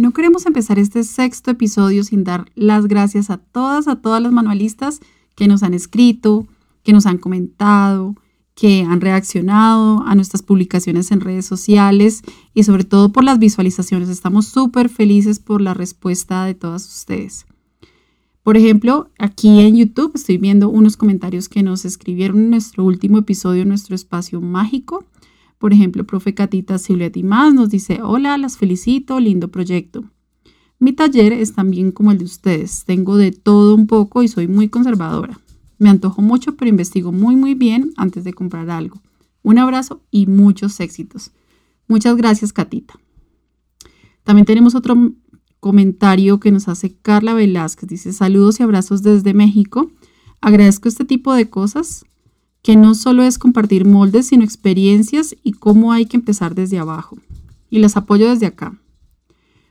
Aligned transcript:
No 0.00 0.12
queremos 0.12 0.46
empezar 0.46 0.78
este 0.78 1.04
sexto 1.04 1.50
episodio 1.50 2.02
sin 2.04 2.24
dar 2.24 2.50
las 2.54 2.86
gracias 2.86 3.28
a 3.28 3.36
todas, 3.36 3.86
a 3.86 3.96
todas 3.96 4.22
las 4.22 4.32
manualistas 4.32 5.00
que 5.36 5.46
nos 5.46 5.62
han 5.62 5.74
escrito, 5.74 6.46
que 6.82 6.94
nos 6.94 7.04
han 7.04 7.18
comentado, 7.18 8.14
que 8.54 8.82
han 8.82 9.02
reaccionado 9.02 10.02
a 10.06 10.14
nuestras 10.14 10.40
publicaciones 10.42 11.10
en 11.10 11.20
redes 11.20 11.44
sociales 11.44 12.22
y 12.54 12.62
sobre 12.62 12.84
todo 12.84 13.12
por 13.12 13.24
las 13.24 13.38
visualizaciones. 13.38 14.08
Estamos 14.08 14.46
súper 14.46 14.88
felices 14.88 15.38
por 15.38 15.60
la 15.60 15.74
respuesta 15.74 16.46
de 16.46 16.54
todas 16.54 16.88
ustedes. 16.88 17.44
Por 18.42 18.56
ejemplo, 18.56 19.10
aquí 19.18 19.60
en 19.60 19.76
YouTube 19.76 20.12
estoy 20.14 20.38
viendo 20.38 20.70
unos 20.70 20.96
comentarios 20.96 21.50
que 21.50 21.62
nos 21.62 21.84
escribieron 21.84 22.38
en 22.38 22.50
nuestro 22.52 22.86
último 22.86 23.18
episodio, 23.18 23.66
nuestro 23.66 23.94
espacio 23.94 24.40
mágico. 24.40 25.04
Por 25.60 25.74
ejemplo, 25.74 26.04
profe 26.04 26.32
Catita 26.32 26.78
Silvia 26.78 27.12
y 27.14 27.22
más 27.22 27.52
nos 27.52 27.68
dice, 27.68 28.00
hola, 28.02 28.38
las 28.38 28.56
felicito, 28.56 29.20
lindo 29.20 29.48
proyecto. 29.48 30.04
Mi 30.78 30.94
taller 30.94 31.34
es 31.34 31.52
también 31.52 31.92
como 31.92 32.12
el 32.12 32.16
de 32.16 32.24
ustedes. 32.24 32.84
Tengo 32.86 33.18
de 33.18 33.30
todo 33.30 33.74
un 33.74 33.86
poco 33.86 34.22
y 34.22 34.28
soy 34.28 34.48
muy 34.48 34.70
conservadora. 34.70 35.38
Me 35.76 35.90
antojo 35.90 36.22
mucho, 36.22 36.56
pero 36.56 36.70
investigo 36.70 37.12
muy, 37.12 37.36
muy 37.36 37.54
bien 37.54 37.92
antes 37.98 38.24
de 38.24 38.32
comprar 38.32 38.70
algo. 38.70 39.02
Un 39.42 39.58
abrazo 39.58 40.00
y 40.10 40.24
muchos 40.24 40.80
éxitos. 40.80 41.30
Muchas 41.88 42.16
gracias, 42.16 42.54
Catita. 42.54 42.94
También 44.22 44.46
tenemos 44.46 44.74
otro 44.74 45.12
comentario 45.60 46.40
que 46.40 46.52
nos 46.52 46.68
hace 46.68 46.96
Carla 47.02 47.34
Velázquez. 47.34 47.86
Dice, 47.86 48.14
saludos 48.14 48.60
y 48.60 48.62
abrazos 48.62 49.02
desde 49.02 49.34
México. 49.34 49.90
Agradezco 50.40 50.88
este 50.88 51.04
tipo 51.04 51.34
de 51.34 51.50
cosas 51.50 52.06
que 52.62 52.76
no 52.76 52.94
solo 52.94 53.22
es 53.22 53.38
compartir 53.38 53.84
moldes, 53.84 54.28
sino 54.28 54.44
experiencias 54.44 55.34
y 55.42 55.52
cómo 55.52 55.92
hay 55.92 56.06
que 56.06 56.16
empezar 56.16 56.54
desde 56.54 56.78
abajo. 56.78 57.18
Y 57.70 57.78
las 57.78 57.96
apoyo 57.96 58.28
desde 58.28 58.46
acá. 58.46 58.78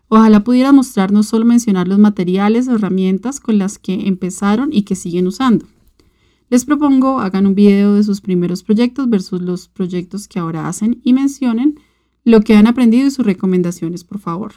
Ojalá 0.07 0.43
pudiera 0.43 0.71
mostrar 0.71 1.11
no 1.11 1.21
solo 1.21 1.45
mencionar 1.45 1.87
los 1.87 1.99
materiales 1.99 2.67
o 2.67 2.75
herramientas 2.75 3.39
con 3.39 3.59
las 3.59 3.77
que 3.77 4.07
empezaron 4.07 4.69
y 4.73 4.81
que 4.81 4.95
siguen 4.95 5.27
usando. 5.27 5.67
Les 6.49 6.65
propongo 6.65 7.19
hagan 7.19 7.45
un 7.45 7.53
video 7.53 7.93
de 7.93 8.03
sus 8.03 8.21
primeros 8.21 8.63
proyectos 8.63 9.07
versus 9.07 9.39
los 9.39 9.67
proyectos 9.67 10.27
que 10.27 10.39
ahora 10.39 10.67
hacen 10.67 10.99
y 11.03 11.13
mencionen 11.13 11.79
lo 12.23 12.41
que 12.41 12.55
han 12.55 12.65
aprendido 12.65 13.07
y 13.07 13.11
sus 13.11 13.25
recomendaciones, 13.25 14.03
por 14.03 14.17
favor. 14.17 14.53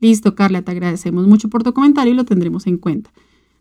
Listo, 0.00 0.34
Carla, 0.34 0.60
te 0.60 0.72
agradecemos 0.72 1.26
mucho 1.26 1.48
por 1.48 1.62
tu 1.62 1.72
comentario 1.72 2.12
y 2.12 2.16
lo 2.16 2.26
tendremos 2.26 2.66
en 2.66 2.76
cuenta. 2.76 3.10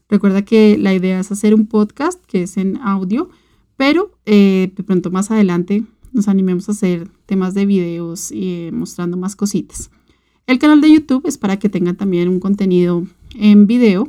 Recuerda 0.09 0.43
que 0.43 0.77
la 0.77 0.93
idea 0.93 1.21
es 1.21 1.31
hacer 1.31 1.53
un 1.55 1.67
podcast 1.67 2.21
que 2.25 2.43
es 2.43 2.57
en 2.57 2.77
audio 2.77 3.29
pero 3.83 4.17
eh, 4.25 4.71
de 4.73 4.83
pronto 4.83 5.11
más 5.11 5.29
adelante 5.29 5.83
nos 6.13 6.29
animemos 6.29 6.69
a 6.69 6.71
hacer 6.71 7.09
temas 7.25 7.53
de 7.53 7.65
videos 7.65 8.31
y 8.31 8.67
eh, 8.67 8.71
mostrando 8.71 9.17
más 9.17 9.35
cositas. 9.35 9.91
El 10.47 10.57
canal 10.57 10.79
de 10.79 10.89
YouTube 10.89 11.23
es 11.25 11.37
para 11.37 11.59
que 11.59 11.67
tengan 11.67 11.97
también 11.97 12.29
un 12.29 12.39
contenido 12.39 13.05
en 13.35 13.67
video 13.67 14.07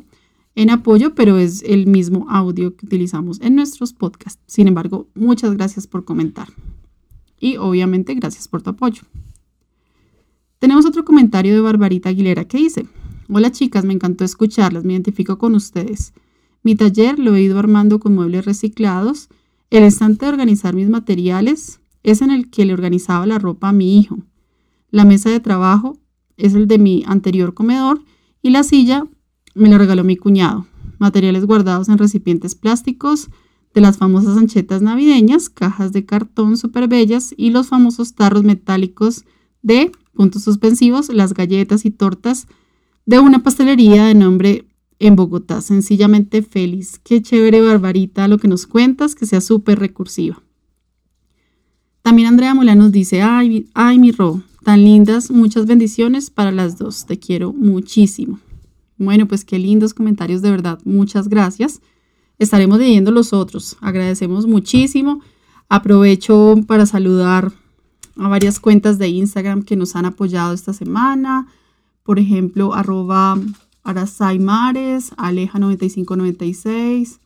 en 0.55 0.71
apoyo, 0.71 1.17
pero 1.17 1.39
es 1.39 1.65
el 1.65 1.89
mismo 1.89 2.27
audio 2.31 2.77
que 2.77 2.87
utilizamos 2.87 3.41
en 3.41 3.57
nuestros 3.57 3.93
podcasts. 3.93 4.41
Sin 4.47 4.69
embargo, 4.69 5.09
muchas 5.17 5.57
gracias 5.57 5.89
por 5.89 6.05
comentar. 6.05 6.47
Y 7.41 7.57
obviamente 7.57 8.15
gracias 8.15 8.47
por 8.47 8.63
tu 8.63 8.71
apoyo. 8.71 9.03
Tenemos 10.61 10.87
otro 10.87 11.05
comentario 11.05 11.53
de 11.53 11.61
Barbarita 11.61 12.11
Aguilera 12.11 12.45
que 12.45 12.59
dice, 12.59 12.87
hola 13.29 13.51
chicas, 13.51 13.85
me 13.85 13.95
encantó 13.95 14.23
escucharlas, 14.25 14.85
me 14.85 14.93
identifico 14.93 15.37
con 15.37 15.57
ustedes. 15.57 16.13
Mi 16.63 16.77
taller 16.77 17.19
lo 17.19 17.35
he 17.35 17.43
ido 17.43 17.59
armando 17.59 17.99
con 17.99 18.15
muebles 18.15 18.45
reciclados 18.45 19.31
el 19.71 19.83
estante 19.83 20.27
de 20.27 20.33
organizar 20.33 20.75
mis 20.75 20.89
materiales 20.89 21.81
es 22.03 22.23
en 22.23 22.31
el 22.31 22.51
que 22.51 22.65
le 22.65 22.75
organizaba 22.75 23.27
la 23.27 23.39
ropa 23.39 23.71
a 23.71 23.73
mi 23.73 23.99
hijo. 23.99 24.19
La 24.91 25.05
mesa 25.05 25.31
de 25.31 25.41
trabajo 25.41 25.99
es 26.37 26.55
el 26.55 26.69
de 26.69 26.79
mi 26.79 27.03
anterior 27.07 27.55
comedor 27.55 28.03
y 28.43 28.51
la 28.51 28.63
silla 28.63 29.07
me 29.55 29.69
la 29.69 29.79
regaló 29.79 30.05
mi 30.05 30.17
cuñado. 30.17 30.67
Materiales 30.99 31.47
guardados 31.47 31.89
en 31.89 31.99
recipientes 31.99 32.55
plásticos 32.55 33.31
de 33.75 33.81
las 33.81 33.99
famosas 33.99 34.37
anchetas 34.37 34.83
navideñas, 34.83 35.49
cajas 35.49 35.93
de 35.93 36.07
cartón 36.07 36.57
súper 36.57 36.87
bellas 36.87 37.35
y 37.37 37.51
los 37.51 37.69
famosos 37.69 38.15
tarros 38.15 38.45
metálicos 38.45 39.25
de 39.63 39.91
puntos 40.13 40.45
suspensivos, 40.45 41.09
las 41.09 41.35
galletas 41.35 41.85
y 41.85 41.91
tortas 41.91 42.47
de 43.07 43.19
una 43.19 43.43
pastelería 43.43 44.05
de 44.05 44.15
nombre 44.15 44.67
en 44.99 45.17
Bogotá. 45.17 45.61
Sencillamente 45.61 46.43
feliz. 46.43 47.01
Qué 47.03 47.23
chévere, 47.23 47.61
Barbarita, 47.61 48.29
lo 48.29 48.39
que 48.39 48.49
nos 48.49 48.67
cuentas, 48.67 49.15
que 49.15 49.27
sea 49.27 49.41
súper 49.41 49.79
recursiva. 49.79 50.43
También 52.03 52.29
Andrea 52.29 52.55
Mola 52.55 52.75
nos 52.75 52.93
dice, 52.93 53.23
ay, 53.23 53.71
ay, 53.73 53.99
mi 53.99 54.13
Ro, 54.13 54.43
tan 54.63 54.85
lindas, 54.85 55.31
muchas 55.31 55.65
bendiciones 55.65 56.29
para 56.29 56.53
las 56.53 56.77
dos, 56.77 57.07
te 57.07 57.19
quiero 57.19 57.55
muchísimo. 57.55 58.41
Bueno, 58.99 59.27
pues 59.27 59.45
qué 59.45 59.59
lindos 59.59 59.95
comentarios, 59.95 60.43
de 60.43 60.51
verdad, 60.51 60.79
muchas 60.85 61.29
gracias. 61.29 61.81
Estaremos 62.39 62.79
leyendo 62.79 63.11
los 63.11 63.33
otros, 63.33 63.77
agradecemos 63.81 64.47
muchísimo. 64.47 65.21
Aprovecho 65.69 66.57
para 66.67 66.85
saludar 66.85 67.53
a 68.17 68.29
varias 68.29 68.61
cuentas 68.61 68.99
de 68.99 69.09
Instagram 69.09 69.63
que 69.63 69.77
nos 69.77 69.97
han 69.97 70.05
apoyado 70.05 70.53
esta 70.53 70.73
semana. 70.73 71.47
Por 72.03 72.19
ejemplo, 72.19 72.75
arroba 72.75 73.41
Arasai 73.85 74.39
Mares, 74.39 75.13
Aleja 75.17 75.59
9596, 75.59 77.21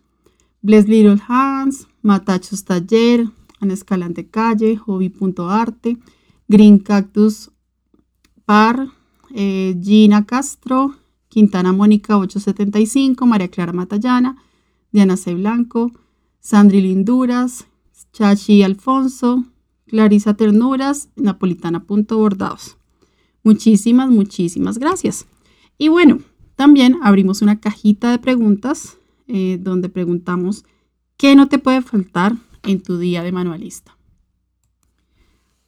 Bless 0.60 0.88
Little 0.88 1.20
Hands, 1.28 1.86
Matachos 2.02 2.64
Taller, 2.64 3.30
Ana 3.60 3.74
Escalante 3.74 4.28
Calle, 4.28 4.76
Hobby.arte, 4.76 5.96
Green 6.48 6.78
Cactus 6.78 7.50
Par, 8.44 8.88
eh, 9.34 9.76
Gina 9.80 10.26
Castro, 10.26 10.96
Quintana 11.28 11.72
Mónica 11.72 12.18
875, 12.18 13.26
María 13.26 13.48
Clara 13.48 13.72
Matallana, 13.72 14.36
Diana 14.90 15.16
C. 15.16 15.34
Blanco, 15.34 15.92
Sandri 16.40 16.80
Linduras, 16.80 17.66
Chachi 18.12 18.62
Alfonso, 18.62 19.44
Clarisa 19.86 20.34
Ternuras, 20.34 21.08
Napolitana.bordados. 21.16 22.76
Muchísimas, 23.44 24.10
muchísimas 24.10 24.78
gracias. 24.78 25.26
Y 25.78 25.88
bueno, 25.88 26.18
también 26.58 26.98
abrimos 27.02 27.40
una 27.40 27.60
cajita 27.60 28.10
de 28.10 28.18
preguntas 28.18 28.98
eh, 29.28 29.60
donde 29.62 29.88
preguntamos 29.88 30.64
qué 31.16 31.36
no 31.36 31.46
te 31.46 31.60
puede 31.60 31.82
faltar 31.82 32.34
en 32.64 32.82
tu 32.82 32.98
día 32.98 33.22
de 33.22 33.30
manualista. 33.30 33.96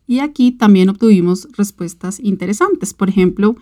Y 0.08 0.18
aquí 0.18 0.50
también 0.50 0.88
obtuvimos 0.88 1.46
respuestas 1.56 2.18
interesantes. 2.18 2.92
Por 2.92 3.08
ejemplo, 3.08 3.54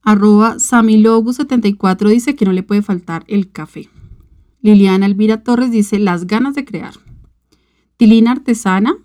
arroba 0.00 0.54
samilogu74 0.54 2.08
dice 2.08 2.34
que 2.34 2.46
no 2.46 2.54
le 2.54 2.62
puede 2.62 2.80
faltar 2.80 3.24
el 3.28 3.50
café. 3.50 3.90
Liliana 4.62 5.04
Elvira 5.04 5.42
Torres 5.42 5.70
dice 5.70 5.98
las 5.98 6.26
ganas 6.26 6.54
de 6.54 6.64
crear. 6.64 6.94
Tilina 7.98 8.32
Artesana, 8.32 8.96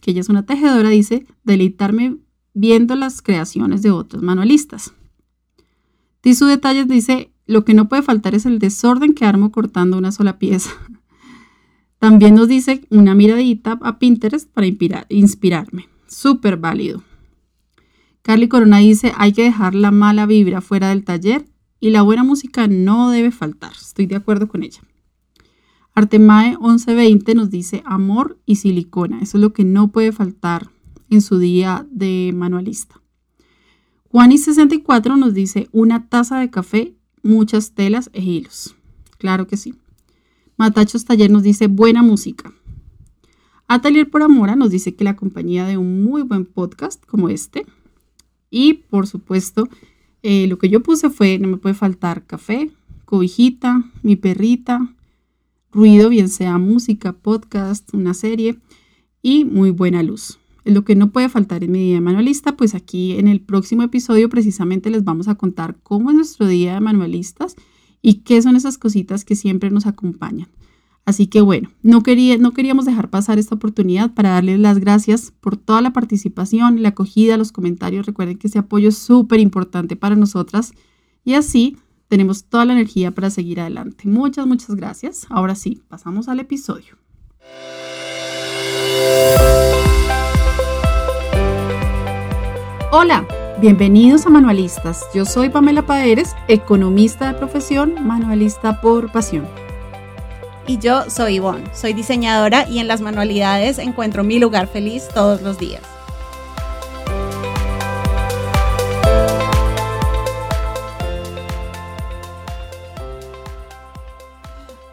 que 0.00 0.12
ella 0.12 0.20
es 0.20 0.28
una 0.28 0.46
tejedora, 0.46 0.88
dice 0.88 1.26
deleitarme 1.42 2.18
viendo 2.54 2.94
las 2.94 3.22
creaciones 3.22 3.82
de 3.82 3.90
otros 3.90 4.22
manualistas. 4.22 4.92
Tisu 6.28 6.44
Detalles 6.44 6.86
dice, 6.86 7.32
lo 7.46 7.64
que 7.64 7.72
no 7.72 7.88
puede 7.88 8.02
faltar 8.02 8.34
es 8.34 8.44
el 8.44 8.58
desorden 8.58 9.14
que 9.14 9.24
armo 9.24 9.50
cortando 9.50 9.96
una 9.96 10.12
sola 10.12 10.38
pieza. 10.38 10.68
También 11.98 12.34
nos 12.34 12.48
dice 12.48 12.86
una 12.90 13.14
miradita 13.14 13.78
a 13.80 13.98
Pinterest 13.98 14.46
para 14.46 14.66
inspirarme. 15.08 15.88
Súper 16.06 16.58
válido. 16.58 17.02
Carly 18.20 18.46
Corona 18.46 18.76
dice, 18.76 19.14
hay 19.16 19.32
que 19.32 19.44
dejar 19.44 19.74
la 19.74 19.90
mala 19.90 20.26
vibra 20.26 20.60
fuera 20.60 20.90
del 20.90 21.02
taller 21.02 21.46
y 21.80 21.88
la 21.88 22.02
buena 22.02 22.24
música 22.24 22.68
no 22.68 23.08
debe 23.08 23.30
faltar. 23.30 23.72
Estoy 23.72 24.04
de 24.04 24.16
acuerdo 24.16 24.48
con 24.48 24.62
ella. 24.62 24.82
Artemae 25.94 26.58
1120 26.58 27.34
nos 27.36 27.48
dice 27.48 27.82
amor 27.86 28.38
y 28.44 28.56
silicona. 28.56 29.20
Eso 29.22 29.38
es 29.38 29.40
lo 29.40 29.54
que 29.54 29.64
no 29.64 29.88
puede 29.92 30.12
faltar 30.12 30.68
en 31.08 31.22
su 31.22 31.38
día 31.38 31.86
de 31.90 32.32
manualista. 32.34 32.97
Juanis64 34.12 35.18
nos 35.18 35.34
dice 35.34 35.68
una 35.70 36.08
taza 36.08 36.38
de 36.38 36.48
café, 36.48 36.94
muchas 37.22 37.72
telas 37.72 38.08
e 38.14 38.22
hilos. 38.22 38.74
Claro 39.18 39.46
que 39.46 39.58
sí. 39.58 39.74
Matachos 40.56 41.04
Taller 41.04 41.30
nos 41.30 41.42
dice 41.42 41.66
buena 41.66 42.02
música. 42.02 42.52
Atelier 43.66 44.08
por 44.08 44.22
Amora 44.22 44.56
nos 44.56 44.70
dice 44.70 44.94
que 44.94 45.04
la 45.04 45.14
compañía 45.14 45.66
de 45.66 45.76
un 45.76 46.02
muy 46.04 46.22
buen 46.22 46.46
podcast 46.46 47.04
como 47.04 47.28
este. 47.28 47.66
Y 48.50 48.74
por 48.74 49.06
supuesto, 49.06 49.68
eh, 50.22 50.46
lo 50.46 50.58
que 50.58 50.70
yo 50.70 50.82
puse 50.82 51.10
fue, 51.10 51.38
no 51.38 51.48
me 51.48 51.58
puede 51.58 51.74
faltar 51.74 52.24
café, 52.24 52.70
cobijita, 53.04 53.84
mi 54.02 54.16
perrita, 54.16 54.94
ruido, 55.70 56.08
bien 56.08 56.30
sea 56.30 56.56
música, 56.56 57.12
podcast, 57.12 57.92
una 57.92 58.14
serie 58.14 58.58
y 59.20 59.44
muy 59.44 59.70
buena 59.70 60.02
luz 60.02 60.38
lo 60.68 60.84
que 60.84 60.94
no 60.94 61.10
puede 61.10 61.28
faltar 61.28 61.64
en 61.64 61.72
mi 61.72 61.78
día 61.80 61.94
de 61.94 62.00
manualista, 62.00 62.56
pues 62.56 62.74
aquí 62.74 63.12
en 63.12 63.28
el 63.28 63.40
próximo 63.40 63.82
episodio 63.82 64.28
precisamente 64.28 64.90
les 64.90 65.04
vamos 65.04 65.28
a 65.28 65.34
contar 65.34 65.76
cómo 65.82 66.10
es 66.10 66.16
nuestro 66.16 66.46
día 66.46 66.74
de 66.74 66.80
manualistas 66.80 67.56
y 68.02 68.20
qué 68.20 68.40
son 68.42 68.56
esas 68.56 68.78
cositas 68.78 69.24
que 69.24 69.34
siempre 69.34 69.70
nos 69.70 69.86
acompañan. 69.86 70.48
Así 71.04 71.26
que 71.26 71.40
bueno, 71.40 71.70
no, 71.82 72.02
quería, 72.02 72.36
no 72.36 72.52
queríamos 72.52 72.84
dejar 72.84 73.08
pasar 73.08 73.38
esta 73.38 73.54
oportunidad 73.54 74.12
para 74.12 74.30
darles 74.30 74.58
las 74.58 74.78
gracias 74.78 75.32
por 75.40 75.56
toda 75.56 75.80
la 75.80 75.94
participación, 75.94 76.82
la 76.82 76.90
acogida, 76.90 77.38
los 77.38 77.50
comentarios. 77.50 78.04
Recuerden 78.04 78.36
que 78.36 78.48
ese 78.48 78.58
apoyo 78.58 78.90
es 78.90 78.98
súper 78.98 79.40
importante 79.40 79.96
para 79.96 80.16
nosotras 80.16 80.74
y 81.24 81.32
así 81.32 81.78
tenemos 82.08 82.44
toda 82.44 82.66
la 82.66 82.74
energía 82.74 83.10
para 83.14 83.30
seguir 83.30 83.58
adelante. 83.60 84.06
Muchas, 84.06 84.46
muchas 84.46 84.76
gracias. 84.76 85.26
Ahora 85.30 85.54
sí, 85.54 85.82
pasamos 85.88 86.28
al 86.28 86.40
episodio. 86.40 86.98
Hola, 92.90 93.26
bienvenidos 93.60 94.24
a 94.24 94.30
Manualistas. 94.30 95.04
Yo 95.12 95.26
soy 95.26 95.50
Pamela 95.50 95.82
Paeres, 95.82 96.34
economista 96.48 97.30
de 97.32 97.38
profesión, 97.38 97.94
manualista 98.06 98.80
por 98.80 99.12
pasión 99.12 99.46
y 100.68 100.78
yo 100.78 101.10
soy 101.10 101.36
Ivonne. 101.36 101.64
Soy 101.74 101.94
diseñadora 101.94 102.68
y 102.68 102.78
en 102.78 102.88
las 102.88 103.00
manualidades 103.00 103.78
encuentro 103.78 104.22
mi 104.22 104.38
lugar 104.38 104.68
feliz 104.68 105.08
todos 105.12 105.42
los 105.42 105.58
días. 105.58 105.82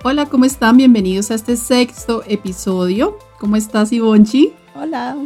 Hola, 0.04 0.26
¿cómo 0.28 0.46
están? 0.46 0.78
Bienvenidos 0.78 1.32
a 1.32 1.36
este 1.36 1.58
sexto 1.58 2.24
episodio. 2.28 3.18
¿Cómo 3.40 3.56
estás, 3.56 3.92
Ivonchi? 3.92 4.54
Hola. 4.76 5.18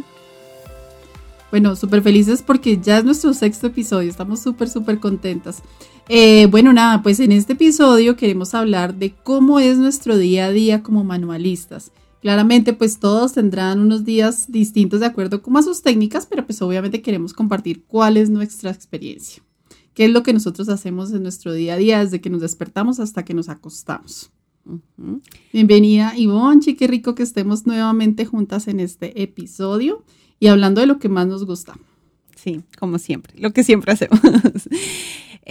Bueno, 1.50 1.74
súper 1.74 2.02
felices 2.02 2.42
porque 2.42 2.78
ya 2.78 2.98
es 2.98 3.04
nuestro 3.04 3.34
sexto 3.34 3.66
episodio. 3.66 4.08
Estamos 4.08 4.40
súper, 4.40 4.68
súper 4.68 5.00
contentas. 5.00 5.62
Eh, 6.08 6.46
bueno, 6.46 6.72
nada, 6.72 7.02
pues 7.02 7.18
en 7.18 7.32
este 7.32 7.54
episodio 7.54 8.16
queremos 8.16 8.54
hablar 8.54 8.94
de 8.94 9.14
cómo 9.14 9.58
es 9.58 9.76
nuestro 9.78 10.16
día 10.16 10.46
a 10.46 10.52
día 10.52 10.82
como 10.82 11.02
manualistas. 11.02 11.90
Claramente, 12.20 12.72
pues 12.72 13.00
todos 13.00 13.32
tendrán 13.32 13.80
unos 13.80 14.04
días 14.04 14.52
distintos 14.52 15.00
de 15.00 15.06
acuerdo 15.06 15.42
con 15.42 15.56
a 15.56 15.62
sus 15.62 15.82
técnicas, 15.82 16.26
pero 16.26 16.44
pues 16.44 16.60
obviamente 16.62 17.02
queremos 17.02 17.32
compartir 17.32 17.84
cuál 17.84 18.16
es 18.16 18.30
nuestra 18.30 18.70
experiencia. 18.70 19.42
¿Qué 19.94 20.04
es 20.04 20.10
lo 20.12 20.22
que 20.22 20.32
nosotros 20.32 20.68
hacemos 20.68 21.12
en 21.12 21.22
nuestro 21.22 21.52
día 21.52 21.74
a 21.74 21.78
día 21.78 22.04
desde 22.04 22.20
que 22.20 22.30
nos 22.30 22.42
despertamos 22.42 23.00
hasta 23.00 23.24
que 23.24 23.34
nos 23.34 23.48
acostamos? 23.48 24.30
Bienvenida 25.52 26.12
Ivonne, 26.16 26.76
qué 26.76 26.86
rico 26.86 27.14
que 27.14 27.22
estemos 27.22 27.66
nuevamente 27.66 28.24
juntas 28.26 28.68
en 28.68 28.78
este 28.78 29.22
episodio 29.22 30.04
y 30.40 30.48
hablando 30.48 30.80
de 30.80 30.88
lo 30.88 30.98
que 30.98 31.08
más 31.08 31.26
nos 31.26 31.44
gusta. 31.44 31.74
Sí, 32.34 32.62
como 32.78 32.98
siempre, 32.98 33.34
lo 33.38 33.52
que 33.52 33.62
siempre 33.62 33.92
hacemos. 33.92 34.20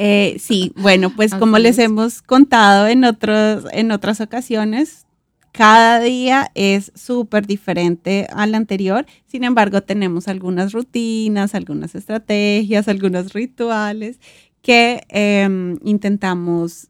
Eh, 0.01 0.37
sí, 0.39 0.71
bueno, 0.77 1.13
pues 1.13 1.33
como 1.33 1.57
les 1.57 1.77
hemos 1.77 2.21
contado 2.21 2.87
en, 2.87 3.03
otros, 3.03 3.65
en 3.73 3.91
otras 3.91 4.21
ocasiones, 4.21 5.05
cada 5.51 5.99
día 5.99 6.51
es 6.55 6.93
súper 6.95 7.45
diferente 7.45 8.27
al 8.31 8.55
anterior. 8.55 9.05
Sin 9.25 9.43
embargo, 9.43 9.81
tenemos 9.81 10.29
algunas 10.29 10.71
rutinas, 10.71 11.53
algunas 11.53 11.95
estrategias, 11.95 12.87
algunos 12.87 13.33
rituales 13.33 14.19
que 14.61 15.03
em, 15.09 15.77
intentamos 15.83 16.87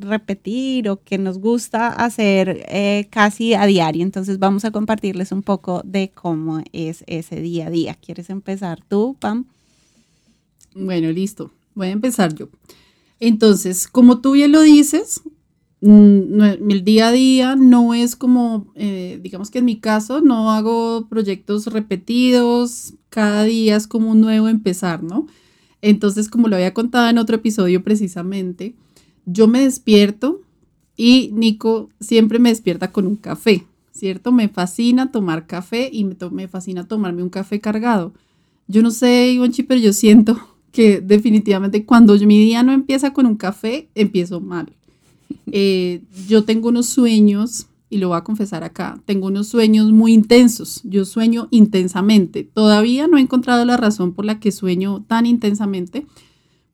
repetir 0.00 0.88
o 0.88 1.02
que 1.02 1.18
nos 1.18 1.38
gusta 1.38 1.88
hacer 1.88 2.64
eh, 2.68 3.08
casi 3.10 3.54
a 3.54 3.66
diario. 3.66 4.02
Entonces 4.02 4.38
vamos 4.38 4.64
a 4.64 4.70
compartirles 4.70 5.32
un 5.32 5.42
poco 5.42 5.82
de 5.84 6.10
cómo 6.14 6.62
es 6.72 7.04
ese 7.06 7.40
día 7.40 7.66
a 7.66 7.70
día. 7.70 7.94
¿Quieres 7.94 8.30
empezar 8.30 8.80
tú, 8.88 9.16
Pam? 9.18 9.44
Bueno, 10.74 11.10
listo. 11.10 11.50
Voy 11.74 11.88
a 11.88 11.90
empezar 11.90 12.34
yo. 12.34 12.48
Entonces, 13.20 13.86
como 13.86 14.20
tú 14.20 14.32
bien 14.32 14.52
lo 14.52 14.62
dices, 14.62 15.22
mm, 15.80 16.42
el 16.42 16.84
día 16.84 17.08
a 17.08 17.12
día 17.12 17.56
no 17.56 17.94
es 17.94 18.16
como, 18.16 18.72
eh, 18.74 19.20
digamos 19.22 19.50
que 19.50 19.60
en 19.60 19.64
mi 19.64 19.78
caso, 19.78 20.20
no 20.20 20.50
hago 20.50 21.06
proyectos 21.08 21.66
repetidos, 21.66 22.94
cada 23.10 23.44
día 23.44 23.76
es 23.76 23.86
como 23.86 24.10
un 24.10 24.20
nuevo 24.20 24.48
empezar, 24.48 25.02
¿no? 25.02 25.26
Entonces, 25.82 26.28
como 26.28 26.48
lo 26.48 26.56
había 26.56 26.74
contado 26.74 27.08
en 27.08 27.18
otro 27.18 27.36
episodio 27.36 27.82
precisamente, 27.82 28.74
yo 29.26 29.48
me 29.48 29.60
despierto 29.60 30.40
y 30.96 31.30
Nico 31.32 31.88
siempre 32.00 32.38
me 32.38 32.50
despierta 32.50 32.92
con 32.92 33.06
un 33.06 33.16
café, 33.16 33.64
¿cierto? 33.92 34.32
Me 34.32 34.48
fascina 34.48 35.10
tomar 35.10 35.46
café 35.46 35.88
y 35.92 36.04
me, 36.04 36.16
me 36.30 36.48
fascina 36.48 36.86
tomarme 36.86 37.22
un 37.22 37.30
café 37.30 37.60
cargado. 37.60 38.12
Yo 38.68 38.82
no 38.82 38.90
sé, 38.90 39.32
Ivonchi, 39.32 39.62
pero 39.62 39.80
yo 39.80 39.92
siento 39.92 40.38
que 40.72 41.00
definitivamente 41.00 41.84
cuando 41.84 42.14
mi 42.14 42.38
día 42.38 42.62
no 42.62 42.72
empieza 42.72 43.12
con 43.12 43.26
un 43.26 43.36
café, 43.36 43.88
empiezo 43.94 44.40
mal. 44.40 44.72
Eh, 45.50 46.02
yo 46.28 46.44
tengo 46.44 46.68
unos 46.68 46.86
sueños, 46.86 47.66
y 47.92 47.98
lo 47.98 48.08
voy 48.08 48.16
a 48.16 48.24
confesar 48.24 48.64
acá, 48.64 48.98
tengo 49.04 49.26
unos 49.26 49.48
sueños 49.48 49.92
muy 49.92 50.14
intensos. 50.14 50.80
Yo 50.84 51.04
sueño 51.04 51.48
intensamente. 51.50 52.42
Todavía 52.42 53.06
no 53.06 53.18
he 53.18 53.20
encontrado 53.20 53.66
la 53.66 53.76
razón 53.76 54.14
por 54.14 54.24
la 54.24 54.40
que 54.40 54.50
sueño 54.50 55.04
tan 55.06 55.26
intensamente, 55.26 56.06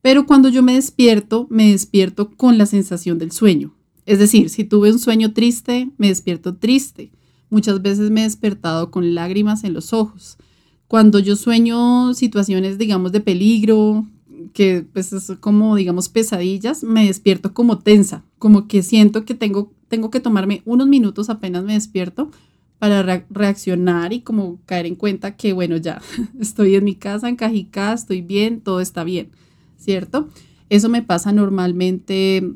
pero 0.08 0.24
cuando 0.24 0.48
yo 0.48 0.62
me 0.62 0.72
despierto, 0.72 1.46
me 1.50 1.70
despierto 1.72 2.30
con 2.30 2.56
la 2.56 2.64
sensación 2.64 3.18
del 3.18 3.30
sueño. 3.30 3.74
Es 4.06 4.18
decir, 4.18 4.48
si 4.48 4.64
tuve 4.64 4.90
un 4.90 4.98
sueño 4.98 5.34
triste, 5.34 5.90
me 5.98 6.08
despierto 6.08 6.56
triste. 6.56 7.12
Muchas 7.50 7.82
veces 7.82 8.10
me 8.10 8.22
he 8.22 8.24
despertado 8.24 8.90
con 8.90 9.14
lágrimas 9.14 9.64
en 9.64 9.74
los 9.74 9.92
ojos 9.92 10.38
cuando 10.86 11.18
yo 11.18 11.36
sueño 11.36 12.14
situaciones, 12.14 12.78
digamos, 12.78 13.12
de 13.12 13.20
peligro, 13.20 14.06
que 14.54 14.82
pues 14.90 15.12
es 15.12 15.30
como, 15.40 15.76
digamos, 15.76 16.08
pesadillas, 16.08 16.82
me 16.82 17.04
despierto 17.04 17.52
como 17.52 17.80
tensa, 17.80 18.24
como 18.38 18.66
que 18.66 18.82
siento 18.82 19.26
que 19.26 19.34
tengo, 19.34 19.74
tengo 19.88 20.10
que 20.10 20.20
tomarme 20.20 20.62
unos 20.64 20.88
minutos 20.88 21.28
apenas 21.28 21.64
me 21.64 21.74
despierto 21.74 22.30
para 22.78 23.26
reaccionar 23.28 24.14
y 24.14 24.22
como 24.22 24.58
caer 24.64 24.86
en 24.86 24.94
cuenta 24.94 25.36
que, 25.36 25.52
bueno, 25.52 25.76
ya 25.76 26.00
estoy 26.40 26.76
en 26.76 26.84
mi 26.84 26.94
casa, 26.94 27.28
en 27.28 27.36
Cajicá, 27.36 27.92
estoy 27.92 28.22
bien, 28.22 28.62
todo 28.62 28.80
está 28.80 29.04
bien, 29.04 29.32
¿cierto? 29.78 30.28
Eso 30.68 30.88
me 30.88 31.02
pasa 31.02 31.32
normalmente 31.32 32.52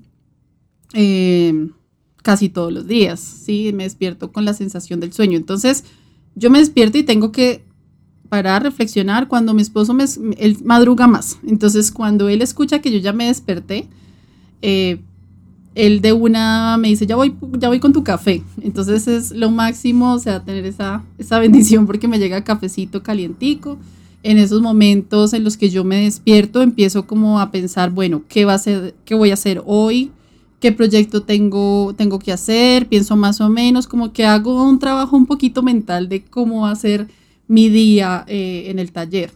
eh, 0.92 1.68
casi 2.22 2.48
todos 2.48 2.72
los 2.72 2.86
días, 2.86 3.20
¿sí? 3.20 3.72
Me 3.74 3.84
despierto 3.84 4.32
con 4.32 4.44
la 4.44 4.54
sensación 4.54 5.00
del 5.00 5.12
sueño. 5.12 5.36
Entonces, 5.36 5.84
yo 6.34 6.50
me 6.50 6.58
despierto 6.58 6.98
y 6.98 7.02
tengo 7.02 7.32
que 7.32 7.64
para 8.28 8.58
reflexionar 8.58 9.28
cuando 9.28 9.52
mi 9.52 9.60
esposo 9.60 9.92
me, 9.92 10.04
él 10.38 10.58
madruga 10.64 11.06
más. 11.06 11.38
Entonces, 11.46 11.92
cuando 11.92 12.28
él 12.28 12.40
escucha 12.40 12.80
que 12.80 12.90
yo 12.90 12.98
ya 12.98 13.12
me 13.12 13.26
desperté, 13.26 13.88
eh, 14.62 15.00
él 15.74 16.00
de 16.00 16.12
una 16.12 16.76
me 16.78 16.88
dice, 16.88 17.06
ya 17.06 17.16
voy, 17.16 17.34
ya 17.58 17.68
voy 17.68 17.80
con 17.80 17.92
tu 17.92 18.04
café. 18.04 18.42
Entonces 18.62 19.08
es 19.08 19.32
lo 19.32 19.50
máximo, 19.50 20.14
o 20.14 20.18
sea, 20.18 20.44
tener 20.44 20.64
esa, 20.66 21.02
esa 21.18 21.38
bendición 21.40 21.86
porque 21.86 22.08
me 22.08 22.18
llega 22.18 22.44
cafecito 22.44 23.02
calientico. 23.02 23.78
En 24.22 24.38
esos 24.38 24.62
momentos 24.62 25.32
en 25.32 25.42
los 25.42 25.56
que 25.56 25.70
yo 25.70 25.82
me 25.82 26.04
despierto, 26.04 26.62
empiezo 26.62 27.06
como 27.06 27.40
a 27.40 27.50
pensar, 27.50 27.90
bueno, 27.90 28.22
¿qué, 28.28 28.44
va 28.44 28.54
a 28.54 28.58
ser, 28.58 28.94
qué 29.04 29.14
voy 29.14 29.30
a 29.30 29.34
hacer 29.34 29.62
hoy? 29.66 30.12
¿Qué 30.60 30.70
proyecto 30.70 31.22
tengo, 31.22 31.92
tengo 31.96 32.20
que 32.20 32.30
hacer? 32.30 32.86
Pienso 32.88 33.16
más 33.16 33.40
o 33.40 33.48
menos, 33.48 33.88
como 33.88 34.12
que 34.12 34.24
hago 34.24 34.62
un 34.62 34.78
trabajo 34.78 35.16
un 35.16 35.26
poquito 35.26 35.62
mental 35.62 36.08
de 36.08 36.22
cómo 36.24 36.68
hacer 36.68 37.08
mi 37.48 37.68
día 37.68 38.24
eh, 38.28 38.66
en 38.68 38.78
el 38.78 38.92
taller. 38.92 39.32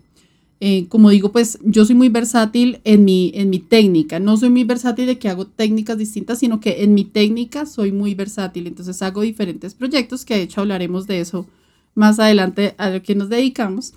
Eh, 0.60 0.86
como 0.88 1.10
digo, 1.10 1.32
pues 1.32 1.58
yo 1.64 1.84
soy 1.84 1.94
muy 1.94 2.08
versátil 2.08 2.80
en 2.84 3.04
mi, 3.04 3.32
en 3.34 3.50
mi 3.50 3.58
técnica. 3.58 4.20
No 4.20 4.36
soy 4.36 4.50
muy 4.50 4.64
versátil 4.64 5.06
de 5.06 5.18
que 5.18 5.28
hago 5.28 5.46
técnicas 5.46 5.98
distintas, 5.98 6.38
sino 6.38 6.60
que 6.60 6.84
en 6.84 6.94
mi 6.94 7.04
técnica 7.04 7.66
soy 7.66 7.92
muy 7.92 8.14
versátil. 8.14 8.66
Entonces 8.66 9.02
hago 9.02 9.22
diferentes 9.22 9.74
proyectos, 9.74 10.24
que 10.24 10.34
de 10.34 10.42
hecho 10.42 10.60
hablaremos 10.60 11.06
de 11.06 11.20
eso 11.20 11.46
más 11.94 12.18
adelante 12.18 12.74
a 12.78 12.90
lo 12.90 13.02
que 13.02 13.14
nos 13.14 13.28
dedicamos. 13.28 13.92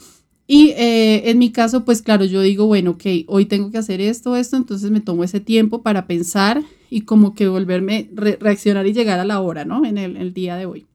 Y 0.52 0.72
eh, 0.72 1.30
en 1.30 1.38
mi 1.38 1.52
caso, 1.52 1.86
pues 1.86 2.02
claro, 2.02 2.26
yo 2.26 2.42
digo, 2.42 2.66
bueno, 2.66 2.92
ok, 2.92 3.06
hoy 3.28 3.46
tengo 3.46 3.70
que 3.70 3.78
hacer 3.78 4.02
esto, 4.02 4.36
esto, 4.36 4.58
entonces 4.58 4.90
me 4.90 5.00
tomo 5.00 5.24
ese 5.24 5.40
tiempo 5.40 5.84
para 5.84 6.08
pensar 6.08 6.64
y 6.90 7.02
como 7.02 7.36
que 7.36 7.48
volverme, 7.48 8.10
reaccionar 8.16 8.88
y 8.88 8.94
llegar 8.94 9.20
a 9.20 9.26
la 9.26 9.42
hora, 9.42 9.64
¿no? 9.64 9.86
En 9.86 10.00
el 10.00 10.34
día 10.34 10.56
de 10.56 10.66
hoy. 10.66 10.88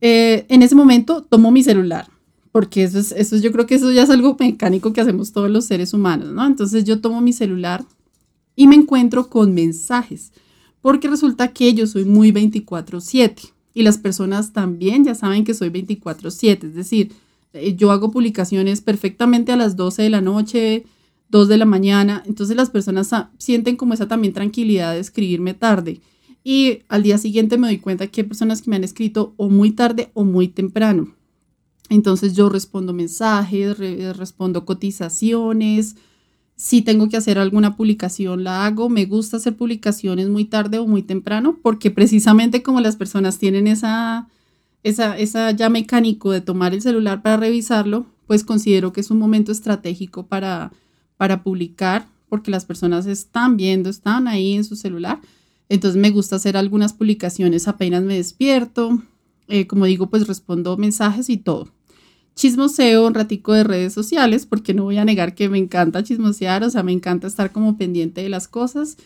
Eh, 0.00 0.46
en 0.48 0.62
ese 0.62 0.76
momento 0.76 1.24
tomo 1.24 1.50
mi 1.50 1.64
celular, 1.64 2.06
porque 2.52 2.84
eso 2.84 3.00
es, 3.00 3.10
eso 3.10 3.36
yo 3.38 3.50
creo 3.50 3.66
que 3.66 3.74
eso 3.74 3.90
ya 3.90 4.04
es 4.04 4.10
algo 4.10 4.36
mecánico 4.38 4.92
que 4.92 5.00
hacemos 5.00 5.32
todos 5.32 5.50
los 5.50 5.64
seres 5.64 5.92
humanos, 5.92 6.28
¿no? 6.28 6.46
Entonces 6.46 6.84
yo 6.84 7.00
tomo 7.00 7.20
mi 7.20 7.32
celular 7.32 7.84
y 8.54 8.68
me 8.68 8.76
encuentro 8.76 9.30
con 9.30 9.52
mensajes, 9.52 10.32
porque 10.80 11.08
resulta 11.08 11.48
que 11.48 11.74
yo 11.74 11.88
soy 11.88 12.04
muy 12.04 12.30
24/7 12.30 13.52
y 13.74 13.82
las 13.82 13.98
personas 13.98 14.52
también 14.52 15.04
ya 15.04 15.16
saben 15.16 15.42
que 15.42 15.54
soy 15.54 15.70
24/7, 15.70 16.68
es 16.68 16.74
decir, 16.76 17.10
yo 17.76 17.90
hago 17.90 18.10
publicaciones 18.10 18.80
perfectamente 18.80 19.52
a 19.52 19.56
las 19.56 19.76
12 19.76 20.02
de 20.02 20.10
la 20.10 20.20
noche, 20.20 20.84
2 21.30 21.48
de 21.48 21.58
la 21.58 21.64
mañana, 21.64 22.22
entonces 22.26 22.56
las 22.56 22.70
personas 22.70 23.10
sienten 23.38 23.76
como 23.76 23.94
esa 23.94 24.08
también 24.08 24.34
tranquilidad 24.34 24.94
de 24.94 25.00
escribirme 25.00 25.54
tarde. 25.54 26.00
Y 26.44 26.80
al 26.88 27.02
día 27.02 27.16
siguiente 27.18 27.56
me 27.56 27.68
doy 27.68 27.78
cuenta 27.78 28.06
que 28.06 28.20
hay 28.20 28.26
personas 28.26 28.60
que 28.60 28.70
me 28.70 28.76
han 28.76 28.84
escrito 28.84 29.34
o 29.36 29.48
muy 29.48 29.70
tarde 29.70 30.10
o 30.14 30.24
muy 30.24 30.48
temprano. 30.48 31.14
Entonces 31.88 32.34
yo 32.34 32.48
respondo 32.48 32.92
mensajes, 32.92 33.78
respondo 34.16 34.64
cotizaciones, 34.64 35.96
Si 36.56 36.82
tengo 36.82 37.08
que 37.08 37.16
hacer 37.16 37.38
alguna 37.38 37.76
publicación, 37.76 38.44
la 38.44 38.64
hago. 38.66 38.88
Me 38.88 39.06
gusta 39.06 39.38
hacer 39.38 39.56
publicaciones 39.56 40.28
muy 40.28 40.44
tarde 40.44 40.78
o 40.78 40.86
muy 40.86 41.02
temprano 41.02 41.58
porque 41.62 41.90
precisamente 41.90 42.62
como 42.62 42.80
las 42.80 42.96
personas 42.96 43.38
tienen 43.38 43.66
esa, 43.66 44.28
esa, 44.84 45.18
esa 45.18 45.50
ya 45.50 45.68
mecánico 45.68 46.30
de 46.30 46.40
tomar 46.40 46.72
el 46.72 46.82
celular 46.82 47.22
para 47.22 47.38
revisarlo, 47.38 48.06
pues 48.28 48.44
considero 48.44 48.92
que 48.92 49.00
es 49.00 49.10
un 49.10 49.18
momento 49.18 49.50
estratégico 49.50 50.26
para, 50.26 50.72
para 51.16 51.42
publicar 51.42 52.06
porque 52.28 52.52
las 52.52 52.64
personas 52.64 53.06
están 53.06 53.56
viendo, 53.56 53.90
están 53.90 54.28
ahí 54.28 54.54
en 54.54 54.64
su 54.64 54.76
celular. 54.76 55.20
Entonces 55.68 56.00
me 56.00 56.10
gusta 56.10 56.36
hacer 56.36 56.56
algunas 56.56 56.92
publicaciones 56.92 57.66
apenas 57.66 58.04
me 58.04 58.14
despierto. 58.14 59.02
Eh, 59.48 59.66
como 59.66 59.84
digo, 59.84 60.08
pues 60.08 60.26
respondo 60.26 60.76
mensajes 60.76 61.28
y 61.28 61.36
todo 61.36 61.68
chismoseo 62.34 63.06
un 63.06 63.14
ratico 63.14 63.52
de 63.52 63.64
redes 63.64 63.92
sociales, 63.92 64.46
porque 64.46 64.74
no 64.74 64.84
voy 64.84 64.98
a 64.98 65.04
negar 65.04 65.34
que 65.34 65.48
me 65.48 65.58
encanta 65.58 66.02
chismosear, 66.02 66.64
o 66.64 66.70
sea, 66.70 66.82
me 66.82 66.92
encanta 66.92 67.26
estar 67.26 67.52
como 67.52 67.76
pendiente 67.76 68.22
de 68.22 68.28
las 68.28 68.48
cosas, 68.48 68.96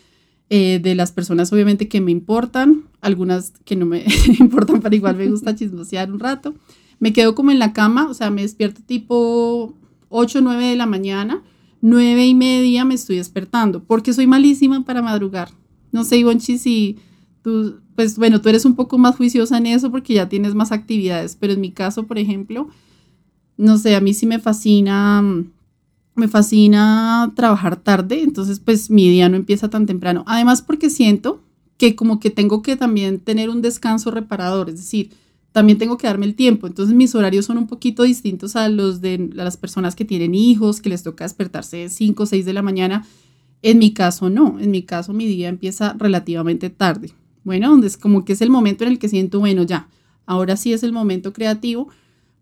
eh, 0.50 0.78
de 0.82 0.94
las 0.94 1.12
personas 1.12 1.52
obviamente 1.52 1.88
que 1.88 2.00
me 2.00 2.10
importan, 2.10 2.84
algunas 3.00 3.52
que 3.64 3.76
no 3.76 3.86
me 3.86 4.04
importan, 4.40 4.80
pero 4.80 4.94
igual 4.94 5.16
me 5.16 5.28
gusta 5.28 5.54
chismosear 5.54 6.10
un 6.10 6.20
rato. 6.20 6.54
Me 7.00 7.12
quedo 7.12 7.34
como 7.34 7.50
en 7.50 7.58
la 7.58 7.72
cama, 7.72 8.08
o 8.08 8.14
sea, 8.14 8.30
me 8.30 8.42
despierto 8.42 8.80
tipo 8.84 9.74
8 10.08 10.38
o 10.38 10.42
9 10.42 10.64
de 10.64 10.76
la 10.76 10.86
mañana, 10.86 11.42
9 11.80 12.26
y 12.26 12.34
media 12.34 12.84
me 12.84 12.94
estoy 12.94 13.16
despertando, 13.16 13.84
porque 13.84 14.12
soy 14.12 14.26
malísima 14.26 14.84
para 14.84 15.02
madrugar. 15.02 15.50
No 15.92 16.04
sé, 16.04 16.16
Ivonchi, 16.16 16.58
si 16.58 16.96
tú, 17.42 17.80
pues 17.94 18.16
bueno, 18.18 18.40
tú 18.40 18.48
eres 18.48 18.64
un 18.64 18.74
poco 18.74 18.98
más 18.98 19.16
juiciosa 19.16 19.58
en 19.58 19.66
eso 19.66 19.90
porque 19.90 20.14
ya 20.14 20.28
tienes 20.28 20.54
más 20.54 20.72
actividades, 20.72 21.36
pero 21.36 21.52
en 21.52 21.60
mi 21.60 21.70
caso, 21.70 22.06
por 22.06 22.18
ejemplo, 22.18 22.68
no 23.56 23.78
sé, 23.78 23.94
a 23.94 24.00
mí 24.00 24.14
sí 24.14 24.26
me 24.26 24.38
fascina, 24.38 25.22
me 26.18 26.28
fascina 26.28 27.32
trabajar 27.34 27.76
tarde, 27.76 28.22
entonces 28.22 28.60
pues 28.60 28.90
mi 28.90 29.08
día 29.08 29.28
no 29.28 29.36
empieza 29.36 29.70
tan 29.70 29.86
temprano. 29.86 30.24
Además 30.26 30.62
porque 30.62 30.90
siento 30.90 31.42
que 31.78 31.94
como 31.96 32.20
que 32.20 32.30
tengo 32.30 32.62
que 32.62 32.76
también 32.76 33.20
tener 33.20 33.50
un 33.50 33.62
descanso 33.62 34.10
reparador, 34.10 34.68
es 34.68 34.76
decir, 34.76 35.10
también 35.52 35.78
tengo 35.78 35.96
que 35.96 36.06
darme 36.06 36.26
el 36.26 36.34
tiempo. 36.34 36.66
Entonces 36.66 36.94
mis 36.94 37.14
horarios 37.14 37.46
son 37.46 37.58
un 37.58 37.66
poquito 37.66 38.02
distintos 38.02 38.56
a 38.56 38.68
los 38.68 39.00
de 39.00 39.30
las 39.32 39.56
personas 39.56 39.94
que 39.94 40.04
tienen 40.04 40.34
hijos, 40.34 40.80
que 40.80 40.90
les 40.90 41.02
toca 41.02 41.24
despertarse 41.24 41.88
5 41.88 42.22
o 42.22 42.26
6 42.26 42.44
de 42.44 42.52
la 42.52 42.62
mañana. 42.62 43.06
En 43.62 43.78
mi 43.78 43.92
caso 43.92 44.28
no, 44.28 44.58
en 44.60 44.70
mi 44.70 44.82
caso 44.82 45.12
mi 45.12 45.26
día 45.26 45.48
empieza 45.48 45.94
relativamente 45.98 46.70
tarde. 46.70 47.12
Bueno, 47.44 47.70
donde 47.70 47.86
es 47.86 47.96
como 47.96 48.24
que 48.24 48.34
es 48.34 48.42
el 48.42 48.50
momento 48.50 48.84
en 48.84 48.90
el 48.90 48.98
que 48.98 49.08
siento, 49.08 49.40
bueno, 49.40 49.62
ya, 49.62 49.88
ahora 50.26 50.56
sí 50.56 50.72
es 50.72 50.82
el 50.82 50.92
momento 50.92 51.32
creativo 51.32 51.88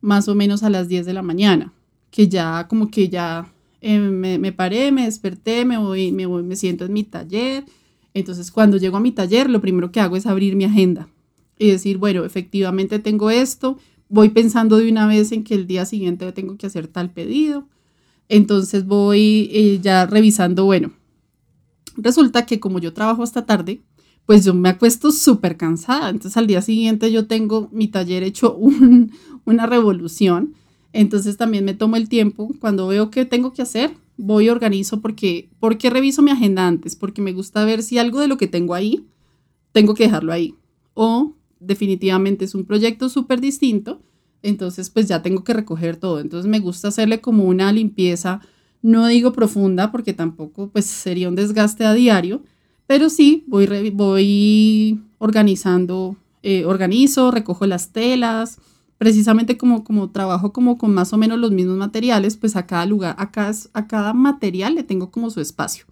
más 0.00 0.28
o 0.28 0.34
menos 0.34 0.62
a 0.62 0.70
las 0.70 0.88
10 0.88 1.06
de 1.06 1.12
la 1.12 1.22
mañana, 1.22 1.72
que 2.10 2.28
ya 2.28 2.66
como 2.68 2.90
que 2.90 3.08
ya 3.08 3.52
eh, 3.88 4.00
me, 4.00 4.52
paré, 4.52 4.90
me 4.90 5.04
desperté, 5.04 5.64
me 5.64 5.78
voy, 5.78 6.10
me 6.10 6.26
voy, 6.26 6.42
me 6.42 6.56
siento 6.56 6.84
en 6.84 6.92
mi 6.92 7.04
taller. 7.04 7.64
Entonces, 8.14 8.50
cuando 8.50 8.78
llego 8.78 8.96
a 8.96 9.00
mi 9.00 9.12
taller, 9.12 9.48
lo 9.48 9.60
primero 9.60 9.92
que 9.92 10.00
hago 10.00 10.16
es 10.16 10.26
abrir 10.26 10.56
mi 10.56 10.64
agenda 10.64 11.08
y 11.56 11.70
decir, 11.70 11.98
bueno, 11.98 12.24
efectivamente 12.24 12.98
tengo 12.98 13.30
esto, 13.30 13.78
voy 14.08 14.30
pensando 14.30 14.78
de 14.78 14.90
una 14.90 15.06
vez 15.06 15.30
en 15.30 15.44
que 15.44 15.54
el 15.54 15.66
día 15.66 15.84
siguiente 15.84 16.30
tengo 16.32 16.56
que 16.56 16.66
hacer 16.66 16.88
tal 16.88 17.10
pedido. 17.12 17.68
Entonces 18.28 18.86
voy 18.86 19.48
eh, 19.52 19.78
ya 19.80 20.04
revisando, 20.06 20.64
bueno, 20.64 20.90
resulta 21.96 22.44
que 22.44 22.58
como 22.58 22.80
yo 22.80 22.92
trabajo 22.92 23.22
hasta 23.22 23.46
tarde, 23.46 23.82
pues 24.26 24.44
yo 24.44 24.52
me 24.52 24.68
acuesto 24.70 25.12
súper 25.12 25.56
cansada. 25.56 26.10
Entonces 26.10 26.36
al 26.36 26.48
día 26.48 26.60
siguiente 26.60 27.12
yo 27.12 27.28
tengo 27.28 27.68
mi 27.72 27.86
taller 27.86 28.24
hecho 28.24 28.58
una 29.44 29.66
revolución. 29.66 30.54
Entonces 30.96 31.36
también 31.36 31.64
me 31.66 31.74
tomo 31.74 31.96
el 31.96 32.08
tiempo, 32.08 32.48
cuando 32.58 32.86
veo 32.86 33.10
qué 33.10 33.26
tengo 33.26 33.52
que 33.52 33.60
hacer, 33.60 33.90
voy 34.16 34.46
y 34.46 34.48
organizo 34.48 35.02
porque, 35.02 35.50
porque 35.60 35.90
reviso 35.90 36.22
mi 36.22 36.30
agenda 36.30 36.66
antes, 36.66 36.96
porque 36.96 37.20
me 37.20 37.34
gusta 37.34 37.66
ver 37.66 37.82
si 37.82 37.98
algo 37.98 38.18
de 38.18 38.28
lo 38.28 38.38
que 38.38 38.46
tengo 38.46 38.72
ahí, 38.72 39.04
tengo 39.72 39.92
que 39.92 40.04
dejarlo 40.04 40.32
ahí. 40.32 40.54
O 40.94 41.34
definitivamente 41.60 42.46
es 42.46 42.54
un 42.54 42.64
proyecto 42.64 43.10
súper 43.10 43.42
distinto, 43.42 44.00
entonces 44.42 44.88
pues 44.88 45.06
ya 45.06 45.20
tengo 45.20 45.44
que 45.44 45.52
recoger 45.52 45.98
todo. 45.98 46.18
Entonces 46.18 46.50
me 46.50 46.60
gusta 46.60 46.88
hacerle 46.88 47.20
como 47.20 47.44
una 47.44 47.70
limpieza, 47.72 48.40
no 48.80 49.06
digo 49.06 49.34
profunda 49.34 49.92
porque 49.92 50.14
tampoco 50.14 50.70
pues 50.70 50.86
sería 50.86 51.28
un 51.28 51.34
desgaste 51.34 51.84
a 51.84 51.92
diario, 51.92 52.42
pero 52.86 53.10
sí, 53.10 53.44
voy, 53.48 53.90
voy 53.90 54.98
organizando, 55.18 56.16
eh, 56.42 56.64
organizo, 56.64 57.30
recojo 57.30 57.66
las 57.66 57.92
telas, 57.92 58.60
precisamente 58.98 59.56
como, 59.56 59.84
como 59.84 60.10
trabajo 60.10 60.52
como 60.52 60.78
con 60.78 60.94
más 60.94 61.12
o 61.12 61.18
menos 61.18 61.38
los 61.38 61.50
mismos 61.50 61.76
materiales, 61.76 62.36
pues 62.36 62.56
a 62.56 62.66
cada 62.66 62.86
lugar, 62.86 63.14
a 63.18 63.30
cada, 63.30 63.52
a 63.72 63.86
cada 63.86 64.12
material 64.12 64.74
le 64.74 64.82
tengo 64.82 65.10
como 65.10 65.30
su 65.30 65.40
espacio. 65.40 65.84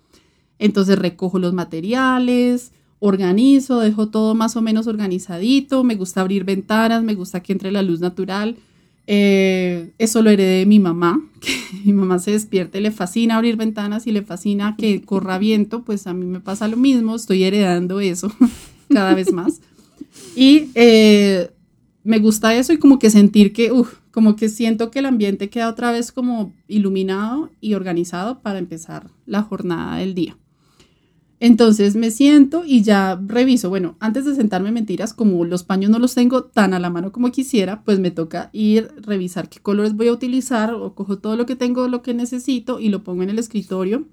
Entonces 0.58 0.98
recojo 0.98 1.38
los 1.38 1.52
materiales, 1.52 2.72
organizo, 3.00 3.80
dejo 3.80 4.08
todo 4.08 4.34
más 4.34 4.56
o 4.56 4.62
menos 4.62 4.86
organizadito, 4.86 5.84
me 5.84 5.94
gusta 5.94 6.22
abrir 6.22 6.44
ventanas, 6.44 7.02
me 7.02 7.14
gusta 7.14 7.42
que 7.42 7.52
entre 7.52 7.70
la 7.70 7.82
luz 7.82 8.00
natural. 8.00 8.56
Eh, 9.06 9.92
eso 9.98 10.22
lo 10.22 10.30
heredé 10.30 10.60
de 10.60 10.66
mi 10.66 10.78
mamá, 10.78 11.20
que 11.40 11.52
mi 11.84 11.92
mamá 11.92 12.18
se 12.18 12.30
despierte, 12.30 12.80
le 12.80 12.90
fascina 12.90 13.36
abrir 13.36 13.56
ventanas 13.56 14.06
y 14.06 14.12
le 14.12 14.22
fascina 14.22 14.76
que 14.78 15.02
corra 15.02 15.36
viento, 15.36 15.82
pues 15.82 16.06
a 16.06 16.14
mí 16.14 16.24
me 16.24 16.40
pasa 16.40 16.68
lo 16.68 16.78
mismo, 16.78 17.14
estoy 17.14 17.44
heredando 17.44 18.00
eso 18.00 18.32
cada 18.88 19.14
vez 19.14 19.32
más. 19.32 19.60
Y 20.34 20.70
eh, 20.74 21.50
me 22.04 22.18
gusta 22.18 22.54
eso 22.54 22.72
y 22.72 22.78
como 22.78 22.98
que 22.98 23.10
sentir 23.10 23.52
que, 23.52 23.72
como 24.10 24.36
que 24.36 24.50
siento 24.50 24.90
que 24.90 25.00
el 25.00 25.06
ambiente 25.06 25.48
queda 25.48 25.70
otra 25.70 25.90
vez 25.90 26.12
como 26.12 26.52
iluminado 26.68 27.50
y 27.60 27.74
organizado 27.74 28.42
para 28.42 28.58
empezar 28.58 29.10
la 29.26 29.42
jornada 29.42 29.96
del 29.96 30.14
día. 30.14 30.36
Entonces 31.40 31.96
me 31.96 32.10
siento 32.10 32.62
y 32.64 32.82
ya 32.82 33.20
reviso. 33.26 33.68
Bueno, 33.68 33.96
antes 34.00 34.24
de 34.24 34.34
sentarme 34.34 34.70
mentiras, 34.70 35.12
como 35.12 35.44
los 35.44 35.64
paños 35.64 35.90
no 35.90 35.98
los 35.98 36.14
tengo 36.14 36.44
tan 36.44 36.74
a 36.74 36.78
la 36.78 36.90
mano 36.90 37.10
como 37.10 37.32
quisiera, 37.32 37.82
pues 37.84 37.98
me 37.98 38.10
toca 38.10 38.50
ir, 38.52 38.90
revisar 38.98 39.48
qué 39.48 39.58
colores 39.60 39.94
voy 39.94 40.08
a 40.08 40.12
utilizar 40.12 40.74
o 40.74 40.94
cojo 40.94 41.18
todo 41.18 41.36
lo 41.36 41.46
que 41.46 41.56
tengo, 41.56 41.88
lo 41.88 42.02
que 42.02 42.14
necesito 42.14 42.80
y 42.80 42.88
lo 42.88 43.02
pongo 43.02 43.22
en 43.22 43.30
el 43.30 43.38
escritorio. 43.38 44.06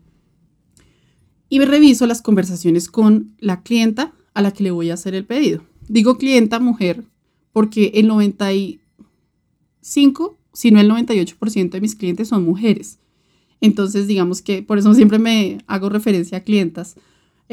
Y 1.49 1.59
me 1.59 1.65
reviso 1.65 2.07
las 2.07 2.21
conversaciones 2.21 2.89
con 2.89 3.35
la 3.39 3.61
clienta 3.61 4.13
a 4.33 4.41
la 4.41 4.51
que 4.51 4.63
le 4.63 4.71
voy 4.71 4.89
a 4.89 4.95
hacer 4.95 5.13
el 5.13 5.25
pedido. 5.25 5.61
Digo 5.87 6.17
clienta 6.17 6.59
mujer 6.59 7.03
porque 7.51 7.91
el 7.95 8.07
95, 8.07 10.37
si 10.53 10.71
no 10.71 10.79
el 10.79 10.89
98% 10.89 11.69
de 11.69 11.81
mis 11.81 11.95
clientes 11.95 12.29
son 12.29 12.43
mujeres. 12.43 12.99
Entonces, 13.59 14.07
digamos 14.07 14.41
que 14.41 14.63
por 14.63 14.77
eso 14.77 14.93
siempre 14.93 15.19
me 15.19 15.59
hago 15.67 15.89
referencia 15.89 16.37
a 16.39 16.43
clientas 16.43 16.95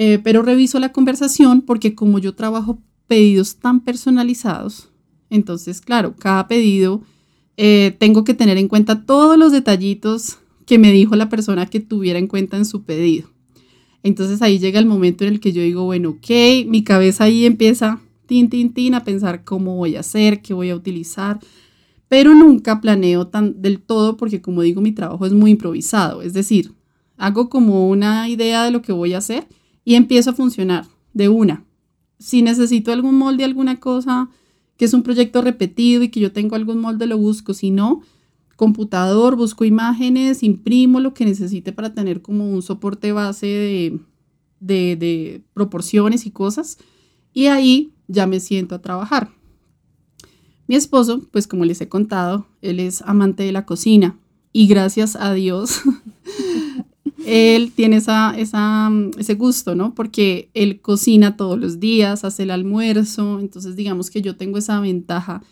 eh, 0.01 0.21
pero 0.23 0.43
reviso 0.43 0.79
la 0.79 0.93
conversación 0.93 1.61
porque 1.61 1.97
como 1.97 2.21
yo 2.21 2.37
trabajo 2.37 2.79
pedidos 3.09 3.57
tan 3.57 3.81
personalizados, 3.81 4.91
entonces, 5.29 5.81
claro, 5.81 6.15
cada 6.17 6.47
pedido 6.47 7.03
eh, 7.57 7.97
tengo 7.99 8.23
que 8.23 8.33
tener 8.33 8.59
en 8.59 8.69
cuenta 8.69 9.05
todos 9.05 9.37
los 9.37 9.51
detallitos 9.51 10.39
que 10.67 10.79
me 10.79 10.93
dijo 10.93 11.17
la 11.17 11.29
persona 11.29 11.67
que 11.67 11.81
tuviera 11.81 12.21
en 12.21 12.29
cuenta 12.29 12.57
en 12.57 12.65
su 12.65 12.85
pedido. 12.85 13.29
Entonces 14.05 14.41
ahí 14.41 14.61
llega 14.61 14.79
el 14.79 14.87
momento 14.87 15.25
en 15.25 15.33
el 15.33 15.41
que 15.41 15.53
yo 15.53 15.63
digo, 15.63 15.83
bueno, 15.83 16.11
ok, 16.11 16.31
mi 16.69 16.85
cabeza 16.85 17.25
ahí 17.25 17.45
empieza, 17.45 18.01
tin, 18.29 18.49
tin, 18.49 18.73
tin, 18.73 18.95
a 18.95 19.03
pensar 19.03 19.43
cómo 19.43 19.75
voy 19.75 19.97
a 19.97 20.01
hacer, 20.01 20.43
qué 20.43 20.55
voy 20.55 20.71
a 20.71 20.77
utilizar, 20.77 21.41
pero 22.07 22.35
nunca 22.35 22.81
planeo 22.81 23.27
tan 23.27 23.61
del 23.61 23.81
todo 23.81 24.17
porque 24.17 24.41
como 24.41 24.63
digo, 24.63 24.81
mi 24.81 24.93
trabajo 24.93 25.27
es 25.27 25.33
muy 25.33 25.51
improvisado, 25.53 26.23
es 26.23 26.35
decir, 26.35 26.73
hago 27.17 27.49
como 27.49 27.89
una 27.89 28.29
idea 28.29 28.63
de 28.65 28.71
lo 28.71 28.83
que 28.83 28.93
voy 28.93 29.15
a 29.15 29.19
hacer 29.19 29.49
y 29.85 29.95
empiezo 29.95 30.31
a 30.31 30.35
funcionar 30.35 30.87
de 31.15 31.29
una. 31.29 31.65
Si 32.19 32.43
necesito 32.43 32.93
algún 32.93 33.17
molde, 33.17 33.45
alguna 33.45 33.81
cosa 33.81 34.29
que 34.77 34.85
es 34.85 34.95
un 34.95 35.03
proyecto 35.03 35.43
repetido 35.43 36.03
y 36.05 36.09
que 36.09 36.21
yo 36.21 36.33
tengo 36.33 36.55
algún 36.55 36.79
molde, 36.81 37.07
lo 37.07 37.19
busco. 37.19 37.53
Si 37.55 37.71
no, 37.71 38.03
computador, 38.57 39.35
busco 39.37 39.65
imágenes, 39.65 40.43
imprimo 40.43 41.01
lo 41.01 41.15
que 41.15 41.25
necesite 41.25 41.73
para 41.73 41.95
tener 41.95 42.23
como 42.23 42.49
un 42.49 42.63
soporte 42.63 43.11
base 43.13 43.47
de, 43.47 44.01
de, 44.61 44.97
de 44.97 45.43
proporciones 45.55 46.27
y 46.27 46.31
cosas. 46.31 46.79
Y 47.33 47.47
ahí 47.47 47.93
ya 48.09 48.27
me 48.27 48.41
siento 48.41 48.75
a 48.75 48.83
trabajar. 48.83 49.31
Mi 50.67 50.75
esposo, 50.75 51.23
pues 51.31 51.47
como 51.47 51.65
les 51.65 51.81
he 51.81 51.89
contado, 51.89 52.47
él 52.61 52.81
es 52.81 53.03
amante 53.03 53.43
de 53.43 53.53
la 53.53 53.65
cocina 53.65 54.19
y 54.53 54.67
gracias 54.67 55.17
a 55.17 55.33
Dios 55.33 55.81
él 57.27 57.73
tiene 57.73 57.97
esa, 57.97 58.35
ese 58.37 59.35
gusto, 59.35 59.75
¿no? 59.75 59.95
Porque 59.95 60.51
él 60.55 60.81
cocina 60.81 61.37
todos 61.37 61.59
los 61.59 61.79
días, 61.79 62.25
hace 62.25 62.45
el 62.45 62.51
almuerzo, 62.51 63.39
entonces 63.39 63.77
digamos 63.77 64.11
que 64.11 64.23
yo 64.23 64.37
tengo 64.37 64.59
esa 64.59 64.81
ventaja 64.81 65.43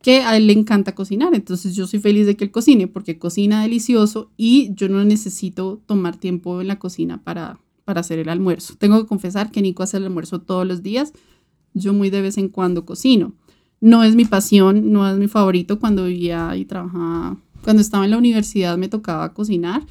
que 0.00 0.20
a 0.20 0.36
él 0.36 0.46
le 0.46 0.52
encanta 0.52 0.94
cocinar, 0.94 1.34
entonces 1.34 1.74
yo 1.74 1.86
soy 1.86 1.98
feliz 1.98 2.26
de 2.26 2.36
que 2.36 2.44
él 2.44 2.50
cocine 2.50 2.86
porque 2.86 3.18
cocina 3.18 3.62
delicioso 3.62 4.30
y 4.36 4.72
yo 4.74 4.88
no 4.88 5.02
necesito 5.02 5.82
tomar 5.86 6.16
tiempo 6.18 6.60
en 6.60 6.68
la 6.68 6.78
cocina 6.78 7.22
para, 7.24 7.58
para 7.84 8.02
hacer 8.02 8.18
el 8.18 8.28
almuerzo. 8.28 8.74
Tengo 8.78 9.00
que 9.00 9.08
confesar 9.08 9.50
que 9.50 9.62
Nico 9.62 9.82
hace 9.82 9.96
el 9.96 10.04
almuerzo 10.04 10.40
todos 10.40 10.66
los 10.66 10.82
días, 10.82 11.14
yo 11.74 11.92
muy 11.92 12.10
de 12.10 12.22
vez 12.22 12.38
en 12.38 12.48
cuando 12.48 12.86
cocino. 12.86 13.34
No 13.80 14.02
es 14.02 14.14
mi 14.14 14.24
pasión, 14.24 14.92
no 14.92 15.08
es 15.08 15.18
mi 15.18 15.28
favorito 15.28 15.78
cuando 15.78 16.06
vivía 16.06 16.56
y 16.56 16.64
trabajaba, 16.64 17.36
cuando 17.62 17.82
estaba 17.82 18.04
en 18.04 18.12
la 18.12 18.18
universidad 18.18 18.78
me 18.78 18.88
tocaba 18.88 19.34
cocinar, 19.34 19.82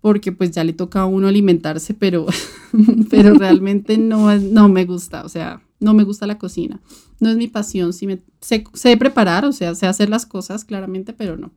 porque 0.00 0.30
pues 0.30 0.52
ya 0.52 0.62
le 0.62 0.72
toca 0.72 1.00
a 1.00 1.06
uno 1.06 1.26
alimentarse, 1.26 1.94
pero, 1.94 2.26
pero 3.10 3.34
realmente 3.34 3.98
no, 3.98 4.36
no 4.36 4.68
me 4.68 4.84
gusta, 4.84 5.24
o 5.24 5.28
sea, 5.28 5.60
no 5.80 5.94
me 5.94 6.04
gusta 6.04 6.26
la 6.26 6.38
cocina. 6.38 6.80
No 7.18 7.30
es 7.30 7.36
mi 7.36 7.48
pasión, 7.48 7.92
sí 7.92 8.06
me, 8.06 8.20
sé, 8.40 8.64
sé 8.74 8.96
preparar, 8.96 9.44
o 9.44 9.52
sea, 9.52 9.74
sé 9.74 9.86
hacer 9.86 10.08
las 10.08 10.26
cosas 10.26 10.64
claramente, 10.64 11.12
pero 11.12 11.36
no. 11.36 11.50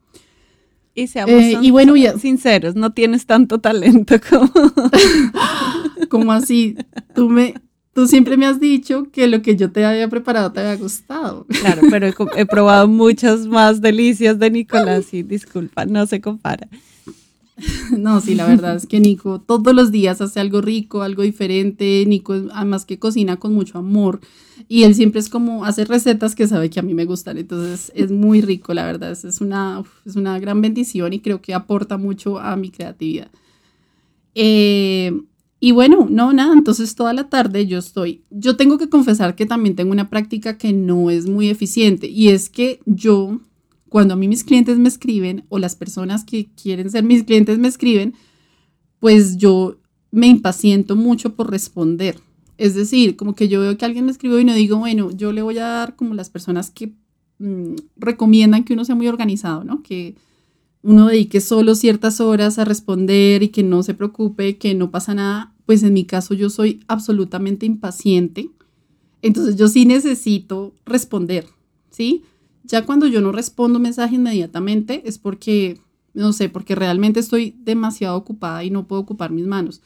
Y 0.95 1.07
seamos 1.07 1.35
eh, 1.35 1.59
y 1.61 1.71
bueno, 1.71 1.93
sinceros, 2.19 2.75
no 2.75 2.91
tienes 2.93 3.25
tanto 3.25 3.59
talento 3.59 4.15
como... 4.27 4.51
como 6.09 6.31
así, 6.33 6.75
tú 7.15 7.29
me, 7.29 7.55
tú 7.93 8.07
siempre 8.07 8.37
me 8.37 8.45
has 8.45 8.59
dicho 8.59 9.07
que 9.11 9.27
lo 9.27 9.41
que 9.41 9.55
yo 9.55 9.71
te 9.71 9.85
había 9.85 10.09
preparado 10.09 10.51
te 10.51 10.59
había 10.59 10.75
gustado. 10.77 11.45
Claro, 11.47 11.81
pero 11.89 12.07
he, 12.07 12.13
he 12.35 12.45
probado 12.45 12.87
muchas 12.87 13.47
más 13.47 13.81
delicias 13.81 14.39
de 14.39 14.49
Nicolás 14.51 15.13
y 15.13 15.23
disculpa, 15.23 15.85
no 15.85 16.05
se 16.05 16.21
compara. 16.21 16.67
No, 17.97 18.21
sí, 18.21 18.35
la 18.35 18.47
verdad 18.47 18.75
es 18.75 18.85
que 18.85 18.99
Nico 18.99 19.41
todos 19.41 19.73
los 19.75 19.91
días 19.91 20.21
hace 20.21 20.39
algo 20.39 20.61
rico, 20.61 21.01
algo 21.01 21.23
diferente. 21.23 22.03
Nico, 22.07 22.33
además 22.53 22.85
que 22.85 22.99
cocina 22.99 23.37
con 23.37 23.53
mucho 23.53 23.77
amor. 23.77 24.19
Y 24.67 24.83
él 24.83 24.95
siempre 24.95 25.19
es 25.19 25.29
como, 25.29 25.65
hace 25.65 25.85
recetas 25.85 26.35
que 26.35 26.47
sabe 26.47 26.69
que 26.69 26.79
a 26.79 26.83
mí 26.83 26.93
me 26.93 27.05
gustan. 27.05 27.37
Entonces 27.37 27.91
es 27.95 28.11
muy 28.11 28.41
rico, 28.41 28.73
la 28.73 28.85
verdad. 28.85 29.11
Es 29.11 29.41
una, 29.41 29.83
es 30.05 30.15
una 30.15 30.39
gran 30.39 30.61
bendición 30.61 31.13
y 31.13 31.19
creo 31.19 31.41
que 31.41 31.53
aporta 31.53 31.97
mucho 31.97 32.39
a 32.39 32.55
mi 32.55 32.71
creatividad. 32.71 33.29
Eh, 34.33 35.21
y 35.63 35.73
bueno, 35.73 36.07
no, 36.09 36.33
nada, 36.33 36.53
entonces 36.53 36.95
toda 36.95 37.13
la 37.13 37.29
tarde 37.29 37.67
yo 37.67 37.77
estoy, 37.77 38.23
yo 38.31 38.57
tengo 38.57 38.79
que 38.79 38.89
confesar 38.89 39.35
que 39.35 39.45
también 39.45 39.75
tengo 39.75 39.91
una 39.91 40.09
práctica 40.09 40.57
que 40.57 40.73
no 40.73 41.11
es 41.11 41.27
muy 41.27 41.49
eficiente 41.49 42.07
y 42.07 42.29
es 42.29 42.49
que 42.49 42.79
yo 42.87 43.39
cuando 43.87 44.15
a 44.15 44.17
mí 44.17 44.27
mis 44.27 44.43
clientes 44.43 44.79
me 44.79 44.89
escriben 44.89 45.45
o 45.49 45.59
las 45.59 45.75
personas 45.75 46.25
que 46.25 46.49
quieren 46.55 46.89
ser 46.89 47.03
mis 47.03 47.23
clientes 47.23 47.59
me 47.59 47.67
escriben, 47.67 48.15
pues 48.99 49.37
yo 49.37 49.77
me 50.09 50.25
impaciento 50.25 50.95
mucho 50.95 51.35
por 51.35 51.51
responder. 51.51 52.19
Es 52.57 52.73
decir, 52.73 53.15
como 53.15 53.35
que 53.35 53.47
yo 53.47 53.61
veo 53.61 53.77
que 53.77 53.85
alguien 53.85 54.05
me 54.05 54.11
escribió 54.11 54.39
y 54.39 54.45
no 54.45 54.55
digo, 54.55 54.77
bueno, 54.77 55.11
yo 55.11 55.31
le 55.31 55.43
voy 55.43 55.59
a 55.59 55.67
dar 55.67 55.95
como 55.95 56.15
las 56.15 56.31
personas 56.31 56.71
que 56.71 56.93
mm, 57.37 57.75
recomiendan 57.97 58.63
que 58.63 58.73
uno 58.73 58.83
sea 58.83 58.95
muy 58.95 59.07
organizado, 59.07 59.63
¿no? 59.63 59.83
Que 59.83 60.15
uno 60.83 61.07
dedique 61.07 61.41
solo 61.41 61.75
ciertas 61.75 62.19
horas 62.19 62.57
a 62.57 62.65
responder 62.65 63.43
y 63.43 63.49
que 63.49 63.63
no 63.63 63.83
se 63.83 63.93
preocupe, 63.93 64.57
que 64.57 64.73
no 64.73 64.91
pasa 64.91 65.13
nada. 65.13 65.53
Pues 65.65 65.83
en 65.83 65.93
mi 65.93 66.05
caso 66.05 66.33
yo 66.33 66.49
soy 66.49 66.83
absolutamente 66.87 67.65
impaciente. 67.65 68.49
Entonces 69.21 69.55
yo 69.55 69.67
sí 69.67 69.85
necesito 69.85 70.73
responder, 70.85 71.45
¿sí? 71.91 72.23
Ya 72.63 72.85
cuando 72.85 73.07
yo 73.07 73.21
no 73.21 73.31
respondo 73.31 73.79
mensaje 73.79 74.15
inmediatamente 74.15 75.03
es 75.05 75.17
porque, 75.17 75.79
no 76.13 76.33
sé, 76.33 76.49
porque 76.49 76.75
realmente 76.75 77.19
estoy 77.19 77.55
demasiado 77.63 78.17
ocupada 78.17 78.63
y 78.63 78.71
no 78.71 78.87
puedo 78.87 79.01
ocupar 79.01 79.31
mis 79.31 79.45
manos. 79.45 79.81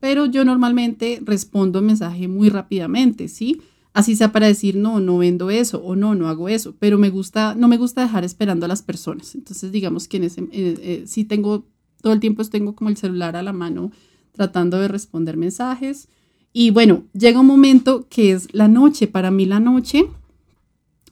Pero 0.00 0.26
yo 0.26 0.44
normalmente 0.44 1.20
respondo 1.22 1.82
mensaje 1.82 2.26
muy 2.26 2.48
rápidamente, 2.48 3.28
¿sí? 3.28 3.60
Así 3.92 4.14
sea 4.14 4.30
para 4.30 4.46
decir, 4.46 4.76
no, 4.76 5.00
no 5.00 5.18
vendo 5.18 5.50
eso 5.50 5.82
o 5.82 5.96
no, 5.96 6.14
no 6.14 6.28
hago 6.28 6.48
eso, 6.48 6.76
pero 6.78 6.96
me 6.96 7.10
gusta, 7.10 7.56
no 7.56 7.66
me 7.66 7.76
gusta 7.76 8.02
dejar 8.02 8.24
esperando 8.24 8.66
a 8.66 8.68
las 8.68 8.82
personas. 8.82 9.34
Entonces, 9.34 9.72
digamos 9.72 10.06
que 10.06 10.18
en 10.18 10.24
ese, 10.24 10.42
eh, 10.52 11.04
eh, 11.16 11.24
tengo, 11.24 11.64
todo 12.00 12.12
el 12.12 12.20
tiempo 12.20 12.44
tengo 12.44 12.74
como 12.76 12.90
el 12.90 12.96
celular 12.96 13.34
a 13.36 13.42
la 13.42 13.52
mano 13.52 13.90
tratando 14.32 14.78
de 14.78 14.88
responder 14.88 15.36
mensajes. 15.36 16.08
Y 16.52 16.70
bueno, 16.70 17.04
llega 17.12 17.40
un 17.40 17.46
momento 17.46 18.06
que 18.08 18.32
es 18.32 18.52
la 18.54 18.68
noche. 18.68 19.08
Para 19.08 19.32
mí 19.32 19.44
la 19.44 19.58
noche 19.58 20.08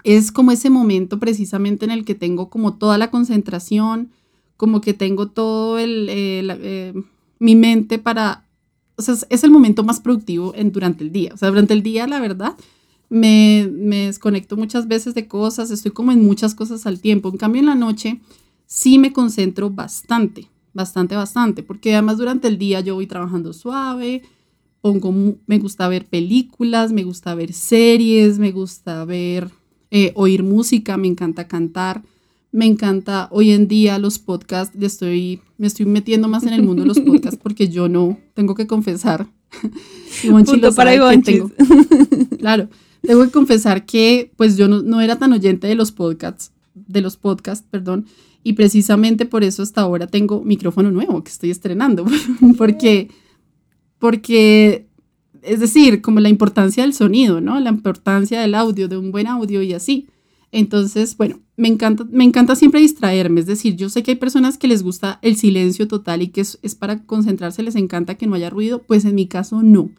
es 0.04 0.30
como 0.30 0.52
ese 0.52 0.70
momento 0.70 1.18
precisamente 1.18 1.84
en 1.84 1.90
el 1.90 2.04
que 2.04 2.14
tengo 2.14 2.48
como 2.48 2.74
toda 2.74 2.96
la 2.96 3.10
concentración, 3.10 4.10
como 4.56 4.80
que 4.80 4.94
tengo 4.94 5.28
todo 5.28 5.78
eh, 5.80 6.94
mi 7.40 7.54
mente 7.56 7.98
para, 7.98 8.47
o 8.98 9.02
sea, 9.02 9.14
es 9.30 9.44
el 9.44 9.50
momento 9.50 9.84
más 9.84 10.00
productivo 10.00 10.52
en, 10.56 10.72
durante 10.72 11.04
el 11.04 11.12
día. 11.12 11.30
O 11.32 11.36
sea, 11.36 11.48
durante 11.48 11.72
el 11.72 11.82
día, 11.82 12.06
la 12.08 12.18
verdad, 12.20 12.56
me, 13.08 13.70
me 13.72 14.06
desconecto 14.06 14.56
muchas 14.56 14.88
veces 14.88 15.14
de 15.14 15.28
cosas, 15.28 15.70
estoy 15.70 15.92
como 15.92 16.10
en 16.10 16.24
muchas 16.24 16.54
cosas 16.54 16.84
al 16.84 17.00
tiempo. 17.00 17.28
En 17.28 17.36
cambio, 17.36 17.60
en 17.60 17.66
la 17.66 17.76
noche 17.76 18.20
sí 18.66 18.98
me 18.98 19.12
concentro 19.12 19.70
bastante, 19.70 20.48
bastante, 20.74 21.14
bastante, 21.14 21.62
porque 21.62 21.92
además 21.92 22.18
durante 22.18 22.48
el 22.48 22.58
día 22.58 22.80
yo 22.80 22.96
voy 22.96 23.06
trabajando 23.06 23.52
suave, 23.52 24.22
pongo, 24.80 25.36
me 25.46 25.58
gusta 25.58 25.86
ver 25.88 26.04
películas, 26.06 26.92
me 26.92 27.04
gusta 27.04 27.34
ver 27.36 27.52
series, 27.52 28.38
me 28.38 28.50
gusta 28.50 29.04
ver 29.04 29.50
eh, 29.92 30.12
oír 30.16 30.42
música, 30.42 30.96
me 30.96 31.06
encanta 31.06 31.46
cantar, 31.46 32.02
me 32.50 32.66
encanta 32.66 33.28
hoy 33.30 33.50
en 33.50 33.68
día 33.68 33.98
los 33.98 34.18
podcasts, 34.18 34.76
estoy, 34.80 35.40
me 35.58 35.66
estoy 35.66 35.86
metiendo 35.86 36.28
más 36.28 36.44
en 36.44 36.54
el 36.54 36.62
mundo 36.62 36.82
de 36.82 36.88
los 36.88 37.00
podcasts 37.00 37.38
porque 37.42 37.68
yo 37.68 37.88
no, 37.88 38.18
tengo 38.34 38.54
que 38.54 38.66
confesar. 38.66 39.26
Punto 40.22 40.74
para 40.74 40.92
tengo, 41.22 41.50
Claro, 42.38 42.68
tengo 43.02 43.24
que 43.24 43.30
confesar 43.30 43.86
que 43.86 44.32
pues 44.36 44.56
yo 44.56 44.68
no, 44.68 44.82
no 44.82 45.00
era 45.00 45.16
tan 45.16 45.32
oyente 45.32 45.66
de 45.66 45.74
los 45.74 45.92
podcasts, 45.92 46.52
de 46.74 47.00
los 47.00 47.16
podcasts, 47.16 47.66
perdón, 47.70 48.06
y 48.42 48.54
precisamente 48.54 49.26
por 49.26 49.44
eso 49.44 49.62
hasta 49.62 49.82
ahora 49.82 50.06
tengo 50.06 50.42
micrófono 50.42 50.90
nuevo 50.90 51.22
que 51.22 51.30
estoy 51.30 51.50
estrenando, 51.50 52.06
porque, 52.58 53.08
porque 53.98 54.86
es 55.42 55.60
decir, 55.60 56.00
como 56.00 56.20
la 56.20 56.28
importancia 56.28 56.82
del 56.82 56.94
sonido, 56.94 57.40
¿no? 57.40 57.60
La 57.60 57.70
importancia 57.70 58.40
del 58.40 58.54
audio, 58.54 58.88
de 58.88 58.96
un 58.96 59.12
buen 59.12 59.26
audio 59.26 59.62
y 59.62 59.72
así. 59.72 60.08
Entonces, 60.50 61.16
bueno, 61.16 61.40
me 61.56 61.68
encanta, 61.68 62.06
me 62.10 62.24
encanta 62.24 62.56
siempre 62.56 62.80
distraerme, 62.80 63.40
es 63.40 63.46
decir, 63.46 63.76
yo 63.76 63.90
sé 63.90 64.02
que 64.02 64.12
hay 64.12 64.16
personas 64.16 64.56
que 64.56 64.68
les 64.68 64.82
gusta 64.82 65.18
el 65.22 65.36
silencio 65.36 65.88
total 65.88 66.22
y 66.22 66.28
que 66.28 66.40
es, 66.40 66.58
para 66.78 67.04
concentrarse, 67.04 67.62
les 67.62 67.76
encanta 67.76 68.14
que 68.14 68.26
no 68.26 68.34
haya 68.34 68.48
ruido, 68.48 68.82
pues 68.82 69.04
en 69.04 69.14
mi 69.14 69.26
caso 69.26 69.62
no. 69.62 69.90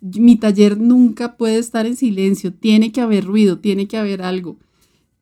Mi 0.00 0.36
taller 0.36 0.78
nunca 0.78 1.36
puede 1.36 1.58
estar 1.58 1.86
en 1.86 1.96
silencio, 1.96 2.52
tiene 2.52 2.92
que 2.92 3.00
haber 3.00 3.24
ruido, 3.24 3.58
tiene 3.58 3.86
que 3.86 3.96
haber 3.96 4.22
algo. 4.22 4.56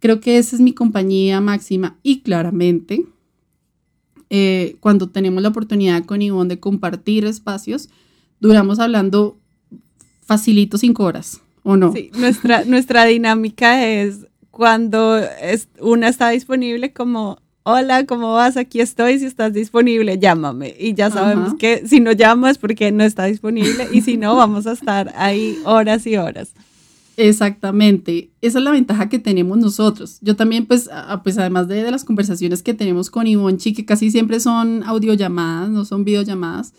Creo 0.01 0.21
que 0.21 0.39
esa 0.39 0.55
es 0.55 0.63
mi 0.63 0.73
compañía 0.73 1.41
máxima 1.41 1.97
y 2.03 2.21
claramente 2.21 3.07
eh, 4.31 4.77
cuando 4.81 5.09
tenemos 5.09 5.43
la 5.43 5.49
oportunidad 5.49 6.05
con 6.05 6.21
Ivonne 6.21 6.51
de 6.51 6.61
compartir 6.61 7.25
espacios, 7.25 7.89
duramos 8.41 8.79
hablando 8.79 9.39
facilito 10.21 10.77
cinco 10.77 11.05
horas, 11.05 11.41
¿o 11.63 11.77
no? 11.77 11.93
Sí, 11.93 12.11
nuestra, 12.19 12.65
nuestra 12.65 13.07
dinámica 13.07 13.89
es 13.89 14.27
cuando 14.59 15.19
es, 15.19 15.69
una 15.79 16.09
está 16.09 16.31
disponible 16.31 16.93
como, 16.93 17.39
hola, 17.63 18.07
¿cómo 18.07 18.33
vas? 18.33 18.57
Aquí 18.57 18.81
estoy, 18.81 19.21
si 19.21 19.27
estás 19.27 19.53
disponible, 19.53 20.19
llámame. 20.19 20.75
Y 20.77 20.95
ya 20.95 21.13
sabemos 21.13 21.55
que 21.55 21.87
si 21.87 22.01
no 22.01 22.11
llamas 22.11 22.59
porque 22.59 22.91
no 22.91 23.05
está 23.05 23.27
disponible 23.27 23.87
y 23.93 24.01
si 24.01 24.17
no, 24.17 24.35
vamos 24.35 24.67
a 24.67 24.73
estar 24.73 25.13
ahí 25.17 25.57
horas 25.65 26.09
y 26.09 26.17
horas. 26.17 26.55
Exactamente, 27.17 28.31
esa 28.41 28.59
es 28.59 28.65
la 28.65 28.73
ventaja 28.73 29.09
que 29.09 29.21
tenemos 29.21 29.59
nosotros. 29.59 30.19
Yo 30.23 30.35
también, 30.35 30.67
pues, 30.67 30.91
pues 31.23 31.39
además 31.39 31.69
de, 31.69 31.85
de 31.85 31.93
las 31.93 32.05
conversaciones 32.05 32.65
que 32.65 32.75
tenemos 32.75 33.11
con 33.11 33.29
Ivonchi, 33.29 33.73
que 33.73 33.85
casi 33.85 34.11
siempre 34.11 34.41
son 34.41 34.83
audiollamadas, 34.83 35.71
no 35.71 35.85
son 35.85 36.03
videollamadas, 36.03 36.73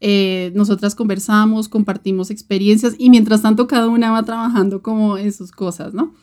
eh, 0.00 0.52
nosotras 0.54 0.94
conversamos, 0.94 1.68
compartimos 1.68 2.30
experiencias 2.30 2.94
y 2.96 3.10
mientras 3.10 3.42
tanto 3.42 3.66
cada 3.66 3.88
una 3.88 4.10
va 4.10 4.22
trabajando 4.22 4.80
como 4.80 5.18
en 5.18 5.34
sus 5.34 5.52
cosas, 5.52 5.92
¿no? 5.92 6.14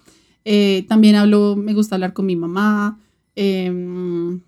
Eh, 0.45 0.85
también 0.87 1.15
hablo, 1.15 1.55
me 1.55 1.73
gusta 1.73 1.95
hablar 1.95 2.13
con 2.13 2.25
mi 2.25 2.35
mamá. 2.35 2.99
Em, 3.35 4.41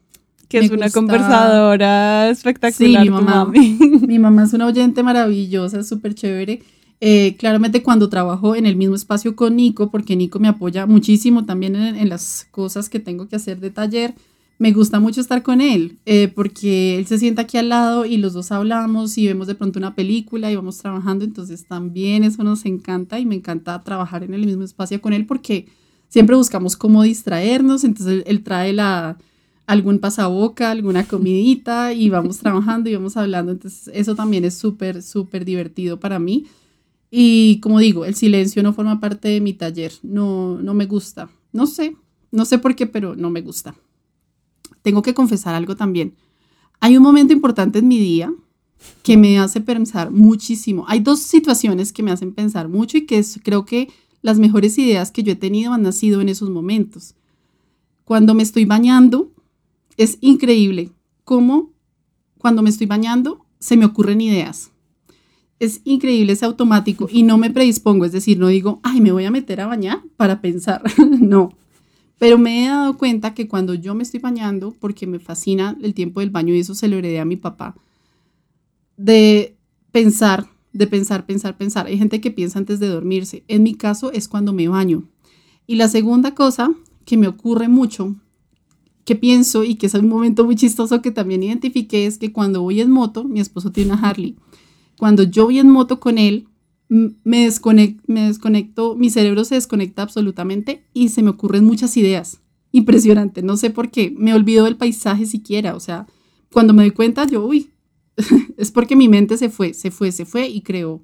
que 0.48 0.60
es 0.60 0.72
una 0.72 0.90
conversadora 0.90 2.30
espectacular. 2.30 2.74
Sí, 2.74 2.98
mi 2.98 3.10
mamá, 3.10 3.52
mi 4.08 4.20
mamá 4.20 4.44
es 4.44 4.54
una 4.54 4.68
oyente 4.68 5.04
maravillosa, 5.04 5.84
súper 5.84 6.14
chévere. 6.14 6.62
Eh, 7.02 7.36
claramente 7.38 7.84
cuando 7.84 8.10
trabajo 8.10 8.56
en 8.56 8.66
el 8.66 8.76
mismo 8.76 8.96
espacio 8.96 9.36
con 9.36 9.56
Nico, 9.56 9.92
porque 9.92 10.16
Nico 10.16 10.40
me 10.40 10.48
apoya 10.48 10.86
muchísimo 10.86 11.46
también 11.46 11.76
en 11.76 12.10
las 12.10 12.48
cosas 12.52 12.90
que 12.90 13.00
tengo 13.00 13.28
que 13.28 13.36
hacer 13.36 13.60
de 13.60 13.70
taller, 13.70 14.16
me 14.58 14.72
gusta 14.72 15.02
mucho 15.02 15.20
estar 15.20 15.44
con 15.44 15.60
él, 15.60 15.98
eh, 16.06 16.30
porque 16.30 16.98
él 16.98 17.06
se 17.08 17.18
sienta 17.18 17.42
aquí 17.42 17.58
al 17.58 17.70
lado 17.70 18.06
y 18.06 18.18
los 18.18 18.34
dos 18.34 18.52
hablamos 18.54 19.18
y 19.18 19.28
vemos 19.28 19.48
de 19.48 19.56
pronto 19.56 19.80
una 19.80 19.96
película 19.96 20.50
y 20.50 20.56
vamos 20.56 20.78
trabajando, 20.78 21.26
entonces 21.26 21.66
también 21.66 22.24
eso 22.24 22.44
nos 22.44 22.66
encanta 22.66 23.20
y 23.20 23.26
me 23.26 23.36
encanta 23.36 23.84
trabajar 23.84 24.24
en 24.24 24.34
el 24.34 24.46
mismo 24.46 24.64
espacio 24.64 25.02
con 25.02 25.12
él 25.12 25.26
porque 25.26 25.68
siempre 26.08 26.36
buscamos 26.36 26.76
cómo 26.76 27.04
distraernos, 27.04 27.84
entonces 27.84 28.24
él, 28.26 28.44
trae 28.44 28.74
la, 28.74 29.18
algún 29.68 30.00
pasaboca, 30.00 30.72
alguna 30.72 31.08
comidita 31.08 31.94
y 31.94 32.10
vamos 32.10 32.38
trabajando 32.38 32.90
y 32.90 32.96
vamos 32.96 33.18
hablando, 33.18 33.52
entonces 33.52 33.90
eso 33.94 34.16
también 34.16 34.46
es 34.46 34.56
súper, 34.56 35.02
súper 35.04 35.46
divertido 35.46 36.00
para 36.00 36.20
mí. 36.20 36.46
Y 37.12 37.60
como 37.62 37.80
digo, 37.80 38.06
el 38.06 38.16
silencio 38.16 38.64
no 38.64 38.74
forma 38.74 39.00
parte 39.00 39.30
de 39.30 39.42
mi 39.42 39.54
taller, 39.54 39.94
no, 40.04 40.58
no 40.62 40.74
me 40.74 40.86
gusta, 40.86 41.30
no 41.54 41.68
sé, 41.68 41.96
no 42.32 42.46
sé 42.46 42.58
por 42.60 42.76
qué, 42.76 42.88
pero 42.88 43.16
no 43.16 43.30
me 43.30 43.42
gusta 43.42 43.76
tengo 44.86 45.02
que 45.02 45.16
confesar 45.16 45.56
algo 45.56 45.76
también. 45.76 46.14
Hay 46.80 46.96
un 46.96 47.02
momento 47.02 47.34
importante 47.34 47.80
en 47.80 47.88
mi 47.88 47.98
día 47.98 48.32
que 49.02 49.18
me 49.18 49.40
hace 49.40 49.60
pensar 49.60 50.12
muchísimo. 50.12 50.86
Hay 50.88 51.00
dos 51.00 51.22
situaciones 51.22 51.92
que 51.92 52.04
me 52.04 52.12
hacen 52.12 52.36
pensar 52.36 52.70
mucho 52.70 53.00
y 53.00 53.08
que 53.08 53.26
creo 53.44 53.66
que 53.66 53.90
las 54.26 54.40
mejores 54.40 54.76
ideas 54.80 55.12
que 55.12 55.22
yo 55.22 55.34
he 55.34 55.36
tenido 55.36 55.72
han 55.72 55.84
nacido 55.84 56.20
en 56.20 56.30
esos 56.30 56.50
momentos. 56.50 57.14
Cuando 58.06 58.34
me 58.34 58.42
estoy 58.42 58.66
bañando, 58.66 59.32
es 59.98 60.18
increíble 60.20 60.90
cómo 61.24 61.70
cuando 62.40 62.64
me 62.64 62.72
estoy 62.72 62.88
bañando, 62.88 63.46
se 63.60 63.78
me 63.78 63.86
ocurren 63.86 64.22
ideas. 64.22 64.72
Es 65.60 65.82
increíble 65.84 66.34
ese 66.34 66.44
automático 66.44 67.08
y 67.08 67.22
no 67.22 67.38
me 67.38 67.52
predispongo, 67.52 68.04
es 68.04 68.14
decir, 68.14 68.40
no 68.40 68.48
digo, 68.48 68.80
ay, 68.82 69.00
me 69.00 69.12
voy 69.12 69.26
a 69.26 69.32
meter 69.32 69.62
a 69.62 69.68
bañar 69.68 70.02
para 70.18 70.42
pensar. 70.42 70.82
no. 71.20 71.54
Pero 72.18 72.40
me 72.40 72.66
he 72.66 72.70
dado 72.70 72.98
cuenta 72.98 73.36
que 73.36 73.48
cuando 73.48 73.76
yo 73.76 73.94
me 73.94 74.02
estoy 74.02 74.22
bañando, 74.22 74.74
porque 74.80 75.06
me 75.06 75.20
fascina 75.20 75.78
el 75.84 75.94
tiempo 75.94 76.22
del 76.22 76.32
baño 76.32 76.52
y 76.56 76.62
eso 76.62 76.74
se 76.74 76.88
lo 76.88 76.98
heredé 76.98 77.20
a 77.20 77.26
mi 77.26 77.36
papá, 77.36 77.76
de 78.98 79.56
pensar, 79.92 80.48
de 80.76 80.88
pensar, 80.88 81.26
pensar, 81.26 81.58
pensar. 81.58 81.88
Hay 81.88 81.98
gente 81.98 82.20
que 82.20 82.32
piensa 82.32 82.60
antes 82.60 82.82
de 82.82 82.88
dormirse. 82.88 83.46
En 83.48 83.64
mi 83.64 83.76
caso 83.76 84.12
es 84.12 84.28
cuando 84.28 84.52
me 84.52 84.68
baño. 84.68 85.08
Y 85.66 85.76
la 85.76 85.88
segunda 85.88 86.36
cosa 86.36 86.74
que 87.06 87.16
me 87.16 87.28
ocurre 87.28 87.70
mucho, 87.70 88.16
que 89.06 89.16
pienso 89.16 89.64
y 89.64 89.76
que 89.76 89.86
es 89.86 89.94
un 89.94 90.10
momento 90.10 90.44
muy 90.44 90.56
chistoso 90.56 91.02
que 91.02 91.12
también 91.12 91.44
identifiqué, 91.44 92.06
es 92.06 92.18
que 92.18 92.34
cuando 92.34 92.62
voy 92.62 92.82
en 92.82 92.92
moto, 92.92 93.24
mi 93.24 93.40
esposo 93.40 93.72
tiene 93.72 93.94
una 93.94 94.02
Harley, 94.02 94.36
cuando 94.98 95.24
yo 95.24 95.46
voy 95.46 95.60
en 95.60 95.70
moto 95.70 96.00
con 96.00 96.18
él, 96.18 96.48
me 96.90 97.46
desconecto, 97.46 98.04
me 98.08 98.28
desconecto, 98.28 98.96
mi 98.96 99.10
cerebro 99.10 99.46
se 99.46 99.56
desconecta 99.56 100.02
absolutamente 100.02 100.84
y 100.94 101.10
se 101.10 101.24
me 101.24 101.32
ocurren 101.32 101.66
muchas 101.66 101.96
ideas. 101.98 102.42
Impresionante, 102.72 103.42
no 103.42 103.56
sé 103.58 103.70
por 103.70 103.92
qué, 103.92 104.14
me 104.18 104.34
olvido 104.34 104.66
del 104.66 104.76
paisaje 104.76 105.26
siquiera, 105.26 105.76
o 105.76 105.80
sea, 105.80 106.06
cuando 106.52 106.74
me 106.74 106.84
doy 106.84 106.92
cuenta, 106.92 107.26
yo, 107.26 107.46
uy, 107.46 107.72
es 108.58 108.72
porque 108.72 108.96
mi 108.96 109.08
mente 109.08 109.38
se 109.38 109.50
fue, 109.50 109.74
se 109.74 109.92
fue, 109.92 110.12
se 110.12 110.26
fue 110.26 110.48
y 110.48 110.62
creó. 110.62 111.02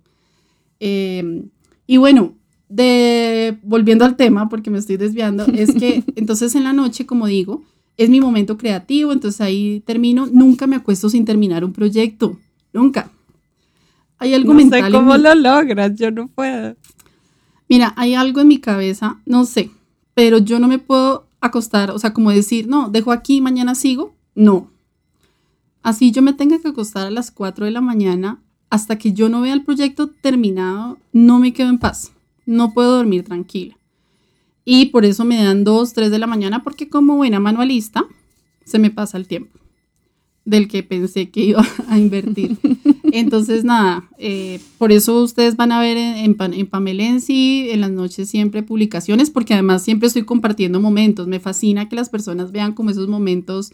Em, 0.79 1.49
y 1.87 1.97
bueno, 1.97 2.35
de, 2.69 3.57
volviendo 3.63 4.05
al 4.05 4.15
tema, 4.15 4.49
porque 4.49 4.69
me 4.69 4.79
estoy 4.79 4.97
desviando, 4.97 5.45
es 5.45 5.73
que 5.75 6.03
entonces 6.15 6.55
en 6.55 6.63
la 6.63 6.73
noche, 6.73 7.05
como 7.05 7.27
digo, 7.27 7.63
es 7.97 8.09
mi 8.09 8.21
momento 8.21 8.57
creativo, 8.57 9.11
entonces 9.11 9.41
ahí 9.41 9.83
termino, 9.85 10.27
nunca 10.27 10.67
me 10.67 10.75
acuesto 10.75 11.09
sin 11.09 11.25
terminar 11.25 11.63
un 11.65 11.73
proyecto, 11.73 12.39
nunca. 12.73 13.11
Hay 14.17 14.33
algo 14.33 14.53
no 14.53 14.69
sé 14.69 14.91
cómo 14.91 15.17
lo 15.17 15.33
logras, 15.35 15.95
yo 15.95 16.11
no 16.11 16.27
puedo. 16.27 16.75
Mira, 17.67 17.93
hay 17.97 18.13
algo 18.13 18.41
en 18.41 18.47
mi 18.47 18.59
cabeza, 18.59 19.19
no 19.25 19.45
sé, 19.45 19.71
pero 20.13 20.37
yo 20.37 20.59
no 20.59 20.67
me 20.67 20.79
puedo 20.79 21.27
acostar, 21.41 21.91
o 21.91 21.99
sea, 21.99 22.13
como 22.13 22.31
decir, 22.31 22.67
no, 22.67 22.89
dejo 22.89 23.11
aquí, 23.11 23.41
mañana 23.41 23.75
sigo, 23.75 24.15
no. 24.35 24.69
Así 25.83 26.11
yo 26.11 26.21
me 26.21 26.33
tenga 26.33 26.59
que 26.59 26.67
acostar 26.67 27.07
a 27.07 27.11
las 27.11 27.31
4 27.31 27.65
de 27.65 27.71
la 27.71 27.81
mañana, 27.81 28.41
hasta 28.69 28.97
que 28.97 29.13
yo 29.13 29.29
no 29.29 29.41
vea 29.41 29.53
el 29.53 29.63
proyecto 29.63 30.07
terminado, 30.07 30.97
no 31.11 31.39
me 31.39 31.53
quedo 31.53 31.69
en 31.69 31.79
paz 31.79 32.11
no 32.45 32.73
puedo 32.73 32.97
dormir 32.97 33.23
tranquila. 33.23 33.77
Y 34.63 34.87
por 34.87 35.05
eso 35.05 35.25
me 35.25 35.43
dan 35.43 35.63
2, 35.63 35.93
3 35.93 36.11
de 36.11 36.19
la 36.19 36.27
mañana, 36.27 36.63
porque 36.63 36.89
como 36.89 37.17
buena 37.17 37.39
manualista, 37.39 38.05
se 38.63 38.79
me 38.79 38.91
pasa 38.91 39.17
el 39.17 39.27
tiempo 39.27 39.57
del 40.43 40.67
que 40.67 40.81
pensé 40.81 41.29
que 41.29 41.43
iba 41.45 41.65
a 41.87 41.97
invertir. 41.97 42.57
Entonces, 43.11 43.63
nada, 43.63 44.09
eh, 44.17 44.59
por 44.77 44.91
eso 44.91 45.21
ustedes 45.21 45.55
van 45.55 45.71
a 45.71 45.79
ver 45.79 45.97
en, 45.97 46.35
en, 46.39 46.67
Pamelensi 46.67 47.69
en 47.69 47.81
las 47.81 47.91
noches 47.91 48.29
siempre 48.29 48.63
publicaciones, 48.63 49.29
porque 49.29 49.53
además 49.53 49.83
siempre 49.83 50.07
estoy 50.07 50.23
compartiendo 50.23 50.79
momentos. 50.79 51.27
Me 51.27 51.39
fascina 51.39 51.89
que 51.89 51.95
las 51.95 52.09
personas 52.09 52.51
vean 52.51 52.73
como 52.73 52.89
esos 52.89 53.07
momentos, 53.07 53.71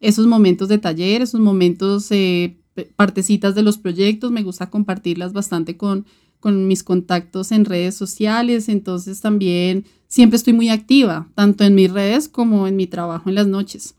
esos 0.00 0.26
momentos 0.26 0.68
de 0.68 0.78
taller, 0.78 1.22
esos 1.22 1.40
momentos, 1.40 2.10
eh, 2.10 2.56
partecitas 2.96 3.54
de 3.54 3.62
los 3.62 3.78
proyectos. 3.78 4.30
Me 4.30 4.42
gusta 4.42 4.70
compartirlas 4.70 5.32
bastante 5.32 5.76
con, 5.76 6.06
con 6.40 6.66
mis 6.66 6.82
contactos 6.82 7.52
en 7.52 7.64
redes 7.64 7.94
sociales, 7.94 8.68
entonces 8.68 9.20
también 9.20 9.84
siempre 10.06 10.36
estoy 10.36 10.52
muy 10.52 10.68
activa, 10.68 11.28
tanto 11.34 11.64
en 11.64 11.74
mis 11.74 11.90
redes 11.90 12.28
como 12.28 12.66
en 12.66 12.76
mi 12.76 12.86
trabajo 12.86 13.28
en 13.28 13.34
las 13.34 13.46
noches. 13.46 13.94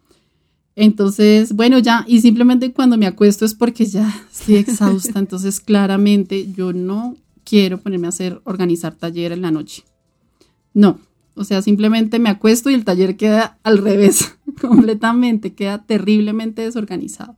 Entonces, 0.75 1.53
bueno, 1.53 1.79
ya, 1.79 2.05
y 2.07 2.21
simplemente 2.21 2.71
cuando 2.71 2.97
me 2.97 3.05
acuesto 3.05 3.43
es 3.43 3.53
porque 3.53 3.85
ya 3.85 4.25
estoy 4.31 4.55
exhausta, 4.55 5.19
entonces 5.19 5.59
claramente 5.59 6.51
yo 6.53 6.71
no 6.71 7.17
quiero 7.43 7.79
ponerme 7.79 8.07
a 8.07 8.09
hacer, 8.09 8.39
organizar 8.45 8.95
taller 8.95 9.31
en 9.31 9.41
la 9.41 9.51
noche. 9.51 9.83
No, 10.73 10.99
o 11.35 11.43
sea, 11.43 11.61
simplemente 11.61 12.19
me 12.19 12.29
acuesto 12.29 12.69
y 12.69 12.75
el 12.75 12.85
taller 12.85 13.17
queda 13.17 13.59
al 13.63 13.79
revés, 13.79 14.37
completamente, 14.67 15.53
queda 15.53 15.83
terriblemente 15.85 16.61
desorganizado. 16.61 17.35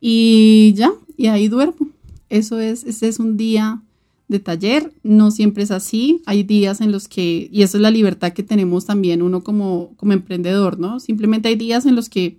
Y 0.00 0.74
ya, 0.76 0.92
y 1.16 1.26
ahí 1.26 1.48
duermo. 1.48 1.88
Eso 2.28 2.58
es, 2.60 2.84
ese 2.84 3.08
es 3.08 3.18
un 3.18 3.36
día 3.36 3.82
de 4.28 4.38
taller. 4.38 4.92
No 5.02 5.30
siempre 5.30 5.62
es 5.62 5.70
así. 5.70 6.22
Hay 6.26 6.42
días 6.42 6.80
en 6.80 6.92
los 6.92 7.08
que, 7.08 7.48
y 7.50 7.62
eso 7.62 7.78
es 7.78 7.82
la 7.82 7.90
libertad 7.90 8.32
que 8.32 8.42
tenemos 8.42 8.86
también 8.86 9.22
uno 9.22 9.42
como, 9.42 9.92
como 9.96 10.12
emprendedor, 10.12 10.78
¿no? 10.78 11.00
Simplemente 11.00 11.48
hay 11.48 11.56
días 11.56 11.86
en 11.86 11.96
los 11.96 12.08
que 12.08 12.36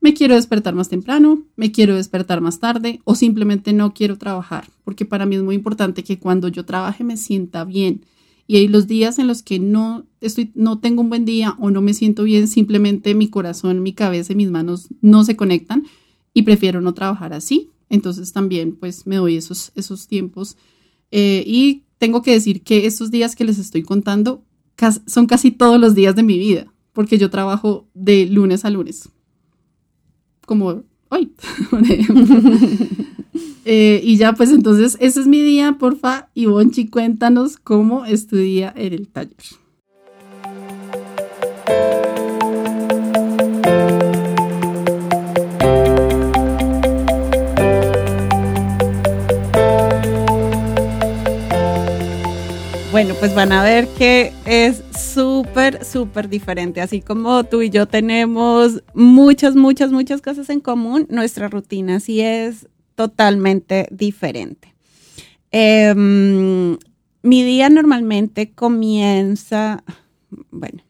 me 0.00 0.14
quiero 0.14 0.34
despertar 0.34 0.74
más 0.74 0.88
temprano, 0.88 1.42
me 1.56 1.72
quiero 1.72 1.96
despertar 1.96 2.40
más 2.40 2.60
tarde 2.60 3.00
o 3.04 3.14
simplemente 3.14 3.72
no 3.72 3.92
quiero 3.92 4.18
trabajar, 4.18 4.68
porque 4.84 5.04
para 5.04 5.26
mí 5.26 5.36
es 5.36 5.42
muy 5.42 5.54
importante 5.54 6.04
que 6.04 6.18
cuando 6.18 6.48
yo 6.48 6.64
trabaje 6.64 7.02
me 7.02 7.16
sienta 7.16 7.64
bien. 7.64 8.02
Y 8.46 8.56
hay 8.56 8.68
los 8.68 8.86
días 8.86 9.18
en 9.18 9.26
los 9.26 9.42
que 9.42 9.58
no 9.58 10.06
estoy 10.20 10.52
no 10.54 10.78
tengo 10.78 11.02
un 11.02 11.08
buen 11.08 11.24
día 11.24 11.56
o 11.58 11.70
no 11.70 11.82
me 11.82 11.94
siento 11.94 12.24
bien, 12.24 12.46
simplemente 12.46 13.14
mi 13.14 13.28
corazón, 13.28 13.82
mi 13.82 13.92
cabeza 13.92 14.32
y 14.32 14.36
mis 14.36 14.50
manos 14.50 14.88
no 15.00 15.24
se 15.24 15.36
conectan 15.36 15.84
y 16.32 16.42
prefiero 16.42 16.80
no 16.80 16.94
trabajar 16.94 17.32
así. 17.32 17.70
Entonces 17.88 18.32
también 18.32 18.76
pues 18.76 19.06
me 19.06 19.16
doy 19.16 19.36
esos 19.36 19.72
esos 19.74 20.06
tiempos 20.06 20.56
eh, 21.10 21.44
y 21.46 21.84
tengo 21.98 22.22
que 22.22 22.32
decir 22.32 22.62
que 22.62 22.86
estos 22.86 23.10
días 23.10 23.36
que 23.36 23.44
les 23.44 23.58
estoy 23.58 23.82
contando 23.82 24.44
son 25.06 25.26
casi 25.26 25.50
todos 25.50 25.80
los 25.80 25.94
días 25.94 26.14
de 26.14 26.22
mi 26.22 26.38
vida, 26.38 26.72
porque 26.92 27.18
yo 27.18 27.30
trabajo 27.30 27.88
de 27.94 28.26
lunes 28.26 28.64
a 28.64 28.70
lunes. 28.70 29.08
Como 30.44 30.84
hoy, 31.08 31.32
eh, 33.68 34.00
y 34.00 34.16
ya, 34.16 34.32
pues 34.32 34.50
entonces, 34.50 34.96
ese 35.00 35.18
es 35.18 35.26
mi 35.26 35.42
día, 35.42 35.74
porfa. 35.76 36.28
Y 36.34 36.46
Bonchi, 36.46 36.86
cuéntanos 36.86 37.56
cómo 37.56 38.04
estudia 38.04 38.72
en 38.76 38.92
el 38.92 39.08
taller. 39.08 39.34
Bueno, 52.92 53.14
pues 53.18 53.34
van 53.34 53.50
a 53.50 53.64
ver 53.64 53.88
que 53.98 54.32
es 54.44 54.84
súper, 54.96 55.84
súper 55.84 56.28
diferente. 56.28 56.80
Así 56.80 57.00
como 57.00 57.42
tú 57.42 57.62
y 57.62 57.70
yo 57.70 57.88
tenemos 57.88 58.84
muchas, 58.94 59.56
muchas, 59.56 59.90
muchas 59.90 60.22
cosas 60.22 60.50
en 60.50 60.60
común, 60.60 61.08
nuestra 61.10 61.48
rutina 61.48 61.98
sí 61.98 62.20
es 62.20 62.68
totalmente 62.96 63.86
diferente. 63.92 64.74
Em, 65.52 66.76
mi 67.22 67.44
día 67.44 67.70
normalmente 67.70 68.50
comienza, 68.52 69.84
bueno, 70.50 70.82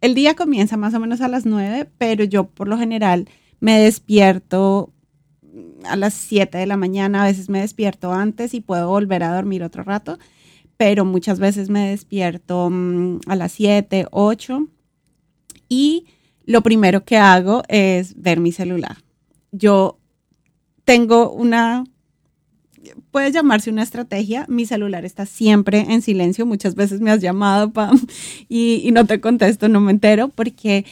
el 0.00 0.16
día 0.16 0.34
comienza 0.34 0.76
más 0.76 0.94
o 0.94 1.00
menos 1.00 1.20
a 1.20 1.28
las 1.28 1.46
nueve, 1.46 1.88
pero 1.98 2.24
yo 2.24 2.48
por 2.48 2.66
lo 2.66 2.76
general 2.76 3.28
me 3.60 3.78
despierto 3.78 4.92
a 5.84 5.94
las 5.94 6.14
7 6.14 6.58
de 6.58 6.66
la 6.66 6.76
mañana, 6.76 7.22
a 7.22 7.26
veces 7.26 7.48
me 7.48 7.60
despierto 7.60 8.12
antes 8.12 8.54
y 8.54 8.60
puedo 8.60 8.88
volver 8.88 9.22
a 9.22 9.34
dormir 9.34 9.62
otro 9.62 9.84
rato 9.84 10.18
pero 10.78 11.04
muchas 11.04 11.40
veces 11.40 11.68
me 11.68 11.90
despierto 11.90 12.70
mm, 12.70 13.20
a 13.26 13.36
las 13.36 13.52
7, 13.52 14.06
8 14.10 14.68
y 15.68 16.06
lo 16.46 16.62
primero 16.62 17.04
que 17.04 17.18
hago 17.18 17.62
es 17.68 18.14
ver 18.18 18.40
mi 18.40 18.52
celular. 18.52 18.96
Yo 19.50 19.97
tengo 20.88 21.30
una, 21.30 21.84
puede 23.10 23.30
llamarse 23.30 23.68
una 23.68 23.82
estrategia, 23.82 24.46
mi 24.48 24.64
celular 24.64 25.04
está 25.04 25.26
siempre 25.26 25.80
en 25.80 26.00
silencio, 26.00 26.46
muchas 26.46 26.74
veces 26.74 27.02
me 27.02 27.10
has 27.10 27.20
llamado, 27.20 27.74
Pam, 27.74 28.00
y, 28.48 28.80
y 28.82 28.90
no 28.90 29.04
te 29.04 29.20
contesto, 29.20 29.68
no 29.68 29.82
me 29.82 29.90
entero, 29.90 30.28
porque 30.28 30.86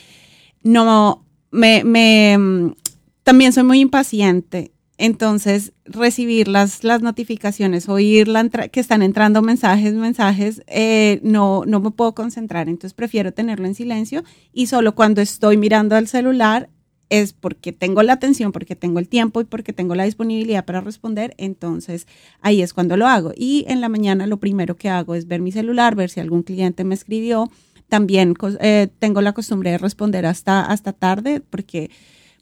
no, 0.63 1.25
me, 1.51 1.83
me, 1.83 2.75
también 3.23 3.55
soy 3.55 3.63
muy 3.65 3.81
impaciente 3.81 4.71
entonces, 4.99 5.73
recibir 5.85 6.49
las, 6.49 6.83
las 6.83 7.03
notificaciones, 7.03 7.89
oír 7.89 8.29
la 8.29 8.49
que 8.49 8.81
están 8.81 9.03
entrando 9.03 9.43
mensajes, 9.43 9.93
mensajes, 9.93 10.63
eh, 10.67 11.21
no, 11.23 11.65
no 11.67 11.81
me 11.81 11.91
puedo 11.91 12.15
concentrar. 12.15 12.69
Entonces, 12.69 12.95
prefiero 12.95 13.33
tenerlo 13.33 13.67
en 13.67 13.75
silencio 13.75 14.25
y 14.55 14.67
solo 14.69 14.95
cuando 14.95 15.21
estoy 15.21 15.59
mirando 15.59 15.97
al 15.97 16.09
celular 16.09 16.71
es 17.09 17.33
porque 17.33 17.73
tengo 17.73 18.03
la 18.03 18.15
atención, 18.15 18.53
porque 18.53 18.77
tengo 18.77 18.99
el 18.99 19.09
tiempo 19.09 19.41
y 19.41 19.45
porque 19.45 19.73
tengo 19.73 19.95
la 19.95 20.05
disponibilidad 20.05 20.65
para 20.65 20.81
responder, 20.81 21.35
entonces 21.39 22.07
ahí 22.41 22.63
es 22.63 22.73
cuando 22.73 22.97
lo 22.97 23.07
hago. 23.07 23.33
Y 23.37 23.65
en 23.69 23.81
la 23.81 23.89
mañana 23.89 24.27
lo 24.27 24.39
primero 24.39 24.77
que 24.77 24.89
hago 24.89 25.15
es 25.15 25.27
ver 25.27 25.41
mi 25.41 25.53
celular, 25.53 25.95
ver 25.95 26.11
si 26.11 26.21
algún 26.21 26.43
cliente 26.43 26.85
me 26.85 26.95
escribió. 26.95 27.51
También 27.89 28.35
eh, 28.61 28.89
tengo 28.99 29.21
la 29.21 29.33
costumbre 29.33 29.71
de 29.71 29.79
responder 29.79 30.27
hasta, 30.27 30.65
hasta 30.65 30.93
tarde 30.93 31.41
porque 31.41 31.91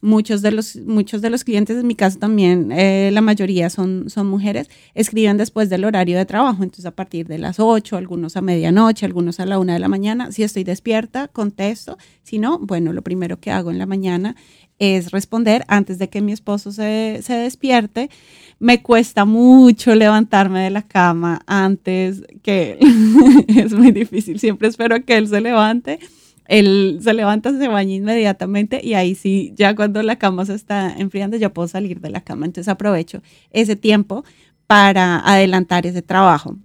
muchos 0.05 0.43
de 0.43 0.51
los, 0.51 0.77
muchos 0.77 1.23
de 1.23 1.31
los 1.31 1.45
clientes, 1.45 1.79
en 1.79 1.87
mi 1.87 1.95
caso 1.95 2.19
también, 2.19 2.71
eh, 2.73 3.11
la 3.13 3.23
mayoría 3.23 3.71
son, 3.71 4.11
son 4.11 4.27
mujeres, 4.27 4.69
escriben 4.95 5.39
después 5.39 5.71
del 5.71 5.85
horario 5.85 6.19
de 6.19 6.27
trabajo, 6.27 6.63
entonces 6.63 6.85
a 6.87 6.91
partir 6.91 7.27
de 7.27 7.39
las 7.39 7.59
8, 7.59 7.97
algunos 7.97 8.37
a 8.37 8.43
medianoche, 8.43 9.07
algunos 9.07 9.41
a 9.41 9.47
la 9.47 9.59
1 9.59 9.73
de 9.73 9.79
la 9.79 9.89
mañana. 9.89 10.31
Si 10.31 10.43
estoy 10.43 10.63
despierta, 10.63 11.29
contesto. 11.29 11.97
Si 12.23 12.39
no, 12.39 12.59
bueno, 12.59 12.93
lo 12.93 13.03
primero 13.03 13.41
que 13.41 13.51
hago 13.51 13.71
en 13.71 13.79
la 13.79 13.87
mañana 13.87 14.37
es 14.79 15.11
responder 15.11 15.65
antes 15.69 15.99
de 15.99 16.09
que 16.11 16.21
mi 16.21 16.33
esposo 16.33 16.71
se, 16.71 17.21
se 17.23 17.35
despierte. 17.35 18.11
Me 18.59 18.83
cuesta 18.83 19.25
mucho 19.25 19.95
levantarme 19.95 20.61
de 20.61 20.71
la 20.71 20.83
cama 20.83 21.43
antes 21.47 22.23
que 22.43 22.79
es 23.49 23.73
muy 23.73 23.91
difícil, 23.91 24.39
siempre 24.39 24.69
espero 24.69 25.03
que 25.05 25.17
él 25.17 25.29
se 25.29 25.41
levante. 25.41 25.99
Él 26.47 27.01
se 27.03 27.15
levanta, 27.15 27.57
se 27.57 27.69
baña 27.69 27.95
inmediatamente 27.95 28.81
y 28.83 28.95
ahí 28.95 29.15
sí, 29.15 29.53
ya 29.57 29.75
cuando 29.75 30.03
la 30.03 30.17
cama 30.17 30.45
se 30.45 30.55
está 30.55 30.95
enfriando, 30.97 31.37
ya 31.37 31.53
puedo 31.53 31.69
salir 31.69 32.01
de 32.01 32.11
la 32.11 32.21
cama. 32.21 32.47
Entonces 32.47 32.69
aprovecho 32.69 33.23
ese 33.51 33.77
tiempo 33.77 34.25
para 34.67 35.19
adelantar 35.21 35.87
ese 35.87 36.03
trabajo. 36.03 36.57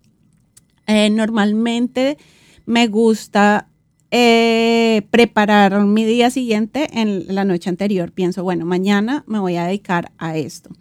Eh, 0.87 1.09
normalmente 1.09 2.17
me 2.65 2.87
gusta 2.87 3.67
eh, 4.11 5.03
preparar 5.11 5.79
mi 5.85 6.03
día 6.03 6.29
siguiente 6.29 6.87
en 6.99 7.33
la 7.33 7.45
noche 7.45 7.69
anterior. 7.69 8.11
Pienso, 8.11 8.43
bueno, 8.43 8.65
mañana 8.65 9.23
me 9.27 9.39
voy 9.39 9.55
a 9.55 9.65
dedicar 9.65 10.11
a 10.17 10.35
esto. 10.35 10.71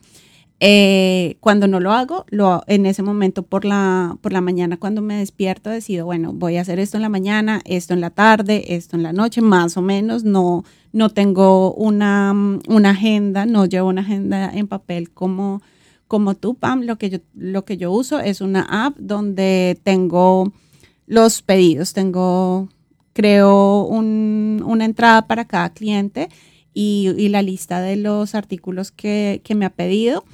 Eh, 0.61 1.37
cuando 1.39 1.69
no 1.69 1.79
lo 1.79 1.93
hago, 1.93 2.27
lo, 2.31 2.65
en 2.67 2.85
ese 2.85 3.05
momento 3.05 3.45
por 3.45 3.65
la, 3.65 4.19
por 4.21 4.33
la 4.33 4.41
mañana 4.41 4.77
cuando 4.77 5.03
me 5.03 5.19
despierto 5.19 5.71
decido, 5.71 6.05
bueno, 6.05 6.33
voy 6.33 6.57
a 6.57 6.63
hacer 6.63 6.81
esto 6.81 6.97
en 6.97 7.03
la 7.03 7.09
mañana, 7.09 7.61
esto 7.65 7.95
en 7.95 8.01
la 8.01 8.11
tarde, 8.11 8.75
esto 8.75 8.97
en 8.97 9.05
la 9.05 9.13
noche, 9.13 9.41
más 9.41 9.77
o 9.77 9.83
menos. 9.83 10.25
No, 10.25 10.65
no 10.93 11.11
tengo 11.11 11.73
una, 11.75 12.35
una 12.69 12.91
agenda, 12.91 13.47
no 13.47 13.67
llevo 13.67 13.89
una 13.89 14.01
agenda 14.01 14.51
en 14.53 14.67
papel 14.67 15.11
como, 15.11 15.63
como 16.09 16.35
tú, 16.35 16.57
Pam. 16.57 16.83
Lo 16.83 16.97
que, 16.99 17.11
yo, 17.11 17.19
lo 17.35 17.65
que 17.65 17.77
yo 17.77 17.93
uso 17.93 18.19
es 18.19 18.41
una 18.41 18.87
app 18.87 18.97
donde 18.99 19.79
tengo 19.85 20.53
los 21.07 21.43
pedidos, 21.43 21.93
tengo 21.93 22.69
creo 23.19 23.83
una 23.83 24.85
entrada 24.85 25.27
para 25.27 25.45
cada 25.47 25.71
cliente 25.71 26.29
y, 26.73 27.29
la 27.31 27.43
lista 27.43 27.81
de 27.81 27.97
los 27.97 28.37
artículos 28.37 28.93
que, 28.93 29.43
me 29.57 29.65
ha 29.65 29.71
pedido 29.71 30.25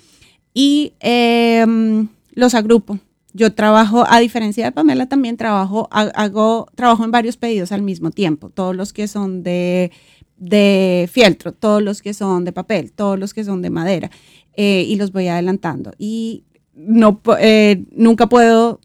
y 0.55 0.95
em, 1.01 2.09
los 2.33 2.55
agrupo. 2.55 2.99
Yo 3.33 3.53
trabajo, 3.53 4.05
a 4.09 4.21
diferencia 4.21 4.65
de 4.65 4.73
Pamela, 4.73 5.07
también 5.07 5.37
trabajo, 5.37 5.89
hago, 5.91 6.69
trabajo 6.77 7.05
en 7.05 7.11
varios 7.11 7.37
pedidos 7.37 7.73
al 7.73 7.83
mismo 7.83 8.13
tiempo, 8.13 8.49
todos 8.49 8.77
los 8.77 8.93
que 8.93 9.09
son 9.09 9.43
de, 9.43 9.91
de 10.37 11.09
fieltro, 11.13 11.53
todos 11.53 11.83
los 11.83 12.01
que 12.01 12.15
son 12.15 12.45
de 12.45 12.53
papel, 12.53 12.93
todos 12.93 13.19
los 13.19 13.35
que 13.35 13.43
son 13.43 13.61
de 13.61 13.71
madera, 13.71 14.11
eh, 14.57 14.87
y 14.89 14.95
los 14.95 15.11
voy 15.11 15.27
adelantando. 15.27 15.93
Y 15.99 16.45
no, 16.75 17.21
eh, 17.41 17.85
nunca 17.91 18.29
puedo 18.29 18.81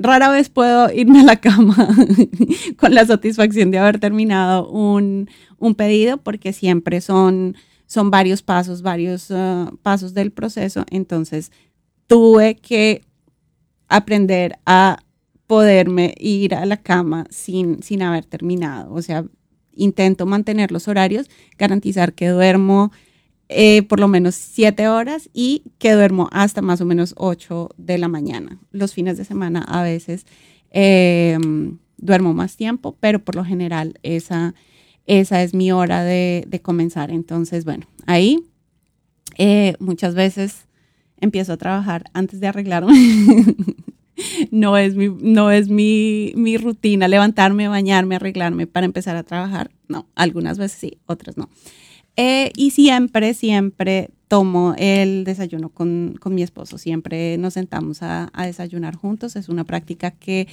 rara 0.00 0.30
vez 0.30 0.48
puedo 0.48 0.90
irme 0.92 1.20
a 1.20 1.24
la 1.24 1.36
cama 1.36 1.76
con 2.78 2.94
la 2.94 3.04
satisfacción 3.04 3.70
de 3.70 3.78
haber 3.78 4.00
terminado 4.00 4.68
un, 4.68 5.28
pedido 5.76 6.16
porque 6.16 6.52
siempre 6.52 7.02
son, 7.02 7.56
son 7.90 8.12
varios 8.12 8.40
pasos, 8.40 8.82
varios 8.82 9.32
uh, 9.32 9.76
pasos 9.82 10.14
del 10.14 10.30
proceso. 10.30 10.86
Entonces 10.90 11.50
tuve 12.06 12.54
que 12.54 13.02
aprender 13.88 14.60
a 14.64 14.98
poderme 15.48 16.14
ir 16.20 16.54
a 16.54 16.64
la 16.66 16.76
cama 16.76 17.26
sin, 17.30 17.82
sin 17.82 18.02
haber 18.02 18.26
terminado. 18.26 18.94
O 18.94 19.02
sea, 19.02 19.24
intento 19.74 20.24
mantener 20.24 20.70
los 20.70 20.86
horarios, 20.86 21.28
garantizar 21.58 22.12
que 22.12 22.28
duermo 22.28 22.92
eh, 23.48 23.82
por 23.82 23.98
lo 23.98 24.06
menos 24.06 24.36
siete 24.36 24.86
horas 24.86 25.28
y 25.32 25.64
que 25.78 25.90
duermo 25.90 26.28
hasta 26.30 26.62
más 26.62 26.80
o 26.80 26.84
menos 26.84 27.14
ocho 27.16 27.70
de 27.76 27.98
la 27.98 28.06
mañana. 28.06 28.60
Los 28.70 28.94
fines 28.94 29.16
de 29.18 29.24
semana 29.24 29.64
a 29.66 29.82
veces 29.82 30.26
em, 30.70 31.78
duermo 31.96 32.34
más 32.34 32.56
tiempo, 32.56 32.96
pero 33.00 33.18
por 33.18 33.34
lo 33.34 33.44
general 33.44 33.98
esa, 34.04 34.54
esa 35.18 35.42
es 35.42 35.54
mi 35.54 35.72
hora 35.72 36.04
de, 36.04 36.60
comenzar. 36.62 37.10
Entonces, 37.10 37.64
bueno, 37.64 37.86
ahí 38.06 38.44
eh, 39.38 39.74
muchas 39.80 40.14
veces 40.14 40.68
empiezo 41.20 41.52
a 41.52 41.56
trabajar 41.56 42.04
antes 42.12 42.38
de 42.38 42.46
arreglarme. 42.46 42.94
no 44.52 44.76
es, 44.76 44.94
mi, 44.94 45.08
no 45.08 45.50
es 45.50 45.68
mi, 45.68 46.56
rutina 46.58 47.08
levantarme, 47.08 47.66
bañarme, 47.66 48.14
arreglarme 48.14 48.68
para 48.68 48.86
empezar 48.86 49.16
a 49.16 49.24
trabajar. 49.24 49.72
No, 49.88 50.06
algunas 50.14 50.58
veces 50.58 50.78
sí, 50.78 50.98
otras 51.06 51.36
no. 51.36 51.50
Eh, 52.16 52.52
y 52.54 52.70
siempre, 52.70 53.34
siempre 53.34 54.10
tomo 54.28 54.76
el 54.78 55.24
desayuno 55.24 55.70
con, 55.70 56.18
con 56.20 56.36
mi 56.36 56.44
esposo. 56.44 56.78
Siempre 56.78 57.36
nos 57.36 57.54
sentamos 57.54 58.02
a, 58.02 58.30
desayunar 58.44 58.94
juntos. 58.94 59.34
Es 59.34 59.48
una 59.48 59.64
práctica 59.64 60.12
que, 60.12 60.46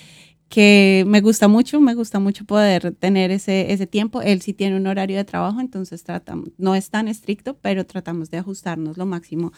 que 0.50 1.04
me 1.08 1.22
gusta 1.22 1.48
mucho, 1.48 1.82
me 1.82 1.94
gusta 1.94 2.20
mucho 2.20 2.46
poder 2.46 2.96
tener 2.96 3.32
ese, 3.32 3.74
ese 3.74 3.88
tiempo. 3.88 4.22
Él 4.22 4.42
sí 4.42 4.54
tiene 4.54 4.78
un 4.78 4.88
horario 4.88 5.18
de 5.18 5.26
trabajo, 5.26 5.60
entonces 5.60 6.04
tratamos, 6.04 6.50
no 6.58 6.76
es 6.76 6.90
tan 6.90 7.08
estricto, 7.08 7.58
pero 7.58 7.86
tratamos 7.86 8.30
de 8.32 8.38
ajustarnos 8.38 8.98
lo 8.98 9.06
máximo 9.06 9.52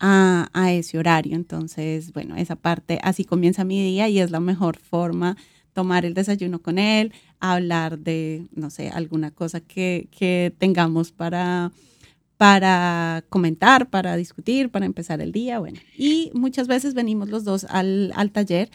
a, 0.00 0.48
a 0.52 0.72
ese 0.72 0.98
horario. 0.98 1.36
Entonces, 1.36 2.12
bueno, 2.12 2.36
esa 2.36 2.56
parte, 2.56 2.98
así 3.02 3.24
comienza 3.24 3.64
mi 3.64 3.82
día 3.82 4.08
y 4.08 4.18
es 4.18 4.30
la 4.30 4.40
mejor 4.40 4.78
forma 4.78 5.36
tomar 5.72 6.04
el 6.04 6.14
desayuno 6.14 6.60
con 6.60 6.78
él, 6.78 7.12
hablar 7.40 7.98
de, 7.98 8.46
no 8.54 8.68
sé, 8.68 8.90
alguna 8.90 9.30
cosa 9.30 9.60
que, 9.60 10.08
que 10.10 10.52
tengamos 10.58 11.12
para, 11.12 11.72
para 12.36 13.24
comentar, 13.28 13.88
para 13.88 14.16
discutir, 14.16 14.70
para 14.70 14.86
empezar 14.86 15.20
el 15.20 15.32
día, 15.32 15.60
bueno. 15.60 15.80
Y 15.96 16.30
muchas 16.34 16.66
veces 16.66 16.94
venimos 16.94 17.30
los 17.30 17.44
dos 17.44 17.64
al, 17.64 18.12
al 18.16 18.32
taller 18.32 18.70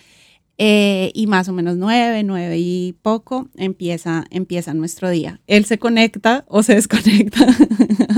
eh, 0.60 1.12
y 1.14 1.28
más 1.28 1.48
o 1.50 1.54
menos 1.54 1.78
nueve, 1.78 2.24
nueve 2.24 2.58
y 2.58 2.94
poco 3.04 3.48
empieza, 3.56 4.26
empieza 4.32 4.74
nuestro 4.74 5.10
día. 5.10 5.40
Él 5.46 5.66
se 5.66 5.78
conecta 5.78 6.46
o 6.48 6.64
se 6.64 6.74
desconecta 6.76 7.46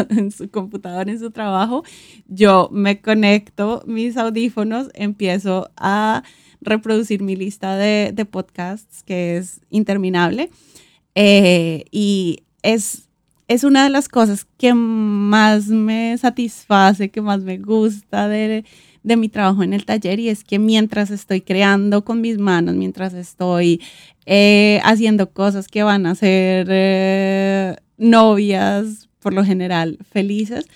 en 0.09 0.31
su 0.31 0.49
computadora, 0.49 1.11
en 1.11 1.19
su 1.19 1.31
trabajo. 1.31 1.83
Yo 2.27 2.69
me 2.71 3.01
conecto 3.01 3.83
mis 3.85 4.15
audífonos, 4.15 4.89
empiezo 4.93 5.69
a 5.75 6.23
reproducir 6.61 7.21
mi 7.21 7.35
lista 7.35 7.75
de, 7.75 8.13
podcasts, 8.25 9.03
que 9.03 9.37
es 9.37 9.59
interminable. 9.69 10.49
Eh, 11.15 11.85
y 11.91 12.43
es, 12.61 13.09
es 13.49 13.65
una 13.65 13.83
de 13.83 13.89
las 13.89 14.07
cosas 14.07 14.45
que 14.57 14.73
más 14.73 15.67
me 15.67 16.17
satisface, 16.17 17.09
que 17.09 17.21
más 17.21 17.41
me 17.41 17.57
gusta 17.57 18.29
de, 18.29 18.63
de 19.03 19.15
mi 19.15 19.29
trabajo 19.29 19.63
en 19.63 19.73
el 19.73 19.85
taller 19.85 20.19
y 20.19 20.29
es 20.29 20.43
que 20.43 20.59
mientras 20.59 21.11
estoy 21.11 21.41
creando 21.41 22.03
con 22.03 22.21
mis 22.21 22.37
manos, 22.37 22.75
mientras 22.75 23.13
estoy 23.13 23.81
eh, 24.25 24.79
haciendo 24.83 25.31
cosas 25.31 25.67
que 25.67 25.83
van 25.83 26.05
a 26.05 26.15
ser 26.15 26.67
eh, 26.69 27.75
novias, 27.97 29.09
por 29.19 29.33
lo 29.33 29.43
general, 29.43 29.97
felices, 30.11 30.67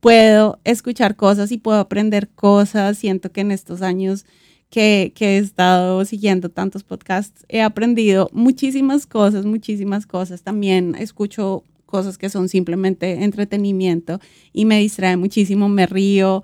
puedo 0.00 0.60
escuchar 0.64 1.16
cosas 1.16 1.50
y 1.52 1.58
puedo 1.58 1.78
aprender 1.78 2.28
cosas. 2.28 2.98
Siento 2.98 3.32
que 3.32 3.40
en 3.40 3.50
estos 3.50 3.82
años 3.82 4.24
que, 4.70 5.12
he 5.18 5.38
estado 5.38 6.04
siguiendo 6.04 6.48
tantos 6.48 6.84
podcasts, 6.84 7.44
he 7.48 7.62
aprendido 7.62 8.28
muchísimas 8.32 9.06
cosas, 9.06 9.46
muchísimas 9.46 10.06
cosas. 10.06 10.42
También 10.42 10.94
escucho 10.98 11.64
cosas 11.86 12.18
que 12.18 12.28
son 12.28 12.48
simplemente 12.48 13.24
entretenimiento 13.24 14.20
y 14.52 14.64
me 14.64 14.78
distrae 14.80 15.16
muchísimo, 15.16 15.68
me 15.68 15.86
río, 15.86 16.42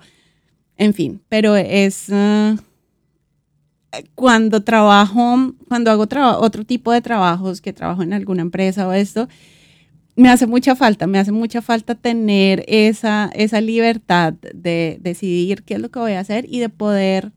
en 0.77 0.93
fin, 0.93 1.21
pero 1.29 1.55
es 1.55 2.09
uh, 2.09 2.57
cuando 4.15 4.63
trabajo, 4.63 5.53
cuando 5.67 5.91
hago 5.91 6.07
otro 6.39 6.65
tipo 6.65 6.91
de 6.91 7.01
trabajos, 7.01 7.61
que 7.61 7.73
trabajo 7.73 8.03
en 8.03 8.13
alguna 8.13 8.41
empresa 8.41 8.87
o 8.87 8.93
esto, 8.93 9.27
me 10.15 10.29
hace 10.29 10.45
mucha 10.47 10.75
falta, 10.75 11.07
me 11.07 11.19
hace 11.19 11.31
mucha 11.31 11.61
falta 11.61 11.95
tener 11.95 12.63
esa, 12.67 13.31
esa 13.33 13.61
libertad 13.61 14.33
de 14.33 14.99
decidir 15.01 15.63
qué 15.63 15.75
es 15.75 15.79
lo 15.79 15.89
que 15.89 15.99
voy 15.99 16.13
a 16.13 16.19
hacer 16.19 16.45
y 16.47 16.59
de 16.59 16.69
poder 16.69 17.31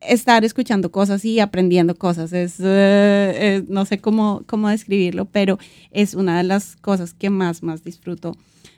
estar 0.00 0.44
escuchando 0.44 0.90
cosas 0.90 1.24
y 1.24 1.40
aprendiendo 1.40 1.94
cosas. 1.94 2.32
Es, 2.32 2.56
eh, 2.60 3.64
no 3.68 3.84
sé 3.84 3.98
cómo, 3.98 4.42
cómo 4.46 4.68
describirlo, 4.68 5.24
pero 5.26 5.58
es 5.90 6.14
una 6.14 6.38
de 6.38 6.44
las 6.44 6.76
cosas 6.76 7.14
que 7.14 7.30
más, 7.30 7.62
más 7.62 7.82
disfruto 7.82 8.36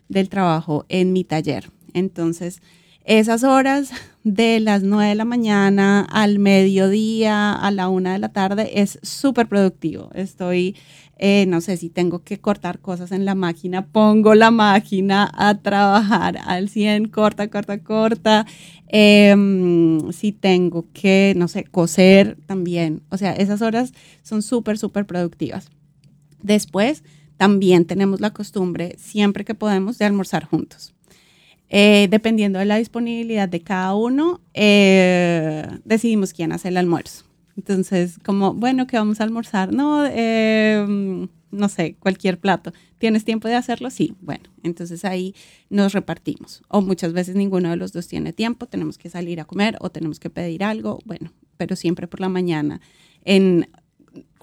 del 0.09 0.29
trabajo 0.29 0.85
en 0.89 1.13
mi 1.13 1.25
taller. 1.25 1.71
Entonces, 1.93 2.61
esas 3.05 3.45
horas 3.45 3.91
de 4.25 4.61
las 4.61 4.83
9 4.83 5.11
de 5.11 5.15
la 5.15 5.25
mañana 5.25 6.01
al 6.11 6.39
mediodía, 6.39 7.53
a 7.53 7.71
la 7.71 7.89
1 7.89 8.13
de 8.13 8.19
la 8.19 8.31
tarde, 8.31 8.81
es 8.81 8.99
súper 9.03 9.49
productivo. 9.49 10.11
Estoy 10.15 10.75
eh, 11.17 11.47
no 11.47 11.61
sé 11.61 11.77
si 11.77 11.91
tengo 11.91 12.25
que 12.25 12.41
cortar 12.41 12.81
cosas 12.81 13.13
en 13.13 13.25
la 13.25 13.35
máquina, 13.35 13.87
pongo 13.87 14.35
la 14.35 14.51
máquina 14.51 15.31
a 15.33 15.57
trabajar 15.59 16.39
al 16.45 16.69
100, 16.69 17.09
corta, 17.09 17.49
corta, 17.49 17.79
corta. 17.83 18.47
Em, 18.89 20.13
si 20.13 20.33
tengo 20.33 20.87
que, 20.93 21.35
no 21.37 21.49
sé, 21.49 21.65
coser 21.65 22.37
también. 22.47 23.03
O 23.11 23.17
sea, 23.17 23.33
esas 23.33 23.63
horas 23.63 23.93
son 24.23 24.43
súper, 24.43 24.77
súper 24.79 25.07
productivas. 25.07 25.71
Después, 26.43 27.05
también 27.37 27.85
tenemos 27.85 28.21
la 28.21 28.31
costumbre, 28.33 28.97
siempre 28.99 29.45
que 29.45 29.55
podemos, 29.55 29.99
de 29.99 30.05
almorzar 30.05 30.45
juntos. 30.45 30.94
Eh, 31.77 32.07
dependiendo 32.09 32.61
de 32.61 32.67
la 32.67 32.77
disponibilidad 32.77 33.49
de 33.49 33.61
cada 33.61 33.97
uno, 33.97 34.41
eh, 34.55 35.67
decidimos 35.85 36.33
quién 36.33 36.53
hace 36.53 36.69
el 36.69 36.77
almuerzo. 36.77 37.25
Entonces, 37.57 38.21
como, 38.25 38.55
bueno, 38.55 38.87
¿qué 38.87 38.97
vamos 38.97 39.21
a 39.21 39.25
almorzar? 39.25 39.73
No, 39.73 40.07
em, 40.07 41.27
no 41.51 41.69
sé, 41.69 41.97
cualquier 41.99 42.39
plato. 42.39 42.73
¿Tienes 42.99 43.25
tiempo 43.25 43.49
de 43.49 43.57
hacerlo? 43.57 43.91
Sí. 43.91 44.15
Bueno, 44.21 44.45
entonces 44.63 45.05
ahí 45.05 45.35
nos 45.69 45.95
repartimos. 45.95 46.63
O 46.69 46.81
muchas 46.81 47.13
veces 47.13 47.35
ninguno 47.35 47.71
de 47.71 47.77
los 47.77 47.93
dos 47.93 48.07
tiene 48.07 48.33
tiempo, 48.33 48.67
tenemos 48.67 48.97
que 48.97 49.11
salir 49.11 49.41
a 49.41 49.45
comer 49.45 49.77
o 49.81 49.91
tenemos 49.91 50.21
que 50.21 50.31
pedir 50.31 50.63
algo. 50.63 51.01
Bueno, 51.05 51.33
pero 51.57 51.75
siempre 51.75 52.07
por 52.07 52.21
la 52.21 52.29
mañana. 52.29 52.81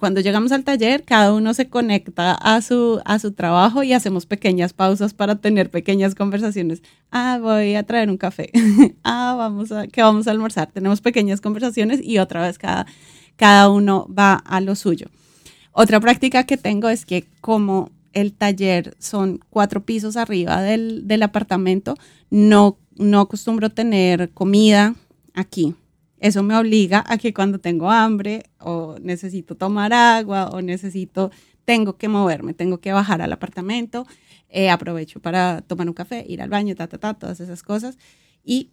Cuando 0.02 0.20
llegamos 0.20 0.50
al 0.50 0.64
taller, 0.64 1.04
cada 1.04 1.32
uno 1.32 1.54
se 1.54 1.68
conecta 1.68 2.32
a 2.34 2.60
su, 2.60 3.00
a 3.04 3.20
su 3.20 3.30
trabajo 3.34 3.84
y 3.84 3.92
hacemos 3.92 4.26
pequeñas 4.26 4.72
pausas 4.72 5.14
para 5.14 5.36
tener 5.36 5.70
pequeñas 5.70 6.16
conversaciones. 6.16 6.82
Ah, 7.12 7.38
voy 7.40 7.76
a 7.76 7.84
traer 7.84 8.10
un 8.10 8.16
café. 8.16 8.50
ah, 9.04 9.36
vamos 9.38 9.70
a, 9.70 9.86
que 9.86 10.02
vamos 10.02 10.26
a 10.26 10.32
almorzar. 10.32 10.72
Tenemos 10.72 11.00
pequeñas 11.00 11.40
conversaciones 11.40 12.00
y 12.02 12.18
otra 12.18 12.42
vez 12.42 12.58
cada, 12.58 12.84
cada 13.36 13.70
uno 13.70 14.08
va 14.12 14.34
a 14.34 14.60
lo 14.60 14.74
suyo. 14.74 15.06
Otra 15.70 16.00
práctica 16.00 16.46
que 16.46 16.56
tengo 16.56 16.88
es 16.88 17.06
que 17.06 17.28
como 17.40 17.92
el 18.12 18.32
taller 18.32 18.96
son 18.98 19.38
cuatro 19.50 19.84
pisos 19.84 20.16
arriba 20.16 20.62
del, 20.62 21.06
del 21.06 21.22
apartamento, 21.22 21.94
no, 22.28 22.76
no 22.96 23.20
acostumbro 23.20 23.70
tener 23.70 24.30
comida 24.30 24.96
aquí. 25.32 25.76
Eso 26.22 26.44
me 26.44 26.56
obliga 26.56 27.04
a 27.08 27.18
que 27.18 27.34
cuando 27.34 27.58
tengo 27.58 27.90
hambre 27.90 28.44
o 28.60 28.96
necesito 29.02 29.56
tomar 29.56 29.92
agua 29.92 30.50
o 30.50 30.62
necesito, 30.62 31.32
tengo 31.64 31.96
que 31.96 32.06
moverme, 32.06 32.54
tengo 32.54 32.78
que 32.78 32.92
bajar 32.92 33.22
al 33.22 33.32
apartamento, 33.32 34.06
eh, 34.48 34.70
aprovecho 34.70 35.18
para 35.18 35.62
tomar 35.62 35.88
un 35.88 35.94
café, 35.94 36.24
ir 36.28 36.40
al 36.40 36.48
baño, 36.48 36.76
ta, 36.76 36.86
ta, 36.86 36.98
ta, 36.98 37.14
todas 37.14 37.40
esas 37.40 37.64
cosas 37.64 37.98
y 38.44 38.70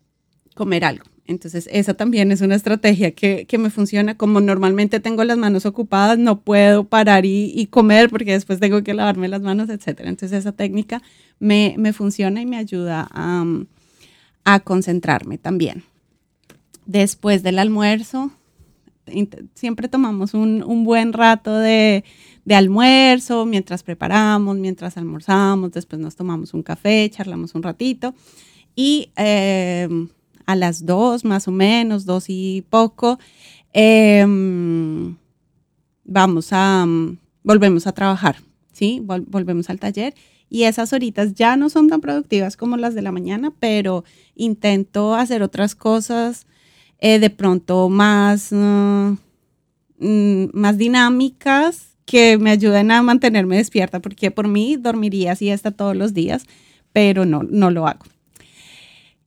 comer 0.53 0.85
algo. 0.85 1.05
Entonces, 1.25 1.67
esa 1.71 1.95
también 1.95 2.31
es 2.31 2.41
una 2.41 2.53
estrategia 2.55 3.12
que, 3.12 3.47
que, 3.47 3.57
me 3.57 3.71
funciona. 3.71 4.15
Como 4.15 4.41
normalmente 4.41 4.99
tengo 4.99 5.23
las 5.23 5.38
manos 5.38 5.65
ocupadas, 5.65 6.19
no 6.19 6.41
puedo 6.41 6.83
parar 6.83 7.25
y, 7.25 7.67
comer 7.71 8.12
porque 8.12 8.33
después 8.33 8.59
tengo 8.59 8.83
que 8.83 8.93
lavarme 8.93 9.27
las 9.27 9.41
manos, 9.41 9.69
etc. 9.69 10.01
Entonces, 10.05 10.33
esa 10.33 10.51
técnica 10.51 11.01
me, 11.39 11.73
me 11.79 11.93
funciona 11.93 12.41
y 12.41 12.45
me 12.45 12.57
ayuda 12.57 13.07
a, 13.12 13.45
a, 14.43 14.59
concentrarme 14.59 15.38
también. 15.39 15.83
Después 16.89 17.43
del 17.43 17.60
almuerzo, 17.60 18.32
siempre 19.54 19.88
tomamos 19.88 20.34
un, 20.34 20.84
buen 20.84 21.13
rato 21.13 21.56
de, 21.56 22.04
almuerzo, 22.49 23.45
mientras 23.45 23.84
preparamos, 23.84 24.58
mientras 24.58 24.97
almorzamos, 24.97 25.71
después 25.71 26.02
nos 26.02 26.15
tomamos 26.15 26.56
un 26.56 26.63
café, 26.63 27.08
charlamos 27.12 27.54
un 27.54 27.62
ratito 27.62 28.15
y... 28.75 29.12
Eh, 29.17 29.88
a 30.49 30.56
las 30.56 30.88
dos 30.88 31.25
más 31.25 31.47
o 31.47 31.52
menos, 31.52 32.06
dos 32.06 32.25
y 32.28 32.65
poco, 32.71 33.19
em, 33.71 35.15
vamos 36.04 36.47
a, 36.49 36.88
volvemos 37.43 37.86
a 37.86 37.91
trabajar, 37.91 38.38
¿sí? 38.71 38.99
volvemos 39.06 39.69
al 39.69 39.80
taller 39.80 40.15
y 40.49 40.63
esas 40.63 40.91
horitas 40.91 41.36
ya 41.36 41.56
no 41.56 41.69
son 41.69 41.88
tan 41.88 42.02
productivas 42.02 42.58
como 42.58 42.78
las 42.78 42.95
de 42.95 43.04
la 43.04 43.12
mañana, 43.12 43.54
pero 43.60 44.04
intento 44.34 45.13
hacer 45.13 45.43
otras 45.43 45.75
cosas 45.75 46.47
eh, 46.99 47.19
de 47.19 47.29
pronto 47.29 47.89
más, 47.89 48.51
uh, 48.51 49.17
más 50.53 50.77
dinámicas 50.77 51.89
que 52.05 52.38
me 52.38 52.51
ayuden 52.51 52.91
a 52.91 53.03
mantenerme 53.03 53.57
despierta, 53.57 53.99
porque 53.99 54.31
por 54.31 54.47
mí 54.47 54.77
dormiría 54.77 55.35
siesta 55.35 55.71
todos 55.71 55.95
los 55.95 56.13
días, 56.13 56.45
pero 56.91 57.25
no, 57.25 57.43
no 57.43 57.69
lo 57.69 57.88
hago. 57.88 58.05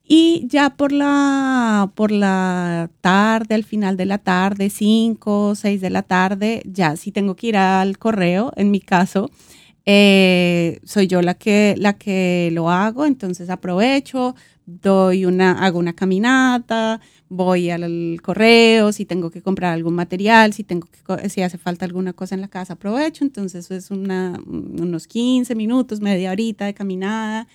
Y 0.04 0.46
ya 0.48 0.70
por 0.70 0.92
la, 0.92 1.90
por 1.94 2.10
la 2.10 2.90
tarde, 3.00 3.54
al 3.54 3.64
final 3.64 3.96
de 3.96 4.06
la 4.06 4.18
tarde, 4.18 4.68
5, 4.68 5.54
6 5.54 5.80
de 5.80 5.90
la 5.90 6.02
tarde, 6.02 6.62
ya 6.66 6.96
si 6.96 7.12
tengo 7.12 7.36
que 7.36 7.46
ir 7.46 7.56
al 7.56 7.98
correo, 7.98 8.52
en 8.56 8.70
mi 8.70 8.80
caso, 8.80 9.30
eh, 9.86 10.80
soy 10.84 11.06
yo 11.06 11.22
la 11.22 11.34
que, 11.34 11.74
la 11.78 11.94
que 11.94 12.50
lo 12.52 12.68
hago, 12.68 13.06
entonces 13.06 13.48
aprovecho, 13.48 14.34
doy 14.66 15.24
una, 15.24 15.64
hago 15.64 15.78
una 15.78 15.92
caminata, 15.92 17.00
voy 17.28 17.70
al 17.70 18.20
correo, 18.22 18.92
si 18.92 19.04
tengo 19.04 19.30
que 19.30 19.42
comprar 19.42 19.72
algún 19.72 19.94
material, 19.94 20.52
si, 20.52 20.64
tengo 20.64 20.88
que, 20.88 21.28
si 21.28 21.42
hace 21.42 21.58
falta 21.58 21.84
alguna 21.84 22.12
cosa 22.12 22.34
en 22.34 22.40
la 22.40 22.48
casa, 22.48 22.74
aprovecho, 22.74 23.24
entonces 23.24 23.70
es 23.70 23.90
una, 23.90 24.40
unos 24.46 25.06
15 25.06 25.54
minutos, 25.54 26.00
media 26.00 26.32
horita 26.32 26.66
de 26.66 26.74
caminada 26.74 27.48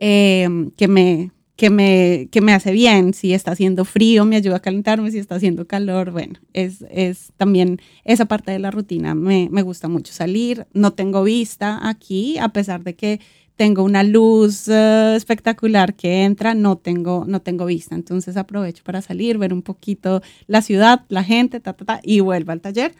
eh, 0.00 0.48
que 0.76 0.88
me 0.88 1.32
que 1.58 1.70
me, 1.70 2.28
que 2.30 2.40
me 2.40 2.52
hace 2.52 2.70
bien. 2.70 3.12
Si 3.14 3.34
está 3.34 3.50
haciendo 3.50 3.84
frío, 3.84 4.24
me 4.24 4.36
ayuda 4.36 4.58
a 4.58 4.60
calentarme. 4.60 5.10
Si 5.10 5.18
está 5.18 5.34
haciendo 5.34 5.66
calor, 5.66 6.12
bueno, 6.12 6.34
es, 6.52 6.84
es 6.88 7.32
también 7.36 7.80
esa 8.04 8.26
parte 8.26 8.52
de 8.52 8.60
la 8.60 8.70
rutina. 8.70 9.16
Me, 9.16 9.48
me, 9.50 9.62
gusta 9.62 9.88
mucho 9.88 10.12
salir. 10.12 10.68
No 10.72 10.92
tengo 10.92 11.24
vista 11.24 11.80
aquí, 11.88 12.38
a 12.38 12.50
pesar 12.50 12.84
de 12.84 12.94
que 12.94 13.20
tengo 13.58 13.82
una 13.82 14.04
luz 14.04 14.68
uh, 14.68 15.16
espectacular 15.16 15.94
que 15.94 16.22
entra, 16.22 16.54
no 16.54 16.78
tengo, 16.78 17.24
no 17.26 17.42
tengo 17.42 17.66
vista. 17.66 17.96
Entonces 17.96 18.36
aprovecho 18.36 18.84
para 18.84 19.02
salir, 19.02 19.36
ver 19.36 19.52
un 19.52 19.62
poquito 19.62 20.22
la 20.46 20.62
ciudad, 20.62 21.04
la 21.08 21.24
gente, 21.24 21.58
ta, 21.58 21.72
ta, 21.72 21.84
ta, 21.84 22.00
y 22.04 22.20
vuelvo 22.20 22.52
al 22.52 22.60
taller. 22.60 22.94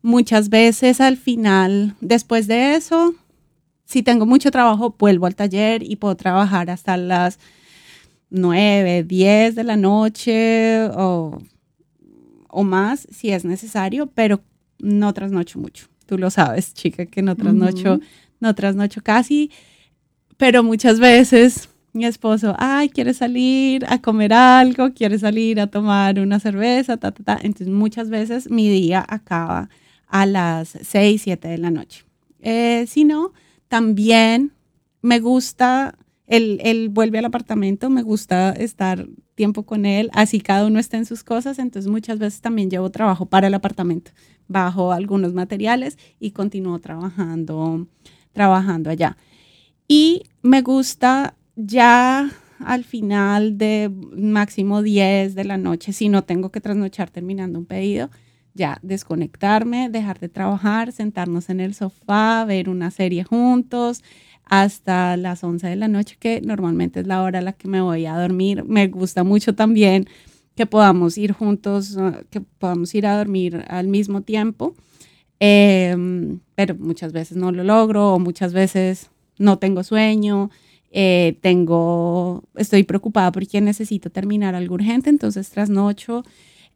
Muchas 0.00 0.50
veces 0.50 1.00
al 1.00 1.16
final, 1.16 1.96
después 2.00 2.46
de 2.46 2.76
eso, 2.76 3.16
si 3.86 4.04
tengo 4.04 4.24
mucho 4.24 4.52
trabajo, 4.52 4.94
vuelvo 4.96 5.26
al 5.26 5.34
taller 5.34 5.82
y 5.82 5.96
puedo 5.96 6.14
trabajar 6.14 6.70
hasta 6.70 6.96
las 6.96 7.40
9, 8.30 9.02
10 9.02 9.56
de 9.56 9.64
la 9.64 9.76
noche 9.76 10.90
o, 10.94 11.42
o 12.48 12.62
más 12.62 13.08
si 13.10 13.30
es 13.30 13.44
necesario, 13.44 14.06
pero 14.06 14.42
no 14.78 15.12
trasnocho 15.12 15.58
mucho. 15.58 15.88
Tú 16.06 16.18
lo 16.18 16.30
sabes, 16.30 16.72
chica, 16.72 17.06
que 17.06 17.20
no 17.20 17.34
trasnocho, 17.34 17.98
no 18.38 18.54
trasnocho 18.54 19.02
casi, 19.02 19.50
pero 20.38 20.62
muchas 20.62 21.00
veces 21.00 21.68
mi 21.92 22.06
esposo, 22.06 22.54
ay, 22.58 22.88
quiere 22.88 23.12
salir 23.12 23.84
a 23.88 24.00
comer 24.00 24.32
algo, 24.32 24.94
quiere 24.94 25.18
salir 25.18 25.60
a 25.60 25.66
tomar 25.66 26.20
una 26.20 26.38
cerveza, 26.38 26.96
ta, 26.96 27.10
ta, 27.10 27.24
ta. 27.24 27.38
Entonces 27.42 27.68
muchas 27.68 28.08
veces 28.08 28.50
mi 28.50 28.68
día 28.68 29.04
acaba 29.06 29.68
a 30.06 30.24
las 30.26 30.78
6, 30.80 31.20
7 31.22 31.48
de 31.48 31.58
la 31.58 31.70
noche. 31.70 32.04
Eh, 32.40 32.86
si 32.86 33.04
no, 33.04 33.32
también 33.68 34.52
me 35.02 35.18
gusta 35.18 35.98
él, 36.28 36.88
vuelve 36.90 37.18
al 37.18 37.24
apartamento, 37.24 37.90
me 37.90 38.02
gusta 38.02 38.52
estar 38.52 39.06
tiempo 39.34 39.64
con 39.64 39.86
él, 39.86 40.10
así 40.12 40.40
cada 40.40 40.66
uno 40.66 40.78
está 40.78 40.98
en 40.98 41.06
sus 41.06 41.24
cosas, 41.24 41.58
entonces 41.58 41.90
muchas 41.90 42.18
veces 42.18 42.40
también 42.40 42.70
llevo 42.70 42.90
trabajo 42.90 43.26
para 43.26 43.46
el 43.46 43.54
apartamento, 43.54 44.10
bajo 44.46 44.92
algunos 44.92 45.32
materiales 45.32 45.96
y 46.20 46.32
continúo 46.32 46.78
trabajando, 46.80 47.86
trabajando 48.32 48.90
allá. 48.90 49.16
Y 49.88 50.24
me 50.42 50.60
gusta 50.60 51.34
ya 51.56 52.30
al 52.60 52.84
final 52.84 53.56
de 53.56 53.90
máximo 54.12 54.82
10 54.82 55.34
de 55.34 55.44
la 55.44 55.56
noche, 55.56 55.94
si 55.94 56.10
no 56.10 56.24
tengo 56.24 56.50
que 56.50 56.60
trasnochar 56.60 57.10
terminando 57.10 57.58
un 57.58 57.64
pedido, 57.64 58.10
ya 58.52 58.78
desconectarme, 58.82 59.88
dejar 59.88 60.18
de 60.20 60.28
trabajar, 60.28 60.92
sentarnos 60.92 61.48
en 61.48 61.60
el 61.60 61.74
sofá, 61.74 62.44
ver 62.44 62.68
una 62.68 62.90
serie 62.90 63.24
juntos, 63.24 64.02
hasta 64.44 65.16
las 65.16 65.42
11 65.42 65.68
de 65.68 65.76
la 65.76 65.88
noche, 65.88 66.16
que 66.18 66.40
normalmente 66.42 67.00
es 67.00 67.06
la 67.06 67.22
hora 67.22 67.38
a 67.38 67.42
la 67.42 67.52
que 67.54 67.68
me 67.68 67.80
voy 67.80 68.06
a 68.06 68.18
dormir. 68.18 68.64
Me 68.64 68.88
gusta 68.88 69.24
mucho 69.24 69.54
también 69.54 70.06
que 70.54 70.66
podamos 70.66 71.16
ir 71.16 71.32
juntos, 71.32 71.96
ah, 71.96 72.20
que 72.30 72.40
podamos 72.40 72.94
ir 72.94 73.06
a 73.06 73.16
dormir 73.16 73.64
al 73.68 73.88
mismo 73.88 74.22
tiempo, 74.22 74.74
em, 75.40 76.40
pero 76.56 76.74
muchas 76.76 77.12
veces 77.12 77.36
no 77.36 77.52
lo 77.52 77.64
logro 77.64 78.14
o 78.14 78.18
muchas 78.18 78.52
veces 78.52 79.10
no 79.38 79.58
tengo 79.58 79.82
sueño. 79.82 80.50
Eh, 80.90 81.38
tengo, 81.42 82.44
estoy 82.56 82.82
preocupada 82.82 83.30
porque 83.30 83.60
necesito 83.60 84.08
terminar 84.08 84.54
algo 84.54 84.74
urgente, 84.74 85.10
entonces 85.10 85.50
trasnocho 85.50 86.24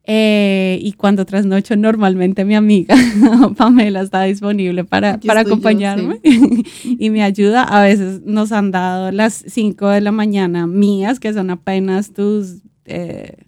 eh, 0.05 0.79
y 0.83 0.93
cuando 0.95 1.25
trasnocho, 1.25 1.77
normalmente 1.77 2.45
mi 2.45 2.57
amiga 2.57 2.97
Pamela 3.57 4.01
está 4.01 4.23
disponible 4.25 4.85
para, 4.85 5.19
para 5.19 5.43
acompañarme 5.43 6.21
y 6.85 7.11
me 7.11 7.23
ayuda. 7.23 7.63
A 7.63 7.83
veces 7.83 8.23
nos 8.25 8.51
han 8.51 8.73
dado 8.73 9.13
las 9.13 9.45
5 9.47 9.89
de 9.89 10.01
la 10.01 10.11
mañana 10.11 10.67
mías, 10.67 11.21
que 11.21 11.33
son 11.33 11.51
apenas 11.51 12.13
tus 12.13 12.63
eh, 12.85 13.45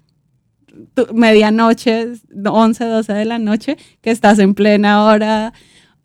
tu, 0.94 1.12
medianoche, 1.12 2.12
11, 2.44 2.85
12 2.85 3.12
de 3.12 3.24
la 3.24 3.38
noche, 3.40 3.77
que 4.00 4.12
estás 4.12 4.38
en 4.38 4.55
plena 4.55 5.05
hora 5.05 5.53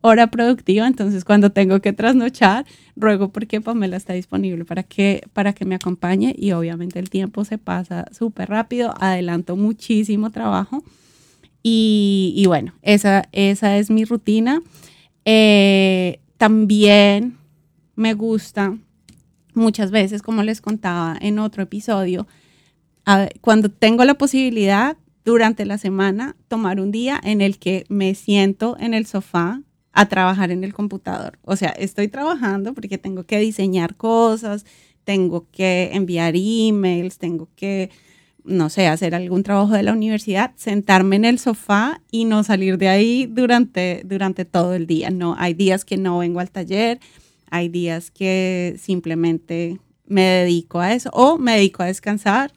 hora 0.01 0.27
productiva, 0.27 0.87
entonces 0.87 1.25
cuando 1.25 1.51
tengo 1.51 1.81
que 1.81 1.93
trasnochar, 1.93 2.65
ruego 2.95 3.29
porque 3.29 3.59
Pamela 3.59 3.97
está 3.97 4.13
disponible 4.13 4.65
para 4.65 4.83
que, 4.83 5.27
para 5.33 5.53
que 5.53 5.65
me 5.65 5.75
acompañe 5.75 6.33
y 6.37 6.51
obviamente 6.53 6.99
el 6.99 7.09
tiempo 7.09 7.43
se 7.43 7.57
pasa 7.57 8.05
súper 8.11 8.49
rápido, 8.49 8.93
adelanto 8.99 9.55
muchísimo 9.57 10.29
trabajo 10.29 10.83
y, 11.61 12.33
y, 12.37 12.45
bueno, 12.45 12.73
esa, 12.81 13.27
esa 13.33 13.77
es 13.77 13.89
mi 13.89 14.05
rutina. 14.05 14.61
Eh, 15.25 16.21
también 16.37 17.37
me 17.95 18.13
gusta 18.13 18.77
muchas 19.53 19.91
veces, 19.91 20.21
como 20.21 20.43
les 20.43 20.61
contaba 20.61 21.17
en 21.19 21.37
otro 21.39 21.63
episodio, 21.63 22.27
cuando 23.41 23.69
tengo 23.69 24.05
la 24.05 24.13
posibilidad 24.13 24.95
durante 25.25 25.65
la 25.65 25.77
semana 25.77 26.35
tomar 26.47 26.79
un 26.79 26.91
día 26.91 27.19
en 27.23 27.41
el 27.41 27.57
que 27.57 27.85
me 27.89 28.15
siento 28.15 28.77
en 28.79 28.93
el 28.93 29.05
sofá 29.05 29.61
a 29.99 30.07
trabajar 30.07 30.49
en 30.49 30.63
el 30.63 30.73
computador. 30.73 31.37
O 31.43 31.57
sea, 31.57 31.71
estoy 31.71 32.07
trabajando 32.07 32.73
porque 32.73 32.97
tengo 32.97 33.25
que 33.25 33.37
diseñar 33.37 33.97
cosas, 33.97 34.65
tengo 35.03 35.45
que 35.51 35.89
enviar 35.91 36.35
emails, 36.37 37.17
tengo 37.17 37.49
que, 37.57 37.89
no 38.45 38.69
sé, 38.69 38.87
hacer 38.87 39.13
algún 39.13 39.43
trabajo 39.43 39.73
de 39.73 39.83
la 39.83 39.91
universidad, 39.91 40.53
sentarme 40.55 41.17
en 41.17 41.25
el 41.25 41.37
sofá 41.37 42.01
y 42.11 42.23
no 42.23 42.45
salir 42.45 42.77
de 42.77 42.87
ahí 42.87 43.25
durante, 43.25 44.03
durante 44.05 44.45
todo 44.45 44.73
el 44.73 44.87
día. 44.87 45.09
No, 45.09 45.35
hay 45.37 45.53
días 45.53 45.83
que 45.83 45.97
no 45.97 46.19
vengo 46.19 46.39
al 46.39 46.49
taller, 46.49 47.01
hay 47.51 47.67
días 47.67 48.09
que 48.09 48.77
simplemente 48.79 49.79
me 50.05 50.21
dedico 50.21 50.79
a 50.79 50.93
eso 50.93 51.09
o 51.11 51.37
me 51.37 51.55
dedico 51.57 51.83
a 51.83 51.87
descansar, 51.87 52.53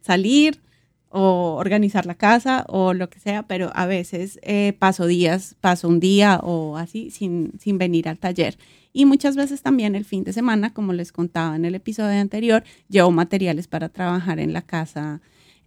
salir, 0.00 0.62
o 1.10 1.56
organizar 1.58 2.06
la 2.06 2.14
casa 2.14 2.64
o 2.68 2.94
lo 2.94 3.10
que 3.10 3.18
sea, 3.18 3.42
pero 3.42 3.70
a 3.74 3.86
veces 3.86 4.38
eh, 4.42 4.74
paso 4.78 5.06
días, 5.06 5.56
paso 5.60 5.88
un 5.88 6.00
día 6.00 6.40
o 6.42 6.76
así 6.76 7.10
sin, 7.10 7.52
sin 7.58 7.78
venir 7.78 8.08
al 8.08 8.18
taller. 8.18 8.56
Y 8.92 9.04
muchas 9.04 9.36
veces 9.36 9.62
también 9.62 9.94
el 9.94 10.04
fin 10.04 10.24
de 10.24 10.32
semana, 10.32 10.72
como 10.72 10.92
les 10.92 11.12
contaba 11.12 11.56
en 11.56 11.64
el 11.64 11.74
episodio 11.74 12.20
anterior, 12.20 12.64
llevo 12.88 13.10
materiales 13.10 13.68
para 13.68 13.88
trabajar 13.88 14.40
en 14.40 14.52
la 14.52 14.62
casa 14.62 15.20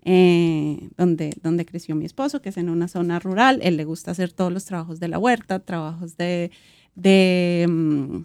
eh, 0.06 0.90
donde, 0.98 1.34
donde 1.42 1.66
creció 1.66 1.96
mi 1.96 2.06
esposo, 2.06 2.42
que 2.42 2.50
es 2.50 2.58
en 2.58 2.70
una 2.70 2.88
zona 2.88 3.20
rural. 3.20 3.60
Él 3.64 3.78
le 3.78 3.86
gusta 3.86 4.12
hacer 4.12 4.34
todos 4.34 4.52
los 4.52 4.66
trabajos 4.66 5.00
de 5.00 5.08
la 5.08 5.20
huerta, 5.20 5.60
trabajos 5.60 6.18
de, 6.18 6.52
de 6.96 7.66
mm, 7.70 8.18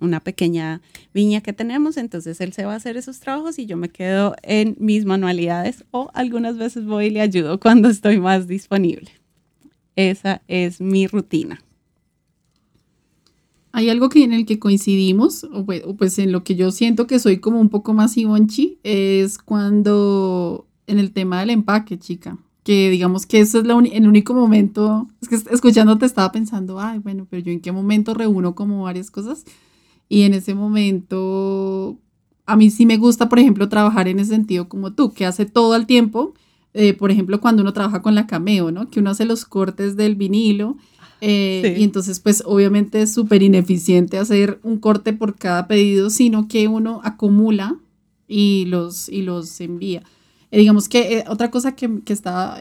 una 0.00 0.20
pequeña 0.20 0.80
viña 1.14 1.40
que 1.40 1.52
tenemos, 1.52 1.96
entonces 1.96 2.40
él 2.40 2.52
se 2.52 2.64
va 2.64 2.74
a 2.74 2.76
hacer 2.76 2.96
esos 2.96 3.20
trabajos 3.20 3.58
y 3.58 3.66
yo 3.66 3.76
me 3.76 3.88
quedo 3.88 4.34
en 4.42 4.76
mis 4.78 5.04
manualidades 5.04 5.84
o 5.90 6.10
algunas 6.14 6.58
veces 6.58 6.84
voy 6.86 7.06
y 7.06 7.10
le 7.10 7.20
ayudo 7.20 7.58
cuando 7.60 7.88
estoy 7.88 8.20
más 8.20 8.46
disponible. 8.46 9.10
Esa 9.94 10.42
es 10.48 10.80
mi 10.80 11.06
rutina. 11.06 11.60
Hay 13.72 13.90
algo 13.90 14.08
que 14.08 14.24
en 14.24 14.32
el 14.32 14.46
que 14.46 14.58
coincidimos, 14.58 15.44
o 15.44 15.66
pues 15.96 16.18
en 16.18 16.32
lo 16.32 16.44
que 16.44 16.54
yo 16.54 16.70
siento 16.70 17.06
que 17.06 17.18
soy 17.18 17.40
como 17.40 17.60
un 17.60 17.68
poco 17.68 17.92
más 17.92 18.16
Ivonchi, 18.16 18.78
es 18.82 19.36
cuando 19.38 20.66
en 20.86 20.98
el 20.98 21.12
tema 21.12 21.40
del 21.40 21.50
empaque, 21.50 21.98
chica, 21.98 22.38
que 22.62 22.90
digamos 22.90 23.26
que 23.26 23.40
eso 23.40 23.60
es 23.60 23.64
el 23.66 24.08
único 24.08 24.32
momento, 24.34 25.08
escuchándote 25.50 26.06
estaba 26.06 26.32
pensando, 26.32 26.80
ay, 26.80 27.00
bueno, 27.00 27.26
pero 27.28 27.42
yo 27.42 27.52
en 27.52 27.60
qué 27.60 27.70
momento 27.70 28.14
reúno 28.14 28.54
como 28.54 28.82
varias 28.82 29.10
cosas 29.10 29.44
y 30.08 30.22
en 30.22 30.34
ese 30.34 30.54
momento, 30.54 31.98
a 32.46 32.56
mí 32.56 32.70
sí 32.70 32.86
me 32.86 32.96
gusta, 32.96 33.28
por 33.28 33.38
ejemplo, 33.38 33.68
trabajar 33.68 34.08
en 34.08 34.20
ese 34.20 34.30
sentido 34.30 34.68
como 34.68 34.92
tú, 34.92 35.12
que 35.12 35.26
hace 35.26 35.46
todo 35.46 35.74
el 35.74 35.86
tiempo. 35.86 36.34
Eh, 36.74 36.92
por 36.92 37.10
ejemplo, 37.10 37.40
cuando 37.40 37.62
uno 37.62 37.72
trabaja 37.72 38.02
con 38.02 38.14
la 38.14 38.26
cameo, 38.26 38.70
¿no? 38.70 38.90
Que 38.90 39.00
uno 39.00 39.10
hace 39.10 39.24
los 39.24 39.44
cortes 39.44 39.96
del 39.96 40.14
vinilo. 40.14 40.76
Eh, 41.20 41.76
y 41.78 41.82
entonces, 41.82 42.20
pues 42.20 42.42
obviamente 42.44 43.02
es 43.02 43.12
súper 43.12 43.42
ineficiente 43.42 44.18
hacer 44.18 44.60
un 44.62 44.78
corte 44.78 45.12
por 45.12 45.36
cada 45.36 45.66
pedido, 45.66 46.10
sino 46.10 46.46
que 46.46 46.68
uno 46.68 47.00
acumula 47.02 47.76
y 48.28 48.66
los, 48.66 49.08
y 49.08 49.22
los 49.22 49.60
envía. 49.60 50.02
Eh, 50.50 50.58
digamos 50.58 50.88
que 50.88 51.24
otra 51.28 51.50
cosa 51.50 51.74
que, 51.74 52.02
que 52.04 52.12
estaba, 52.12 52.58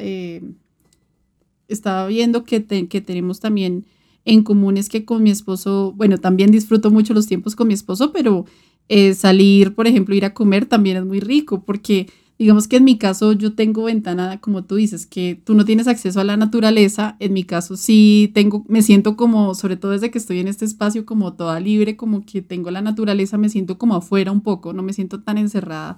estaba 1.67 2.07
viendo 2.07 2.43
que, 2.43 2.65
que 2.65 3.01
tenemos 3.01 3.39
también 3.41 3.85
en 4.25 4.43
común 4.43 4.77
es 4.77 4.89
que 4.89 5.05
con 5.05 5.23
mi 5.23 5.29
esposo, 5.29 5.93
bueno, 5.95 6.17
también 6.17 6.51
disfruto 6.51 6.91
mucho 6.91 7.13
los 7.13 7.27
tiempos 7.27 7.55
con 7.55 7.67
mi 7.67 7.75
esposo, 7.75 8.11
pero 8.11 8.45
eh, 8.89 9.13
salir, 9.13 9.75
por 9.75 9.87
ejemplo, 9.87 10.15
ir 10.15 10.25
a 10.25 10.33
comer 10.33 10.65
también 10.65 10.97
es 10.97 11.05
muy 11.05 11.19
rico, 11.19 11.63
porque 11.63 12.07
digamos 12.37 12.67
que 12.67 12.77
en 12.77 12.83
mi 12.83 12.97
caso 12.97 13.33
yo 13.33 13.53
tengo 13.53 13.83
ventana, 13.83 14.41
como 14.41 14.63
tú 14.63 14.75
dices, 14.75 15.05
que 15.05 15.39
tú 15.41 15.53
no 15.53 15.63
tienes 15.63 15.87
acceso 15.87 16.19
a 16.19 16.23
la 16.23 16.37
naturaleza, 16.37 17.15
en 17.19 17.33
mi 17.33 17.43
caso 17.43 17.77
sí 17.77 18.31
tengo, 18.33 18.65
me 18.67 18.81
siento 18.81 19.15
como, 19.15 19.53
sobre 19.55 19.77
todo 19.77 19.91
desde 19.91 20.11
que 20.11 20.17
estoy 20.17 20.39
en 20.39 20.47
este 20.47 20.65
espacio, 20.65 21.05
como 21.05 21.33
toda 21.33 21.59
libre, 21.59 21.95
como 21.95 22.25
que 22.25 22.41
tengo 22.41 22.71
la 22.71 22.81
naturaleza, 22.81 23.37
me 23.37 23.49
siento 23.49 23.77
como 23.77 23.95
afuera 23.95 24.31
un 24.31 24.41
poco, 24.41 24.73
no 24.73 24.83
me 24.83 24.91
siento 24.93 25.21
tan 25.21 25.37
encerrada 25.37 25.97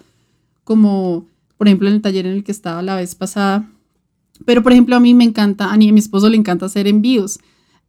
como, 0.66 1.26
por 1.58 1.68
ejemplo, 1.68 1.88
en 1.88 1.96
el 1.96 2.02
taller 2.02 2.26
en 2.26 2.34
el 2.34 2.44
que 2.44 2.52
estaba 2.52 2.82
la 2.82 2.98
vez 2.98 3.16
pasada. 3.16 3.70
Pero, 4.46 4.62
por 4.62 4.74
ejemplo, 4.74 4.96
a 4.96 5.00
mí 5.00 5.14
me 5.14 5.24
encanta, 5.24 5.72
a, 5.72 5.78
mí, 5.78 5.90
a 5.90 5.94
mi 5.94 6.00
esposo 6.00 6.30
le 6.30 6.38
encanta 6.38 6.66
hacer 6.68 6.88
envíos 6.88 7.40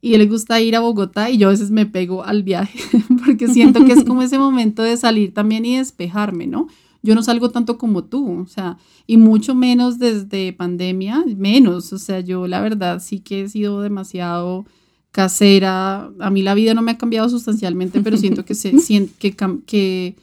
y 0.01 0.17
le 0.17 0.25
gusta 0.27 0.61
ir 0.61 0.75
a 0.75 0.79
Bogotá 0.79 1.29
y 1.29 1.37
yo 1.37 1.47
a 1.47 1.51
veces 1.51 1.71
me 1.71 1.85
pego 1.85 2.23
al 2.23 2.43
viaje 2.43 2.79
porque 3.25 3.47
siento 3.47 3.83
que 3.85 3.93
es 3.93 4.03
como 4.03 4.21
ese 4.21 4.39
momento 4.39 4.83
de 4.83 4.97
salir 4.97 5.33
también 5.33 5.65
y 5.65 5.77
despejarme, 5.77 6.47
¿no? 6.47 6.67
Yo 7.01 7.15
no 7.15 7.23
salgo 7.23 7.49
tanto 7.49 7.77
como 7.77 8.03
tú, 8.03 8.41
o 8.41 8.47
sea, 8.47 8.77
y 9.07 9.15
mucho 9.17 9.55
menos 9.55 9.99
desde 9.99 10.51
pandemia, 10.51 11.23
menos, 11.37 11.93
o 11.93 11.97
sea, 11.97 12.19
yo 12.19 12.45
la 12.45 12.59
verdad 12.59 13.01
sí 13.01 13.19
que 13.19 13.43
he 13.43 13.49
sido 13.49 13.81
demasiado 13.81 14.65
casera, 15.11 16.11
a 16.19 16.29
mí 16.29 16.41
la 16.41 16.53
vida 16.53 16.73
no 16.73 16.81
me 16.81 16.91
ha 16.91 16.97
cambiado 16.97 17.29
sustancialmente, 17.29 18.01
pero 18.01 18.17
siento 18.17 18.43
que, 18.43 18.53
se, 18.53 18.71
que, 19.19 19.35
que, 19.65 20.15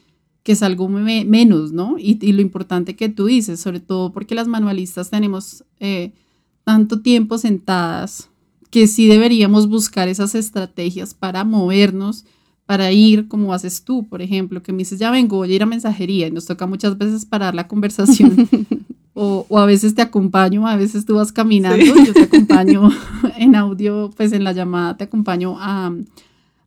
que 0.43 0.55
salgo 0.55 0.87
menos, 0.87 1.71
¿no? 1.71 1.97
Y, 1.97 2.19
y, 2.21 2.31
lo 2.31 2.41
importante 2.41 2.95
que 2.95 3.09
tú 3.09 3.25
dices, 3.25 3.59
sobre 3.59 3.79
todo 3.79 4.11
porque 4.11 4.35
las 4.35 4.47
manualistas 4.47 5.09
tenemos 5.09 5.63
eh, 5.79 6.13
tanto 6.63 7.01
tiempo 7.01 7.39
sentadas 7.39 8.29
que 8.69 8.87
sí 8.87 9.07
deberíamos 9.07 9.67
buscar 9.69 10.07
esas 10.07 10.35
estrategias 10.35 11.13
para 11.13 11.43
movernos, 11.43 12.25
para 12.65 12.91
ir 12.91 13.27
como 13.27 13.53
haces 13.53 13.83
tú, 13.83 14.07
por 14.07 14.21
ejemplo, 14.21 14.61
que 14.61 14.73
me 14.73 14.79
dices, 14.79 14.99
ya 14.99 15.09
vengo, 15.09 15.37
voy 15.37 15.51
a 15.51 15.55
ir 15.55 15.63
a 15.63 15.65
mensajería 15.65 16.27
y 16.27 16.31
nos 16.31 16.45
toca 16.45 16.67
muchas 16.67 16.97
veces 16.97 17.25
parar 17.25 17.55
la 17.55 17.67
conversación. 17.67 18.49
o, 19.13 19.45
o, 19.47 19.57
a 19.57 19.65
veces 19.65 19.95
te 19.95 20.01
acompaño, 20.01 20.67
a 20.67 20.75
veces 20.75 21.05
tú 21.05 21.15
vas 21.15 21.31
caminando, 21.31 21.83
y 21.83 22.05
yo 22.05 22.13
te 22.13 22.23
acompaño 22.23 22.89
en 23.37 23.55
audio, 23.55 24.11
pues 24.15 24.33
en 24.33 24.43
la 24.43 24.51
llamada 24.51 24.97
te 24.97 25.05
acompaño 25.05 25.55
a, 25.59 25.93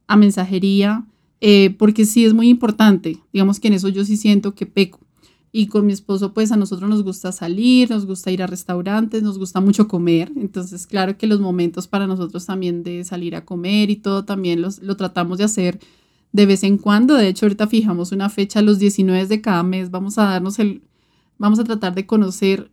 a 0.06 0.16
mensajería, 0.16 1.04
eh, 1.40 1.74
porque 1.78 2.04
sí 2.06 2.24
es 2.24 2.34
muy 2.34 2.48
importante, 2.48 3.18
digamos 3.32 3.60
que 3.60 3.68
en 3.68 3.74
eso 3.74 3.88
yo 3.88 4.04
sí 4.04 4.16
siento 4.16 4.54
que 4.54 4.66
peco. 4.66 5.00
Y 5.52 5.66
con 5.66 5.84
mi 5.84 5.92
esposo, 5.92 6.32
pues 6.32 6.52
a 6.52 6.56
nosotros 6.56 6.88
nos 6.88 7.02
gusta 7.02 7.32
salir, 7.32 7.90
nos 7.90 8.06
gusta 8.06 8.30
ir 8.30 8.42
a 8.42 8.46
restaurantes, 8.46 9.22
nos 9.22 9.36
gusta 9.36 9.60
mucho 9.60 9.88
comer. 9.88 10.30
Entonces, 10.36 10.86
claro 10.86 11.18
que 11.18 11.26
los 11.26 11.40
momentos 11.40 11.88
para 11.88 12.06
nosotros 12.06 12.46
también 12.46 12.84
de 12.84 13.02
salir 13.02 13.34
a 13.34 13.44
comer 13.44 13.90
y 13.90 13.96
todo 13.96 14.24
también 14.24 14.62
los, 14.62 14.80
lo 14.80 14.96
tratamos 14.96 15.38
de 15.38 15.44
hacer 15.44 15.80
de 16.32 16.46
vez 16.46 16.62
en 16.62 16.78
cuando. 16.78 17.14
De 17.14 17.28
hecho, 17.28 17.46
ahorita 17.46 17.66
fijamos 17.66 18.12
una 18.12 18.28
fecha, 18.28 18.62
los 18.62 18.78
19 18.78 19.26
de 19.26 19.40
cada 19.40 19.64
mes, 19.64 19.90
vamos 19.90 20.18
a 20.18 20.24
darnos 20.24 20.58
el, 20.60 20.82
vamos 21.38 21.58
a 21.58 21.64
tratar 21.64 21.94
de 21.94 22.06
conocer 22.06 22.70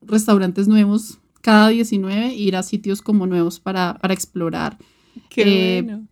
restaurantes 0.00 0.68
nuevos 0.68 1.18
cada 1.40 1.68
19, 1.68 2.34
ir 2.34 2.54
a 2.54 2.62
sitios 2.62 3.02
como 3.02 3.26
nuevos 3.26 3.58
para, 3.58 3.98
para 4.00 4.14
explorar. 4.14 4.78
Qué 5.28 5.78
eh, 5.78 5.82
bueno. 5.82 6.06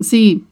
Sí, 0.00 0.44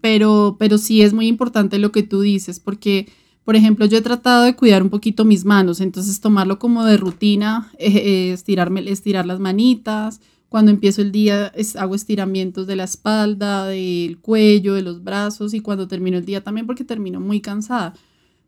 pero, 0.00 0.56
pero 0.58 0.78
sí 0.78 1.02
es 1.02 1.12
muy 1.12 1.26
importante 1.26 1.78
lo 1.78 1.92
que 1.92 2.02
tú 2.02 2.20
dices, 2.20 2.60
porque 2.60 3.08
por 3.44 3.56
ejemplo, 3.56 3.86
yo 3.86 3.98
he 3.98 4.02
tratado 4.02 4.44
de 4.44 4.56
cuidar 4.56 4.82
un 4.82 4.90
poquito 4.90 5.24
mis 5.24 5.44
manos, 5.44 5.80
entonces 5.80 6.20
tomarlo 6.20 6.58
como 6.58 6.84
de 6.84 6.96
rutina, 6.96 7.70
eh, 7.78 7.92
eh, 7.92 8.32
estirarme, 8.32 8.88
estirar 8.90 9.26
las 9.26 9.40
manitas. 9.40 10.20
Cuando 10.48 10.70
empiezo 10.70 11.02
el 11.02 11.10
día 11.12 11.52
hago 11.78 11.94
estiramientos 11.94 12.66
de 12.66 12.76
la 12.76 12.84
espalda, 12.84 13.66
del 13.66 14.18
cuello, 14.18 14.74
de 14.74 14.82
los 14.82 15.02
brazos 15.02 15.52
y 15.52 15.60
cuando 15.60 15.88
termino 15.88 16.16
el 16.16 16.24
día 16.24 16.44
también 16.44 16.66
porque 16.66 16.84
termino 16.84 17.20
muy 17.20 17.40
cansada. 17.40 17.94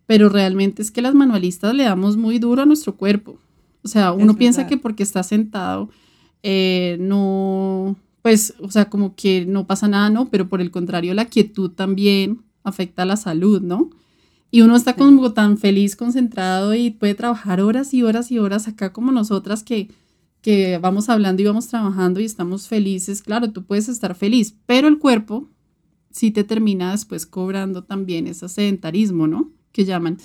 Pero 0.07 0.29
realmente 0.29 0.83
es 0.83 0.91
que 0.91 1.03
las 1.03 1.15
manualistas 1.15 1.75
le 1.75 1.83
damos 1.83 2.17
muy 2.17 2.39
duro 2.39 2.63
a 2.63 2.67
nuestro 2.67 2.97
cuerpo. 2.97 3.39
O 3.83 3.89
sea, 3.89 4.13
uno 4.13 4.37
piensa 4.37 4.67
que 4.67 4.77
porque 4.77 5.03
está 5.03 5.23
sentado 5.23 5.91
eh, 6.49 6.97
no, 7.01 7.97
pues, 8.23 8.55
o 8.61 8.71
sea, 8.71 8.89
como 8.89 9.17
que 9.17 9.45
no 9.47 9.67
pasa 9.67 9.89
nada, 9.89 10.11
¿no? 10.11 10.29
Pero 10.31 10.49
por 10.49 10.61
el 10.61 10.71
contrario, 10.71 11.13
la 11.13 11.25
quietud 11.25 11.73
también 11.73 12.43
afecta 12.63 13.03
a 13.03 13.07
la 13.07 13.17
salud, 13.17 13.63
¿no? 13.63 13.91
Y 14.51 14.63
uno 14.63 14.77
está 14.77 14.95
como 14.95 15.33
tan 15.33 15.59
feliz, 15.59 15.97
concentrado 15.97 16.75
y 16.75 16.91
puede 16.91 17.15
trabajar 17.15 17.61
horas 17.61 17.93
y 17.93 18.03
horas 18.03 18.31
y 18.31 18.39
horas 18.39 18.69
acá 18.69 18.93
como 18.93 19.13
nosotras 19.13 19.63
que, 19.63 19.89
que 20.41 20.79
vamos 20.79 21.09
hablando 21.09 21.43
y 21.43 21.47
vamos 21.47 21.67
trabajando 21.67 22.21
y 22.21 22.25
estamos 22.25 22.69
felices. 22.69 23.23
Claro, 23.23 23.51
tú 23.51 23.65
puedes 23.65 23.89
estar 23.89 24.15
feliz, 24.15 24.55
pero 24.67 24.89
el 24.89 24.99
cuerpo 24.99 25.49
sí 26.11 26.31
te 26.31 26.45
termina 26.45 26.93
después 26.93 27.27
cobrando 27.27 27.85
también 27.85 28.27
ese 28.27 28.49
sedentarismo, 28.49 29.27
¿no? 29.27 29.51
Que 29.73 29.85
llaman. 29.85 30.19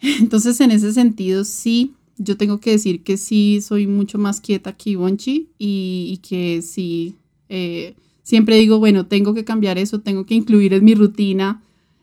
Entonces, 0.00 0.60
en 0.60 0.70
ese 0.70 0.92
sentido, 0.92 1.44
sí, 1.44 1.94
yo 2.18 2.36
tengo 2.36 2.60
que 2.60 2.72
decir 2.72 3.02
que 3.02 3.16
sí 3.16 3.60
soy 3.60 3.86
mucho 3.86 4.18
más 4.18 4.40
quieta 4.40 4.72
que 4.72 4.90
Ivonchi 4.90 5.48
y, 5.58 6.10
y 6.12 6.16
que 6.18 6.62
sí, 6.62 7.16
eh, 7.48 7.96
siempre 8.22 8.56
digo, 8.56 8.78
bueno, 8.78 9.06
tengo 9.06 9.34
que 9.34 9.44
cambiar 9.44 9.78
eso, 9.78 10.00
tengo 10.00 10.26
que 10.26 10.34
incluir 10.34 10.74
en 10.74 10.84
mi 10.84 10.94
rutina 10.94 11.62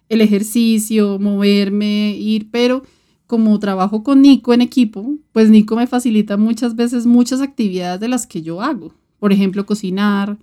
el 0.10 0.22
ejercicio, 0.22 1.20
moverme, 1.20 2.16
ir, 2.18 2.50
pero 2.52 2.84
como 3.28 3.58
trabajo 3.60 4.04
con 4.04 4.22
Nico 4.22 4.54
en 4.54 4.62
equipo, 4.62 5.16
pues 5.32 5.50
Nico 5.50 5.76
me 5.76 5.88
facilita 5.88 6.38
muchas 6.38 6.76
veces 6.76 7.06
muchas 7.06 7.42
actividades 7.42 8.00
de 8.00 8.08
las 8.08 8.28
que 8.28 8.42
yo 8.42 8.62
hago. 8.62 8.94
Por 9.20 9.34
ejemplo, 9.34 9.66
cocinar. 9.66 10.38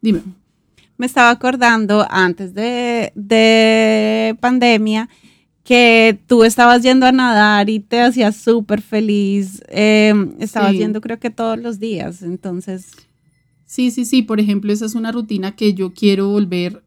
Dime. 0.00 0.22
Me 0.96 1.06
estaba 1.06 1.30
acordando 1.30 2.06
antes 2.10 2.54
de, 2.54 3.12
de 3.14 4.36
pandemia 4.40 5.08
que 5.62 6.18
tú 6.26 6.44
estabas 6.44 6.82
yendo 6.82 7.06
a 7.06 7.12
nadar 7.12 7.70
y 7.70 7.80
te 7.80 8.00
hacías 8.00 8.36
súper 8.36 8.82
feliz. 8.82 9.62
Em, 9.68 10.34
estabas 10.40 10.72
yendo 10.72 11.00
creo 11.00 11.18
que 11.18 11.30
todos 11.30 11.58
los 11.58 11.78
días, 11.78 12.22
entonces 12.22 12.90
Sí, 13.74 13.90
sí, 13.90 14.04
sí. 14.04 14.22
Por 14.22 14.38
ejemplo, 14.38 14.72
esa 14.72 14.86
es 14.86 14.94
una 14.94 15.10
rutina 15.10 15.56
que 15.56 15.74
yo 15.74 15.92
quiero 15.94 16.28
volver. 16.28 16.84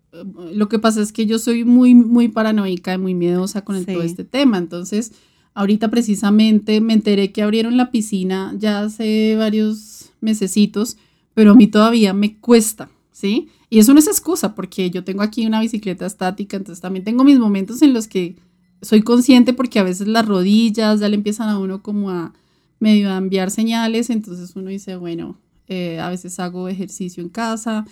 Lo 0.53 0.69
que 0.69 0.79
pasa 0.79 1.01
es 1.01 1.11
que 1.11 1.25
yo 1.25 1.39
soy 1.39 1.63
muy, 1.63 1.95
muy 1.95 2.27
paranoica 2.27 2.93
y 2.93 2.97
muy 2.97 3.13
miedosa 3.13 3.63
con 3.63 3.83
todo 3.85 4.01
este 4.01 4.23
tema. 4.23 4.57
Entonces, 4.57 5.13
ahorita 5.53 5.89
precisamente 5.89 6.81
me 6.81 6.93
enteré 6.93 7.31
que 7.31 7.41
abrieron 7.41 7.77
la 7.77 7.91
piscina 7.91 8.53
ya 8.57 8.81
hace 8.81 9.35
varios 9.37 10.11
mesecitos, 10.21 10.97
pero 11.33 11.51
a 11.51 11.55
mí 11.55 11.67
todavía 11.67 12.13
me 12.13 12.37
cuesta, 12.37 12.89
¿sí? 13.11 13.49
Y 13.69 13.79
eso 13.79 13.93
no 13.93 13.99
es 13.99 14.07
excusa, 14.07 14.55
porque 14.55 14.89
yo 14.89 15.03
tengo 15.03 15.23
aquí 15.23 15.45
una 15.45 15.59
bicicleta 15.59 16.05
estática, 16.05 16.57
entonces 16.57 16.81
también 16.81 17.03
tengo 17.03 17.23
mis 17.23 17.39
momentos 17.39 17.81
en 17.81 17.93
los 17.93 18.07
que 18.07 18.35
soy 18.81 19.01
consciente 19.01 19.53
porque 19.53 19.79
a 19.79 19.83
veces 19.83 20.07
las 20.07 20.25
rodillas 20.25 20.99
ya 20.99 21.09
le 21.09 21.15
empiezan 21.15 21.49
a 21.49 21.57
uno 21.57 21.81
como 21.81 22.11
a 22.11 22.33
medio 22.79 23.11
a 23.11 23.17
enviar 23.17 23.49
señales, 23.49 24.09
entonces 24.09 24.55
uno 24.55 24.69
dice, 24.69 24.95
bueno, 24.95 25.39
eh, 25.67 25.99
a 25.99 26.09
veces 26.09 26.39
hago 26.39 26.69
ejercicio 26.69 27.23
en 27.23 27.29
casa, 27.29 27.85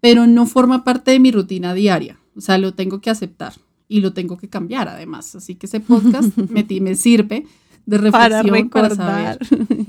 pero 0.00 0.26
no 0.26 0.46
forma 0.46 0.84
parte 0.84 1.10
de 1.10 1.20
mi 1.20 1.30
rutina 1.30 1.74
diaria, 1.74 2.18
o 2.36 2.40
sea, 2.40 2.58
lo 2.58 2.74
tengo 2.74 3.00
que 3.00 3.10
aceptar 3.10 3.54
y 3.88 4.00
lo 4.00 4.12
tengo 4.12 4.36
que 4.36 4.48
cambiar 4.48 4.88
además, 4.88 5.34
así 5.34 5.54
que 5.54 5.66
ese 5.66 5.80
podcast 5.80 6.36
me, 6.50 6.66
me 6.80 6.94
sirve 6.94 7.46
de 7.86 7.98
reflexión 7.98 8.68
para, 8.68 8.94
saber. 8.94 9.38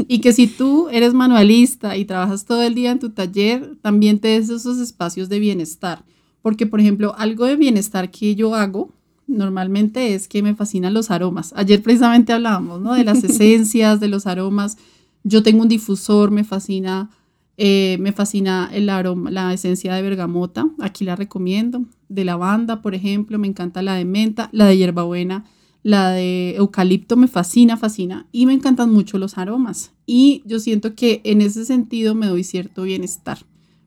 Y 0.08 0.20
que 0.20 0.32
si 0.32 0.47
tú 0.47 0.88
eres 0.89 1.14
manualista 1.14 1.97
y 1.97 2.05
trabajas 2.05 2.45
todo 2.45 2.62
el 2.62 2.76
día 2.76 2.91
en 2.91 2.99
tu 2.99 3.10
taller, 3.10 3.76
también 3.82 4.20
te 4.20 4.30
des 4.30 4.49
esos 4.49 4.78
espacios 4.78 5.30
de 5.30 5.39
bienestar. 5.39 6.05
Porque, 6.43 6.68
por 6.68 6.80
ejemplo, 6.80 7.16
algo 7.18 7.45
de 7.45 7.55
bienestar 7.55 8.12
que 8.12 8.36
yo 8.36 8.55
hago 8.55 8.93
normalmente 9.26 10.14
es 10.14 10.28
que 10.28 10.41
me 10.41 10.55
fascinan 10.55 10.93
los 10.93 11.12
aromas. 11.12 11.53
Ayer 11.58 11.82
precisamente 11.82 12.32
hablábamos, 12.32 12.80
¿no? 12.80 12.93
De 12.93 13.03
las 13.03 13.24
esencias, 13.24 13.99
de 13.99 14.08
los 14.08 14.28
aromas. 14.28 14.78
Yo 15.24 15.43
tengo 15.43 15.64
un 15.64 15.68
difusor, 15.68 16.32
me 16.32 16.43
fascina, 16.43 17.10
eh, 17.58 17.97
me 17.99 18.12
fascina 18.12 18.70
el 18.72 18.89
aroma, 18.89 19.32
la 19.32 19.51
esencia 19.51 19.93
de 19.95 20.01
bergamota. 20.01 20.70
Aquí 20.80 21.03
la 21.03 21.16
recomiendo. 21.16 21.86
De 22.08 22.24
lavanda, 22.24 22.82
por 22.82 22.93
ejemplo, 22.95 23.39
me 23.39 23.47
encanta 23.47 23.82
la 23.82 23.95
de 23.95 24.05
menta, 24.05 24.49
la 24.51 24.68
de 24.68 24.78
hierbabuena, 24.78 25.45
la 25.84 26.12
de 26.12 26.55
eucalipto 26.55 27.18
me 27.18 27.28
fascina, 27.28 27.76
fascina. 27.76 28.28
Y 28.32 28.45
me 28.45 28.53
encantan 28.53 28.91
mucho 28.91 29.18
los 29.18 29.38
aromas. 29.38 29.91
Y 30.05 30.43
yo 30.45 30.60
siento 30.60 30.95
que 30.95 31.22
en 31.24 31.41
ese 31.41 31.66
sentido 31.66 32.14
me 32.14 32.28
doy 32.28 32.43
cierto 32.43 32.84
bienestar. 32.84 33.39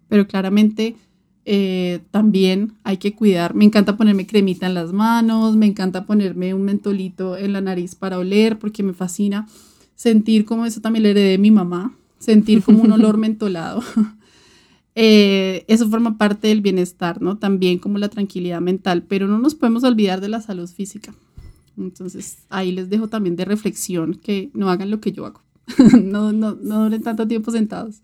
Pero 0.08 0.26
claramente 0.26 0.96
eh, 1.44 2.00
también 2.10 2.74
hay 2.82 2.96
que 2.96 3.14
cuidar. 3.14 3.54
Me 3.54 3.64
encanta 3.64 3.96
ponerme 3.96 4.26
cremita 4.26 4.66
en 4.66 4.74
las 4.74 4.92
manos, 4.92 5.56
me 5.56 5.66
encanta 5.66 6.06
ponerme 6.06 6.54
un 6.54 6.62
mentolito 6.62 7.36
en 7.36 7.52
la 7.52 7.60
nariz 7.60 7.94
para 7.94 8.18
oler, 8.18 8.58
porque 8.58 8.82
me 8.82 8.92
fascina 8.92 9.46
sentir 9.94 10.44
como 10.44 10.66
eso 10.66 10.80
también 10.80 11.02
le 11.02 11.10
heredé 11.10 11.30
de 11.30 11.38
mi 11.38 11.50
mamá, 11.50 11.94
sentir 12.20 12.62
como 12.62 12.82
un 12.82 12.92
olor 12.92 13.16
mentolado. 13.18 13.82
Eh, 14.96 15.64
eso 15.68 15.88
forma 15.88 16.18
parte 16.18 16.48
del 16.48 16.62
bienestar, 16.62 17.22
¿no? 17.22 17.38
También 17.38 17.78
como 17.78 17.96
la 17.96 18.08
tranquilidad 18.08 18.60
mental, 18.60 19.04
pero 19.08 19.28
no 19.28 19.38
nos 19.38 19.54
podemos 19.54 19.84
olvidar 19.84 20.20
de 20.20 20.28
la 20.28 20.40
salud 20.40 20.68
física. 20.68 21.14
Entonces, 21.78 22.38
ahí 22.50 22.72
les 22.72 22.90
dejo 22.90 23.06
también 23.06 23.36
de 23.36 23.44
reflexión 23.44 24.14
que 24.14 24.50
no 24.52 24.68
hagan 24.68 24.90
lo 24.90 25.00
que 25.00 25.12
yo 25.12 25.26
hago. 25.26 25.40
no, 26.02 26.32
no, 26.32 26.58
no 26.60 26.82
duren 26.82 27.02
tanto 27.02 27.26
tiempo 27.28 27.52
sentados. 27.52 28.02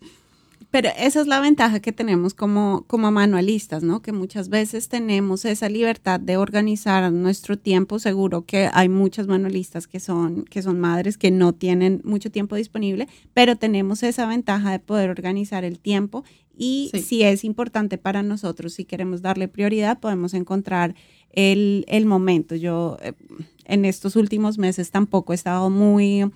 Pero 0.69 0.89
esa 0.97 1.21
es 1.21 1.27
la 1.27 1.39
ventaja 1.39 1.79
que 1.79 1.93
tenemos 1.93 2.33
como, 2.33 2.83
como 2.87 3.09
manualistas, 3.09 3.83
¿no? 3.83 4.01
Que 4.01 4.11
muchas 4.11 4.49
veces 4.49 4.89
tenemos 4.89 5.45
esa 5.45 5.69
libertad 5.69 6.19
de 6.19 6.35
organizar 6.35 7.11
nuestro 7.11 7.57
tiempo. 7.57 7.99
Seguro 7.99 8.45
que 8.45 8.69
hay 8.73 8.89
muchas 8.89 9.27
manualistas 9.27 9.87
que 9.87 10.01
son, 10.01 10.43
que 10.43 10.61
son 10.61 10.79
madres 10.79 11.17
que 11.17 11.31
no 11.31 11.53
tienen 11.53 12.01
mucho 12.03 12.29
tiempo 12.31 12.55
disponible, 12.57 13.07
pero 13.33 13.55
tenemos 13.55 14.03
esa 14.03 14.27
ventaja 14.27 14.71
de 14.71 14.79
poder 14.79 15.09
organizar 15.09 15.63
el 15.63 15.79
tiempo 15.79 16.25
y 16.57 16.91
si 17.03 17.21
es 17.21 17.43
importante 17.43 17.97
para 17.97 18.23
nosotros, 18.23 18.73
si 18.73 18.83
queremos 18.83 19.21
darle 19.21 19.47
prioridad, 19.47 19.99
podemos 19.99 20.33
encontrar 20.33 20.95
el, 21.31 21.85
el 21.87 22.05
momento. 22.07 22.55
Yo 22.55 22.97
eh, 23.01 23.13
en 23.65 23.85
estos 23.85 24.15
últimos 24.15 24.57
meses 24.57 24.89
tampoco 24.89 25.33
he 25.33 25.35
estado 25.35 25.69
muy 25.69 26.31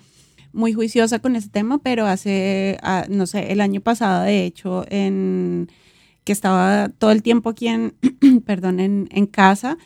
muy 0.52 0.72
juiciosa 0.72 1.18
con 1.18 1.36
ese 1.36 1.48
tema, 1.48 1.78
pero 1.78 2.06
hace, 2.06 2.78
ah, 2.82 3.06
no 3.08 3.26
sé, 3.26 3.52
el 3.52 3.60
año 3.60 3.80
pasado, 3.80 4.24
de 4.24 4.44
hecho, 4.44 4.84
en 4.90 5.68
que 6.24 6.32
estaba 6.32 6.88
todo 6.88 7.10
el 7.10 7.22
tiempo 7.22 7.50
aquí 7.50 7.68
en, 7.68 7.94
perdón, 8.46 8.80
en, 8.80 9.08
en 9.10 9.26
casa, 9.26 9.78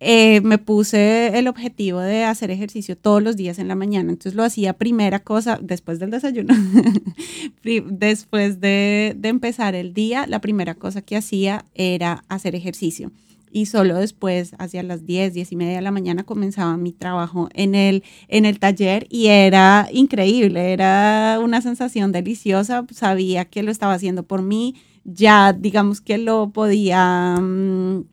eh, 0.00 0.40
me 0.42 0.58
puse 0.58 1.38
el 1.38 1.48
objetivo 1.48 2.00
de 2.00 2.24
hacer 2.24 2.50
ejercicio 2.50 2.96
todos 2.96 3.22
los 3.22 3.36
días 3.36 3.58
en 3.58 3.68
la 3.68 3.74
mañana. 3.74 4.10
Entonces 4.10 4.34
lo 4.34 4.44
hacía 4.44 4.74
primera 4.74 5.20
cosa, 5.20 5.58
después 5.62 5.98
del 5.98 6.10
desayuno, 6.10 6.54
después 7.62 8.60
de, 8.60 9.14
de 9.16 9.28
empezar 9.28 9.74
el 9.74 9.94
día, 9.94 10.26
la 10.26 10.40
primera 10.40 10.74
cosa 10.74 11.00
que 11.00 11.16
hacía 11.16 11.64
era 11.74 12.24
hacer 12.28 12.54
ejercicio 12.54 13.12
y 13.54 13.66
solo 13.66 13.94
después, 13.94 14.56
hacia 14.58 14.82
las 14.82 15.06
10, 15.06 15.32
10 15.32 15.52
y 15.52 15.56
media 15.56 15.76
de 15.76 15.82
la 15.82 15.92
mañana, 15.92 16.24
comenzaba 16.24 16.76
mi 16.76 16.92
trabajo 16.92 17.48
en 17.54 17.76
el, 17.76 18.02
en 18.26 18.46
el 18.46 18.58
taller 18.58 19.06
y 19.10 19.28
era 19.28 19.88
increíble, 19.92 20.72
era 20.72 21.38
una 21.40 21.62
sensación 21.62 22.10
deliciosa, 22.10 22.84
sabía 22.90 23.44
que 23.44 23.62
lo 23.62 23.70
estaba 23.70 23.94
haciendo 23.94 24.24
por 24.24 24.42
mí, 24.42 24.74
ya 25.04 25.52
digamos 25.52 26.00
que 26.00 26.18
lo 26.18 26.50
podía 26.50 27.36
mm, 27.40 28.06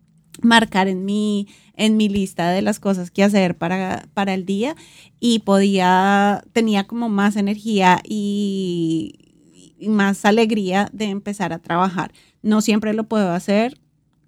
marcar 0.43 0.87
en 0.87 1.05
mi, 1.05 1.47
en 1.73 1.97
mi 1.97 2.07
lista 2.07 2.51
de 2.51 2.61
las 2.61 2.79
cosas 2.79 3.09
que 3.09 3.23
hacer 3.23 3.57
para, 3.57 4.05
para 4.13 4.35
el 4.35 4.45
día 4.45 4.75
y 5.19 5.39
podía, 5.39 6.43
tenía 6.53 6.85
como 6.85 7.09
más 7.09 7.35
energía 7.35 7.99
y, 8.07 9.75
y 9.79 9.89
más 9.89 10.23
alegría 10.23 10.87
de 10.93 11.05
empezar 11.05 11.51
a 11.51 11.57
trabajar. 11.57 12.11
No 12.43 12.61
siempre 12.61 12.93
lo 12.93 13.05
puedo 13.05 13.31
hacer, 13.31 13.81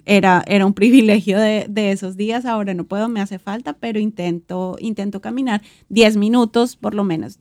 era, 0.06 0.44
era 0.48 0.66
un 0.66 0.74
privilegio 0.74 1.40
de, 1.40 1.66
de, 1.70 1.92
esos 1.92 2.18
días, 2.18 2.46
ahora 2.46 2.74
no 2.74 2.84
puedo, 2.84 3.10
me 3.10 3.22
hace 3.22 3.40
falta, 3.40 3.74
pero 3.74 4.00
intento, 4.00 4.76
intento 4.80 5.22
caminar 5.22 5.62
10 5.90 6.18
minutos 6.18 6.76
por 6.76 6.94
lo 6.94 7.04
menos. 7.04 7.40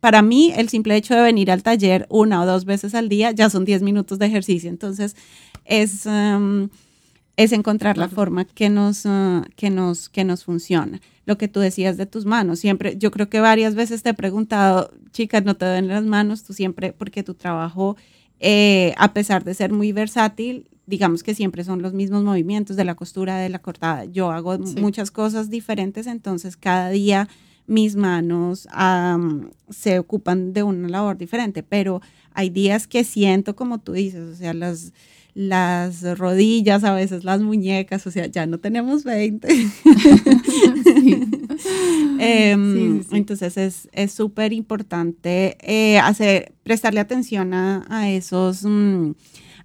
Para 0.00 0.20
mí, 0.20 0.52
el 0.56 0.68
simple 0.68 0.96
hecho 0.96 1.14
de 1.14 1.22
venir 1.22 1.50
al 1.50 1.62
taller 1.62 2.06
una 2.10 2.42
o 2.42 2.46
dos 2.46 2.64
veces 2.64 2.94
al 2.94 3.08
día 3.08 3.30
ya 3.30 3.48
son 3.48 3.64
10 3.64 3.82
minutos 3.82 4.18
de 4.18 4.26
ejercicio, 4.26 4.68
entonces 4.68 5.16
es, 5.64 6.06
um, 6.06 6.68
es 7.36 7.52
encontrar 7.52 7.96
la 7.96 8.08
forma 8.08 8.44
que 8.44 8.68
nos, 8.68 9.06
uh, 9.06 9.42
que, 9.56 9.70
nos, 9.70 10.08
que 10.08 10.24
nos 10.24 10.44
funciona. 10.44 11.00
Lo 11.24 11.38
que 11.38 11.46
tú 11.46 11.60
decías 11.60 11.96
de 11.96 12.06
tus 12.06 12.26
manos, 12.26 12.58
siempre, 12.58 12.96
yo 12.98 13.12
creo 13.12 13.30
que 13.30 13.40
varias 13.40 13.76
veces 13.76 14.02
te 14.02 14.10
he 14.10 14.14
preguntado, 14.14 14.90
chicas, 15.12 15.44
no 15.44 15.56
te 15.56 15.66
den 15.66 15.86
las 15.86 16.04
manos, 16.04 16.42
tú 16.42 16.52
siempre, 16.52 16.92
porque 16.92 17.22
tu 17.22 17.34
trabajo, 17.34 17.96
eh, 18.40 18.94
a 18.98 19.14
pesar 19.14 19.44
de 19.44 19.54
ser 19.54 19.72
muy 19.72 19.92
versátil, 19.92 20.68
digamos 20.92 21.22
que 21.22 21.34
siempre 21.34 21.64
son 21.64 21.80
los 21.80 21.94
mismos 21.94 22.22
movimientos 22.22 22.76
de 22.76 22.84
la 22.84 22.94
costura, 22.94 23.38
de 23.38 23.48
la 23.48 23.60
cortada. 23.60 24.04
Yo 24.04 24.30
hago 24.30 24.58
muchas 24.58 25.10
cosas 25.10 25.48
diferentes, 25.48 26.06
entonces 26.06 26.54
cada 26.58 26.90
día 26.90 27.30
mis 27.66 27.96
manos 27.96 28.68
se 29.70 29.98
ocupan 29.98 30.52
de 30.52 30.62
una 30.62 30.90
labor 30.90 31.16
diferente, 31.16 31.62
pero 31.62 32.02
hay 32.34 32.50
días 32.50 32.86
que 32.86 33.04
siento 33.04 33.56
como 33.56 33.78
tú 33.78 33.92
dices, 33.92 34.34
o 34.34 34.36
sea, 34.36 34.52
las, 34.52 34.92
las 35.32 36.02
rodillas, 36.18 36.84
a 36.84 36.92
veces 36.92 37.24
las 37.24 37.40
muñecas, 37.40 38.06
o 38.06 38.10
sea, 38.10 38.26
ya 38.26 38.44
no 38.44 38.58
tenemos 38.58 39.04
20. 39.04 39.48
Em, 42.18 43.02
entonces 43.12 43.88
es 43.92 44.12
súper 44.12 44.52
importante 44.52 45.56
eh, 45.60 45.98
hacer, 45.98 46.52
prestarle 46.64 47.00
atención 47.00 47.54
a, 47.54 48.10
esos... 48.10 48.62
Mm, 48.62 49.12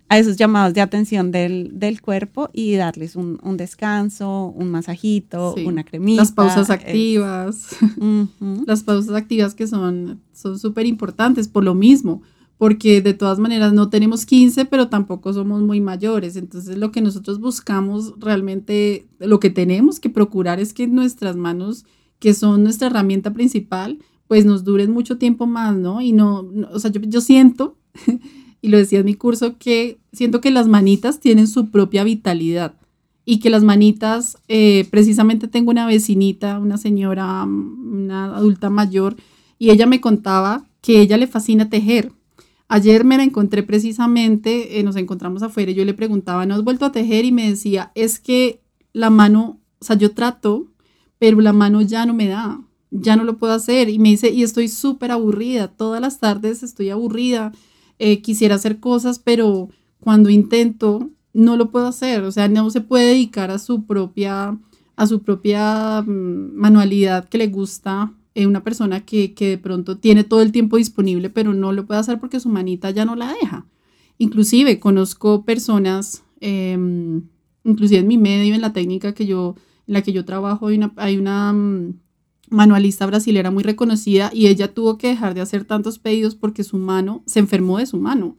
a 0.09 0.17
esos 0.17 0.37
llamados 0.37 0.73
de 0.73 0.81
atención 0.81 1.31
del, 1.31 1.71
del 1.73 2.01
cuerpo 2.01 2.49
y 2.53 2.75
darles 2.75 3.15
un, 3.15 3.39
un, 3.43 3.57
descanso, 3.57 4.53
un 4.55 4.71
masajito, 4.71 5.53
una 5.65 5.83
cremita. 5.83 6.21
Las 6.21 6.31
pausas 6.31 6.69
activas. 6.69 7.75
Las 8.65 8.83
pausas 8.83 9.15
activas 9.15 9.53
que 9.53 9.67
son 9.67 10.21
súper 10.33 10.85
importantes 10.85 11.49
por 11.49 11.65
lo 11.65 11.75
mismo, 11.75 12.21
porque 12.57 13.01
de 13.01 13.13
todas 13.13 13.37
maneras 13.37 13.73
no 13.73 13.89
tenemos 13.89 14.25
15, 14.25 14.65
pero 14.65 14.87
tampoco 14.87 15.33
somos 15.33 15.61
muy 15.61 15.81
mayores. 15.81 16.37
Entonces 16.37 16.77
lo 16.77 16.91
que 16.91 17.01
nosotros 17.01 17.41
buscamos 17.41 18.13
realmente, 18.17 19.07
lo 19.19 19.41
que 19.41 19.49
tenemos 19.49 19.99
que 19.99 20.09
procurar 20.09 20.61
es 20.61 20.73
que 20.73 20.87
nuestras 20.87 21.35
manos, 21.35 21.85
que 22.19 22.33
son 22.33 22.63
nuestra 22.63 22.87
herramienta 22.87 23.33
principal, 23.33 23.99
pues 24.27 24.45
nos 24.45 24.63
duren 24.63 24.91
mucho 24.91 25.17
tiempo 25.17 25.47
más, 25.47 25.75
¿no? 25.75 26.01
Y 26.01 26.13
no, 26.13 26.43
no 26.43 26.69
o 26.71 26.79
sea, 26.79 26.91
yo, 26.91 27.01
yo 27.01 27.19
siento 27.19 27.77
y 28.61 28.69
lo 28.69 28.77
decía 28.77 28.99
en 28.99 29.05
mi 29.05 29.15
curso, 29.15 29.57
que 29.57 29.97
siento 30.13 30.41
que 30.41 30.51
las 30.51 30.67
manitas 30.67 31.19
tienen 31.19 31.47
su 31.47 31.69
propia 31.69 32.03
vitalidad 32.03 32.73
y 33.25 33.39
que 33.39 33.49
las 33.49 33.63
manitas, 33.63 34.37
eh, 34.47 34.87
precisamente 34.89 35.47
tengo 35.47 35.71
una 35.71 35.85
vecinita, 35.85 36.59
una 36.59 36.77
señora, 36.77 37.43
una 37.43 38.35
adulta 38.35 38.69
mayor, 38.69 39.17
y 39.59 39.69
ella 39.69 39.85
me 39.85 39.99
contaba 39.99 40.65
que 40.81 41.01
ella 41.01 41.17
le 41.17 41.27
fascina 41.27 41.69
tejer. 41.69 42.13
Ayer 42.69 43.03
me 43.03 43.17
la 43.17 43.23
encontré 43.23 43.63
precisamente, 43.63 44.79
eh, 44.79 44.83
nos 44.83 44.95
encontramos 44.95 45.43
afuera 45.43 45.71
y 45.71 45.75
yo 45.75 45.83
le 45.83 45.93
preguntaba, 45.93 46.45
¿no 46.45 46.55
has 46.55 46.63
vuelto 46.63 46.85
a 46.85 46.91
tejer? 46.91 47.25
Y 47.25 47.31
me 47.31 47.49
decía, 47.49 47.91
es 47.95 48.19
que 48.19 48.61
la 48.93 49.09
mano, 49.09 49.59
o 49.79 49.85
sea, 49.85 49.97
yo 49.97 50.11
trato, 50.11 50.67
pero 51.19 51.41
la 51.41 51.53
mano 51.53 51.81
ya 51.81 52.05
no 52.05 52.13
me 52.13 52.27
da, 52.27 52.61
ya 52.91 53.15
no 53.15 53.23
lo 53.23 53.37
puedo 53.37 53.53
hacer. 53.53 53.89
Y 53.89 53.99
me 53.99 54.09
dice, 54.09 54.29
y 54.31 54.43
estoy 54.43 54.67
súper 54.69 55.11
aburrida, 55.11 55.67
todas 55.67 56.01
las 56.01 56.19
tardes 56.19 56.63
estoy 56.63 56.89
aburrida, 56.89 57.51
eh, 57.99 58.21
quisiera 58.21 58.55
hacer 58.55 58.79
cosas, 58.79 59.19
pero 59.19 59.69
cuando 59.99 60.29
intento 60.29 61.09
no 61.33 61.55
lo 61.55 61.71
puedo 61.71 61.87
hacer, 61.87 62.23
o 62.23 62.31
sea, 62.31 62.47
no 62.47 62.69
se 62.69 62.81
puede 62.81 63.07
dedicar 63.07 63.51
a 63.51 63.59
su 63.59 63.85
propia, 63.85 64.57
a 64.95 65.07
su 65.07 65.21
propia 65.21 66.01
mm, 66.01 66.55
manualidad 66.55 67.29
que 67.29 67.37
le 67.37 67.47
gusta 67.47 68.13
eh, 68.35 68.45
una 68.45 68.63
persona 68.63 69.05
que, 69.05 69.33
que, 69.33 69.49
de 69.49 69.57
pronto 69.57 69.97
tiene 69.97 70.23
todo 70.23 70.41
el 70.41 70.51
tiempo 70.51 70.77
disponible, 70.77 71.29
pero 71.29 71.53
no 71.53 71.71
lo 71.71 71.85
puede 71.85 71.99
hacer 71.99 72.19
porque 72.19 72.39
su 72.39 72.49
manita 72.49 72.91
ya 72.91 73.05
no 73.05 73.15
la 73.15 73.33
deja. 73.33 73.65
Inclusive 74.19 74.79
conozco 74.79 75.43
personas, 75.43 76.23
em, 76.39 77.23
inclusive 77.63 78.01
en 78.01 78.07
mi 78.07 78.17
medio, 78.17 78.55
en 78.55 78.61
la 78.61 78.73
técnica 78.73 79.13
que 79.13 79.25
yo, 79.25 79.55
en 79.87 79.93
la 79.93 80.01
que 80.01 80.13
yo 80.13 80.25
trabajo, 80.25 80.67
hay 80.67 80.77
una, 80.77 80.93
hay 80.97 81.17
una 81.17 81.53
mm, 81.53 81.99
manualista 82.49 83.05
brasilera 83.05 83.51
muy 83.51 83.63
reconocida 83.63 84.31
y 84.33 84.47
ella 84.47 84.73
tuvo 84.73 84.97
que 84.97 85.07
dejar 85.07 85.33
de 85.33 85.41
hacer 85.41 85.65
tantos 85.65 85.99
pedidos 85.99 86.35
porque 86.35 86.63
su 86.63 86.77
mano 86.77 87.23
se 87.25 87.39
enfermó 87.39 87.77
de 87.77 87.85
su 87.85 87.97
mano. 87.97 88.35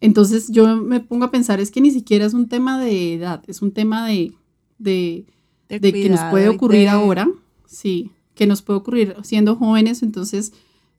Entonces 0.00 0.48
yo 0.50 0.76
me 0.76 1.00
pongo 1.00 1.26
a 1.26 1.30
pensar, 1.30 1.60
es 1.60 1.70
que 1.70 1.80
ni 1.80 1.90
siquiera 1.90 2.24
es 2.24 2.34
un 2.34 2.48
tema 2.48 2.80
de 2.80 3.14
edad, 3.14 3.42
es 3.46 3.60
un 3.60 3.72
tema 3.72 4.06
de, 4.06 4.32
de, 4.78 5.26
que 5.68 6.08
nos 6.08 6.20
puede 6.30 6.48
ocurrir 6.48 6.88
ahora, 6.88 7.28
sí, 7.66 8.10
que 8.34 8.46
nos 8.46 8.62
puede 8.62 8.78
ocurrir 8.78 9.16
siendo 9.22 9.56
jóvenes, 9.56 10.02
entonces 10.02 10.52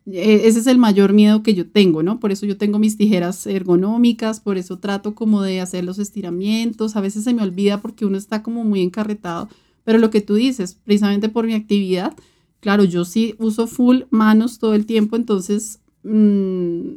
e, 0.06 0.47
ese 0.47 0.60
es 0.60 0.68
el 0.68 0.78
mayor 0.78 1.14
miedo 1.14 1.41
que 1.41 1.56
yo 1.56 1.68
tengo, 1.68 2.04
¿no? 2.04 2.20
Por 2.20 2.32
eso 2.32 2.45
yo 2.45 2.58
tengo 2.58 2.78
mis 2.78 2.97
tijeras 2.97 3.47
ergonómicas, 3.47 4.39
por 4.39 4.58
eso 4.58 4.78
trato 4.78 5.16
como 5.16 5.41
de 5.41 5.62
hacer 5.62 5.84
los 5.84 5.97
estiramientos, 5.97 6.95
a 6.95 7.02
veces 7.02 7.24
se 7.24 7.34
me 7.34 7.41
olvida 7.41 7.82
porque 7.82 8.06
uno 8.06 8.18
está 8.18 8.43
como 8.43 8.64
muy 8.64 8.82
encarretado, 8.82 9.49
pero 9.84 9.97
lo 9.97 10.12
que 10.12 10.22
tú 10.22 10.36
dices, 10.36 10.78
precisamente 10.84 11.28
por 11.28 11.47
mi 11.47 11.54
actividad, 11.54 12.14
claro, 12.62 12.86
yo 12.86 13.03
sí 13.03 13.36
uso 13.38 13.68
full 13.68 14.03
manos 14.09 14.59
todo 14.59 14.74
el 14.74 14.86
tiempo, 14.86 15.18
entonces... 15.18 15.82
Mmm, 16.03 16.93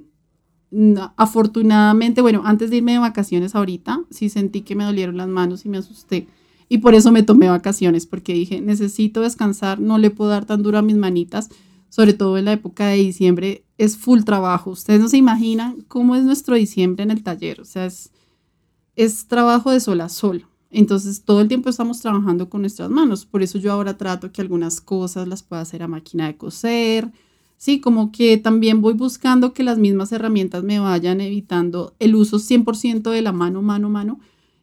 afortunadamente, 1.16 2.20
bueno, 2.20 2.42
antes 2.44 2.70
de 2.70 2.78
irme 2.78 2.92
de 2.92 2.98
vacaciones 2.98 3.54
ahorita, 3.54 4.04
sí 4.10 4.28
sentí 4.28 4.62
que 4.62 4.74
me 4.74 4.84
dolieron 4.84 5.16
las 5.16 5.28
manos 5.28 5.64
y 5.64 5.68
me 5.68 5.78
asusté. 5.78 6.26
Y 6.68 6.78
por 6.78 6.94
eso 6.94 7.12
me 7.12 7.22
tomé 7.22 7.48
vacaciones, 7.48 8.06
porque 8.06 8.34
dije, 8.34 8.60
necesito 8.60 9.20
descansar, 9.20 9.78
no 9.78 9.98
le 9.98 10.10
puedo 10.10 10.30
dar 10.30 10.46
tan 10.46 10.62
duro 10.62 10.78
a 10.78 10.82
mis 10.82 10.96
manitas, 10.96 11.50
sobre 11.88 12.12
todo 12.12 12.38
en 12.38 12.46
la 12.46 12.52
época 12.52 12.88
de 12.88 12.96
diciembre, 12.96 13.64
es 13.78 13.96
full 13.96 14.22
trabajo. 14.22 14.70
Ustedes 14.70 15.00
no 15.00 15.08
se 15.08 15.16
imaginan 15.16 15.82
cómo 15.86 16.16
es 16.16 16.24
nuestro 16.24 16.56
diciembre 16.56 17.04
en 17.04 17.10
el 17.12 17.22
taller, 17.22 17.60
o 17.60 17.64
sea, 17.64 17.86
es, 17.86 18.10
es 18.96 19.28
trabajo 19.28 19.70
de 19.70 19.80
sol 19.80 20.00
a 20.00 20.08
sol. 20.08 20.46
Entonces, 20.75 21.22
todo 21.22 21.41
el 21.41 21.49
tiempo 21.49 21.70
estamos 21.70 22.01
trabajando 22.01 22.51
con 22.51 22.62
nuestras 22.62 22.91
manos. 22.91 23.25
Por 23.27 23.43
eso 23.43 23.59
yo 23.59 23.72
ahora 23.72 23.97
trato 23.97 24.33
que 24.33 24.43
algunas 24.43 24.81
cosas 24.81 25.29
las 25.29 25.43
pueda 25.43 25.62
hacer 25.62 25.83
a 25.83 25.89
máquina 25.89 26.27
de 26.27 26.37
coser, 26.37 27.12
Sí, 27.57 27.81
como 27.81 28.12
que 28.12 28.37
también 28.37 28.83
voy 28.83 28.95
buscando 28.95 29.55
que 29.55 29.62
las 29.62 29.79
mismas 29.79 30.12
herramientas 30.12 30.62
me 30.64 30.81
vayan 30.81 31.20
evitando 31.22 31.95
el 31.99 32.14
uso 32.14 32.39
100% 32.39 33.11
de 33.11 33.22
la 33.22 33.33
mano, 33.33 33.62
mano, 33.62 33.89
mano, 33.89 34.20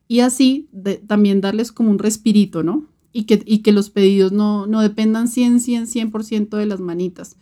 y 0.07 0.20
así 0.20 0.68
también 1.07 1.41
darles 1.41 1.72
como 1.72 1.89
un 1.89 1.99
respirito, 1.99 2.64
¿no? 2.64 2.86
Y 3.14 3.24
que, 3.24 3.41
y 3.45 3.59
que 3.64 3.72
los 3.72 3.89
pedidos 3.89 4.32
no, 4.32 4.68
no 4.68 4.82
dependan 4.82 5.28
100, 5.28 5.62
100, 5.62 5.88
100% 5.88 6.57
de 6.57 6.66
las 6.66 6.80
manitas. 6.80 7.38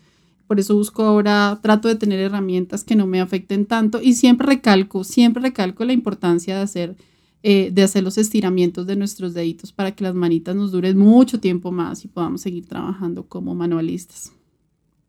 Por 0.47 0.59
eso 0.59 0.75
busco 0.75 1.03
ahora, 1.03 1.59
trato 1.61 1.87
de 1.87 1.95
tener 1.95 2.19
herramientas 2.19 2.83
que 2.83 2.95
no 2.95 3.05
me 3.05 3.21
afecten 3.21 3.65
tanto 3.65 4.01
y 4.01 4.13
siempre 4.13 4.47
recalco, 4.47 5.03
siempre 5.03 5.43
recalco 5.43 5.83
la 5.83 5.93
importancia 5.93 6.55
de 6.55 6.61
hacer, 6.61 6.95
eh, 7.41 7.69
de 7.71 7.83
hacer 7.83 8.03
los 8.03 8.17
estiramientos 8.17 8.85
de 8.85 8.95
nuestros 8.95 9.33
deditos 9.33 9.71
para 9.71 9.93
que 9.93 10.03
las 10.03 10.13
manitas 10.13 10.55
nos 10.55 10.71
duren 10.71 10.97
mucho 10.97 11.39
tiempo 11.39 11.71
más 11.71 12.03
y 12.03 12.07
podamos 12.07 12.41
seguir 12.41 12.65
trabajando 12.67 13.25
como 13.27 13.55
manualistas. 13.55 14.33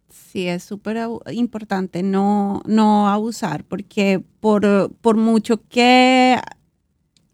Sí, 0.09 0.47
es 0.47 0.63
súper 0.63 0.97
importante 1.33 2.05
no, 2.05 2.63
no 2.65 3.09
abusar, 3.09 3.65
porque 3.65 4.23
por, 4.39 4.93
por 5.01 5.17
mucho 5.17 5.61
que, 5.69 6.39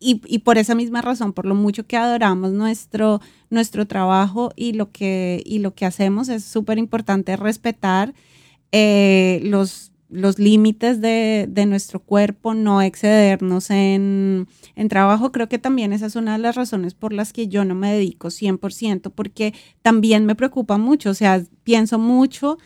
y, 0.00 0.22
y, 0.26 0.38
por 0.38 0.56
esa 0.56 0.74
misma 0.74 1.02
razón, 1.02 1.34
por 1.34 1.44
lo 1.44 1.54
mucho 1.54 1.86
que 1.86 1.98
adoramos 1.98 2.52
nuestro, 2.52 3.20
nuestro 3.50 3.86
trabajo 3.86 4.50
y 4.56 4.72
lo 4.72 4.92
que, 4.92 5.42
y 5.44 5.58
lo 5.58 5.74
que 5.74 5.84
hacemos, 5.84 6.30
es 6.30 6.44
súper 6.44 6.78
importante 6.78 7.36
respetar 7.36 8.14
eh, 8.72 9.40
los 9.42 9.92
los 10.08 10.38
límites 10.38 11.00
de, 11.00 11.64
nuestro 11.66 12.00
cuerpo, 12.00 12.54
no 12.54 12.82
excedernos 12.82 13.70
en, 13.70 14.46
trabajo. 14.88 15.32
Creo 15.32 15.48
que 15.48 15.58
también 15.58 15.92
esa 15.92 16.06
es 16.06 16.16
una 16.16 16.32
de 16.32 16.38
las 16.38 16.54
razones 16.54 16.94
por 16.94 17.12
las 17.12 17.32
que 17.32 17.48
yo 17.48 17.64
no 17.64 17.74
me 17.74 17.92
dedico 17.92 18.28
100%, 18.28 19.10
porque 19.14 19.54
también 19.82 20.26
me 20.26 20.34
preocupa 20.34 20.78
mucho, 20.78 21.10
o 21.10 21.14
sea, 21.14 21.42
pienso 21.64 21.98
mucho 21.98 22.58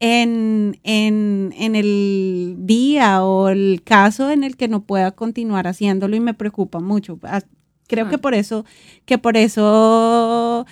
en, 0.00 0.78
el 0.84 2.56
día 2.58 3.24
o 3.24 3.48
el 3.48 3.82
caso 3.84 4.30
en 4.30 4.44
el 4.44 4.56
que 4.56 4.68
no 4.68 4.84
pueda 4.84 5.12
continuar 5.12 5.66
haciéndolo 5.66 6.14
y 6.16 6.20
me 6.20 6.34
preocupa 6.34 6.80
mucho. 6.80 7.18
Ah, 7.22 7.42
creo 7.88 8.08
que 8.08 8.18
por 8.18 8.34
eso, 8.34 8.64
que 9.04 9.18
por 9.18 9.36
eso, 9.36 10.66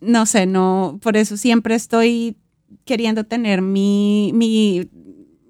no 0.00 0.26
sé, 0.26 0.46
no, 0.46 0.98
por 1.02 1.16
eso 1.16 1.36
siempre 1.36 1.74
estoy 1.74 2.36
queriendo 2.84 3.24
tener 3.24 3.62
mi, 3.62 4.30
mi, 4.34 4.88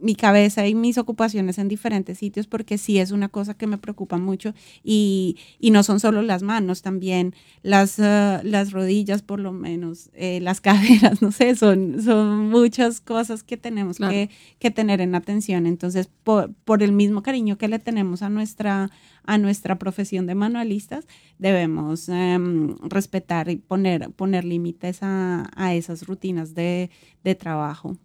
mi 0.05 0.15
cabeza 0.15 0.67
y 0.67 0.75
mis 0.75 0.99
ocupaciones 0.99 1.57
en 1.57 1.67
diferentes 1.67 2.19
sitios 2.19 2.47
porque 2.47 2.77
sí 2.77 2.99
es 2.99 3.11
una 3.11 3.31
cosa 3.31 3.55
que 3.55 3.67
me 3.67 3.79
preocupa 3.79 4.19
mucho 4.19 4.53
y, 4.83 5.39
y 5.59 5.71
no 5.71 5.83
son 5.83 5.99
solo 5.99 6.21
las 6.21 6.43
manos, 6.43 6.83
también 6.83 7.35
las, 7.63 7.99
uh, 7.99 8.41
las 8.43 8.73
rodillas 8.73 9.23
por 9.23 9.41
lo 9.41 9.53
menos, 9.53 10.11
eh, 10.13 10.41
las 10.41 10.61
caderas, 10.61 11.23
no 11.23 11.33
sé, 11.33 11.57
son, 11.57 12.03
son 12.03 12.51
muchas 12.51 13.01
cosas 13.01 13.43
que 13.43 13.57
tenemos 13.57 13.97
que, 13.97 14.29
que, 14.59 14.71
tener 14.71 15.01
en 15.01 15.15
atención. 15.15 15.67
Entonces, 15.67 16.11
por, 16.23 16.53
por, 16.53 16.83
el 16.83 16.93
mismo 16.93 17.23
cariño 17.23 17.57
que 17.57 17.69
le 17.69 17.79
tenemos 17.79 18.21
a 18.21 18.29
nuestra, 18.29 18.91
a 19.25 19.39
nuestra 19.39 19.79
profesión 19.79 20.27
de 20.27 20.35
manualistas, 20.35 21.07
debemos 21.39 22.09
um, 22.11 22.77
respetar 22.83 23.49
y 23.49 23.57
poner, 23.57 24.11
poner 24.11 24.45
límites 24.45 24.99
a, 25.03 25.51
a 25.57 25.75
esas 25.75 26.07
rutinas 26.07 26.55
de, 26.55 26.91
de 27.23 27.35
trabajo. 27.35 27.97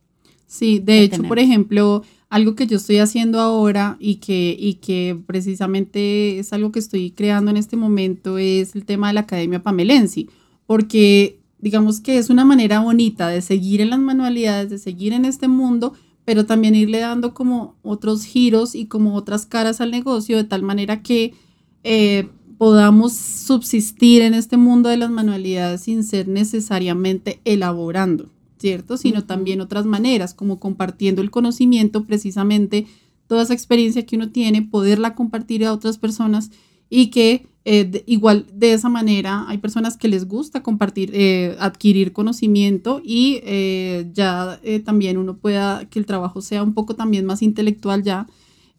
Sí, 0.50 0.80
de 0.80 1.04
hecho, 1.04 1.22
por 1.22 1.38
ejemplo, 1.38 2.02
algo 2.28 2.56
que 2.56 2.66
yo 2.66 2.78
estoy 2.78 2.98
haciendo 2.98 3.40
ahora 3.40 3.98
y 4.00 4.16
que, 4.16 4.58
y 4.60 4.76
que 4.76 5.16
precisamente 5.28 6.40
es 6.40 6.52
algo 6.54 6.72
que 6.72 6.80
estoy 6.80 7.12
creando 7.12 7.52
en 7.52 7.58
este 7.58 7.78
momento 7.78 8.40
es 8.40 8.74
el 8.74 8.84
tema 8.84 9.10
de 9.10 9.14
la 9.14 9.20
Academia 9.22 9.62
Pamelensi, 9.62 10.28
porque 10.66 11.40
digamos 11.60 12.00
que 12.00 12.18
es 12.18 12.32
una 12.32 12.46
manera 12.46 12.80
bonita 12.80 13.28
de 13.28 13.44
seguir 13.44 13.80
en 13.80 13.92
las 13.92 14.00
manualidades, 14.00 14.72
de 14.72 14.80
seguir 14.80 15.14
en 15.14 15.26
este 15.26 15.48
mundo, 15.48 15.94
pero 16.26 16.48
también 16.48 16.74
irle 16.74 16.98
dando 16.98 17.36
como 17.36 17.76
otros 17.84 18.24
giros 18.24 18.74
y 18.74 18.88
como 18.88 19.14
otras 19.14 19.46
caras 19.46 19.82
al 19.82 19.92
negocio, 19.92 20.36
de 20.36 20.46
tal 20.46 20.64
manera 20.64 21.04
que 21.04 21.36
eh, 21.84 22.28
podamos 22.58 23.14
subsistir 23.14 24.24
en 24.24 24.34
este 24.34 24.58
mundo 24.58 24.90
de 24.90 24.98
las 24.98 25.12
manualidades 25.12 25.82
sin 25.82 26.04
ser 26.04 26.28
necesariamente 26.28 27.40
elaborando. 27.46 28.32
¿Cierto? 28.60 28.98
Sino 28.98 29.26
también 29.26 29.62
otras 29.62 29.86
maneras, 29.86 30.34
como 30.34 30.60
compartiendo 30.60 31.22
el 31.22 31.32
conocimiento, 31.32 32.06
precisamente 32.06 32.88
toda 33.28 33.44
esa 33.44 33.54
experiencia 33.54 34.06
que 34.06 34.16
uno 34.16 34.30
tiene, 34.30 34.62
poderla 34.62 35.16
compartir 35.16 35.66
a 35.66 35.74
otras 35.74 35.98
personas 35.98 36.52
y 36.90 37.08
que 37.08 37.48
eh, 37.66 38.04
igual 38.08 38.48
de 38.52 38.74
esa 38.74 38.90
manera 38.90 39.46
hay 39.48 39.60
personas 39.60 39.98
que 39.98 40.08
les 40.08 40.28
gusta 40.28 40.64
compartir, 40.64 41.12
eh, 41.14 41.56
adquirir 41.60 42.12
conocimiento 42.12 43.02
y 43.04 43.40
eh, 43.44 44.10
ya 44.14 44.60
también 44.84 45.18
uno 45.18 45.38
pueda, 45.38 45.86
que 45.86 46.00
el 46.00 46.06
trabajo 46.06 46.42
sea 46.42 46.64
un 46.64 46.74
poco 46.74 46.96
también 46.96 47.26
más 47.26 47.42
intelectual 47.42 48.04
ya 48.04 48.28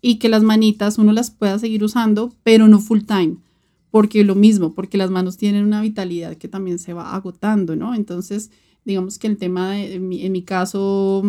y 0.02 0.16
que 0.16 0.28
las 0.28 0.42
manitas 0.42 0.98
uno 0.98 1.12
las 1.12 1.30
pueda 1.30 1.58
seguir 1.58 1.84
usando, 1.84 2.34
pero 2.42 2.66
no 2.66 2.80
full 2.80 3.00
time 3.00 3.36
porque 3.90 4.24
lo 4.24 4.34
mismo, 4.34 4.74
porque 4.74 4.98
las 4.98 5.10
manos 5.10 5.36
tienen 5.36 5.64
una 5.64 5.82
vitalidad 5.82 6.36
que 6.36 6.48
también 6.48 6.78
se 6.78 6.92
va 6.92 7.14
agotando, 7.14 7.76
¿no? 7.76 7.94
Entonces, 7.94 8.50
digamos 8.84 9.18
que 9.18 9.26
el 9.26 9.36
tema, 9.36 9.72
de, 9.72 9.94
en, 9.94 10.32
mi, 10.32 10.42
caso, 10.42 11.22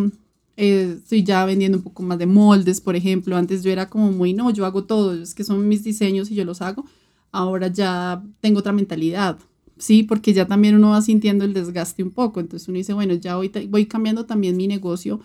eh, 0.57 0.95
estoy 0.97 1.23
ya 1.23 1.45
vendiendo 1.45 1.77
un 1.77 1.83
poco 1.83 2.03
más 2.03 2.17
de 2.19 2.25
moldes, 2.25 2.81
por 2.81 2.95
ejemplo. 2.95 3.35
Antes 3.37 3.63
yo 3.63 3.71
era 3.71 3.89
como 3.89 4.11
muy, 4.11 4.33
no, 4.33 4.51
yo 4.51 4.65
hago 4.65 4.83
todo, 4.85 5.13
es 5.13 5.35
que 5.35 5.43
son 5.43 5.67
mis 5.67 5.83
diseños 5.83 6.31
y 6.31 6.35
yo 6.35 6.45
los 6.45 6.61
hago. 6.61 6.85
Ahora 7.31 7.67
ya 7.67 8.23
tengo 8.41 8.59
otra 8.59 8.73
mentalidad, 8.73 9.39
¿sí? 9.77 10.03
Porque 10.03 10.33
ya 10.33 10.47
también 10.47 10.75
uno 10.75 10.91
va 10.91 11.01
sintiendo 11.01 11.45
el 11.45 11.53
desgaste 11.53 12.03
un 12.03 12.11
poco. 12.11 12.39
Entonces 12.39 12.67
uno 12.67 12.77
dice, 12.77 12.93
bueno, 12.93 13.13
ya 13.15 13.37
voy, 13.37 13.51
voy 13.69 13.85
cambiando 13.85 14.25
también 14.25 14.57
mi 14.57 14.67
negocio 14.67 15.21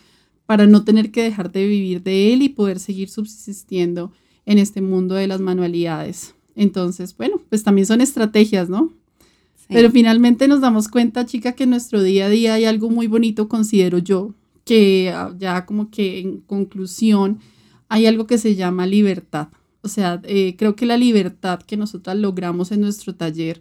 para 0.46 0.66
no 0.66 0.84
tener 0.84 1.10
que 1.10 1.22
dejar 1.22 1.50
de 1.50 1.66
vivir 1.66 2.02
de 2.02 2.32
él 2.32 2.42
y 2.42 2.48
poder 2.48 2.78
seguir 2.78 3.08
subsistiendo 3.08 4.12
en 4.46 4.58
este 4.58 4.80
mundo 4.80 5.16
de 5.16 5.26
las 5.26 5.40
manualidades. 5.40 6.34
Entonces, 6.54 7.14
bueno, 7.16 7.40
pues 7.50 7.62
también 7.64 7.86
son 7.86 8.00
estrategias, 8.00 8.68
¿no? 8.68 8.92
Pero 9.68 9.90
finalmente 9.90 10.46
nos 10.48 10.60
damos 10.60 10.88
cuenta, 10.88 11.26
chica, 11.26 11.52
que 11.52 11.64
en 11.64 11.70
nuestro 11.70 12.02
día 12.02 12.26
a 12.26 12.28
día 12.28 12.54
hay 12.54 12.64
algo 12.64 12.88
muy 12.88 13.08
bonito, 13.08 13.48
considero 13.48 13.98
yo, 13.98 14.34
que 14.64 15.12
ah, 15.14 15.34
ya 15.38 15.66
como 15.66 15.90
que 15.90 16.20
en 16.20 16.40
conclusión 16.40 17.40
hay 17.88 18.06
algo 18.06 18.26
que 18.26 18.38
se 18.38 18.54
llama 18.54 18.86
libertad. 18.86 19.48
O 19.82 19.88
sea, 19.88 20.20
eh, 20.24 20.56
creo 20.58 20.76
que 20.76 20.86
la 20.86 20.96
libertad 20.96 21.60
que 21.60 21.76
nosotras 21.76 22.16
logramos 22.16 22.72
en 22.72 22.80
nuestro 22.80 23.14
taller 23.14 23.60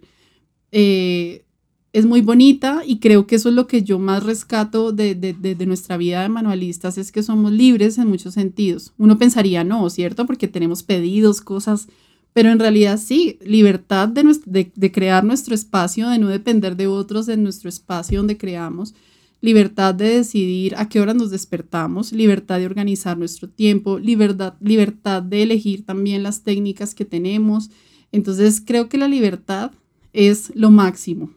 eh, 0.72 1.44
es 1.92 2.04
muy 2.04 2.20
bonita 2.20 2.82
y 2.84 2.98
creo 2.98 3.26
que 3.26 3.36
eso 3.36 3.48
es 3.48 3.54
lo 3.54 3.66
que 3.66 3.82
yo 3.82 3.98
más 3.98 4.22
rescato 4.22 4.92
de, 4.92 5.14
de, 5.14 5.66
nuestra 5.66 5.96
vida 5.96 6.20
de 6.22 6.28
manualistas, 6.28 6.98
es 6.98 7.10
que 7.10 7.22
somos 7.22 7.52
libres 7.52 7.96
en 7.96 8.08
muchos 8.08 8.34
sentidos. 8.34 8.92
Uno 8.98 9.16
pensaría 9.16 9.64
no, 9.64 9.88
¿cierto? 9.88 10.26
Porque 10.26 10.46
tenemos 10.46 10.82
pedidos, 10.82 11.40
cosas, 11.40 11.88
pero 12.36 12.50
en 12.50 12.58
realidad 12.58 13.00
sí, 13.02 13.38
libertad 13.40 14.08
de, 14.08 14.70
de 14.74 14.92
crear 14.92 15.24
nuestro 15.24 15.54
espacio, 15.54 16.10
de 16.10 16.18
no 16.18 16.28
depender 16.28 16.76
de 16.76 16.86
otros 16.86 17.28
en 17.28 17.42
nuestro 17.42 17.70
espacio 17.70 18.18
donde 18.18 18.36
creamos 18.36 18.92
libertad 19.40 19.94
de 19.94 20.16
decidir 20.16 20.74
a 20.76 20.86
qué 20.90 21.00
hora 21.00 21.14
nos 21.14 21.30
despertamos, 21.30 22.12
libertad 22.12 22.58
de 22.58 22.66
organizar 22.66 23.16
nuestro 23.16 23.48
tiempo, 23.48 23.98
libertad, 23.98 24.52
libertad 24.60 25.22
de 25.22 25.44
elegir 25.44 25.86
también 25.86 26.22
las 26.22 26.42
técnicas 26.42 26.94
que 26.94 27.06
tenemos. 27.06 27.70
Entonces 28.12 28.62
creo 28.62 28.90
que 28.90 28.98
la 28.98 29.08
libertad 29.08 29.70
es 30.12 30.52
lo 30.54 30.70
máximo, 30.70 31.30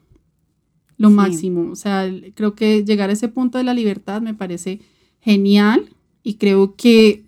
lo 0.97 1.11
máximo. 1.11 1.71
O 1.71 1.77
sea, 1.77 2.11
creo 2.35 2.55
que 2.55 2.83
llegar 2.83 3.09
a 3.09 3.13
ese 3.13 3.29
punto 3.29 3.57
de 3.57 3.63
la 3.63 3.73
libertad 3.73 4.21
me 4.21 4.33
parece 4.33 4.81
genial 5.21 5.95
y 6.23 6.33
creo 6.33 6.75
que 6.75 7.23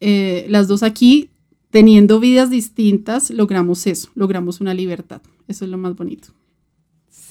eh, 0.00 0.46
las 0.48 0.66
dos 0.66 0.82
aquí, 0.82 1.28
teniendo 1.70 2.20
vidas 2.20 2.50
distintas, 2.50 3.30
logramos 3.30 3.86
eso, 3.86 4.10
logramos 4.14 4.60
una 4.60 4.74
libertad. 4.74 5.22
Eso 5.48 5.64
es 5.64 5.70
lo 5.70 5.78
más 5.78 5.94
bonito. 5.96 6.28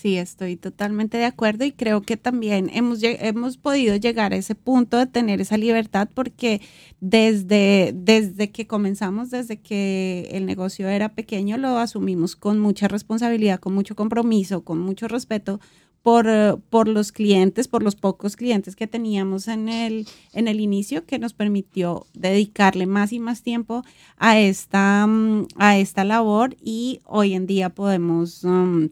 Sí, 0.05 0.17
estoy 0.17 0.55
totalmente 0.55 1.17
de 1.17 1.25
acuerdo 1.25 1.65
y 1.65 1.71
creo 1.71 2.03
que 2.03 2.15
también 2.15 2.69
hemos, 2.71 2.99
hemos 3.01 3.57
podido 3.57 3.95
llegar 3.95 4.33
a 4.33 4.35
ese 4.35 4.53
punto 4.53 4.97
de 4.97 5.07
tener 5.07 5.41
esa 5.41 5.57
libertad 5.57 6.09
porque 6.13 6.61
desde, 6.99 7.91
desde 7.95 8.51
que 8.51 8.67
comenzamos, 8.67 9.31
desde 9.31 9.57
que 9.57 10.29
el 10.31 10.45
negocio 10.45 10.87
era 10.89 11.09
pequeño, 11.15 11.57
lo 11.57 11.79
asumimos 11.79 12.35
con 12.35 12.59
mucha 12.59 12.87
responsabilidad, 12.87 13.59
con 13.59 13.73
mucho 13.73 13.95
compromiso, 13.95 14.63
con 14.63 14.79
mucho 14.79 15.07
respeto 15.07 15.59
por, 16.05 16.27
por, 16.69 16.87
los 16.87 17.11
clientes, 17.11 17.67
por 17.67 17.81
los 17.81 17.95
pocos 17.95 18.35
clientes 18.35 18.75
que 18.75 18.85
teníamos 18.85 19.47
en 19.47 19.69
el, 19.69 20.07
en 20.33 20.47
el 20.47 20.59
inicio, 20.59 21.03
que 21.07 21.17
nos 21.17 21.33
permitió 21.33 22.05
dedicarle 22.13 22.85
más 22.85 23.11
y 23.11 23.17
más 23.17 23.41
tiempo 23.41 23.83
a 24.17 24.37
esta, 24.37 25.07
a 25.57 25.77
esta 25.79 26.03
labor 26.03 26.57
y 26.61 26.99
hoy 27.05 27.33
en 27.33 27.47
día 27.47 27.71
podemos... 27.71 28.43
Um, 28.43 28.89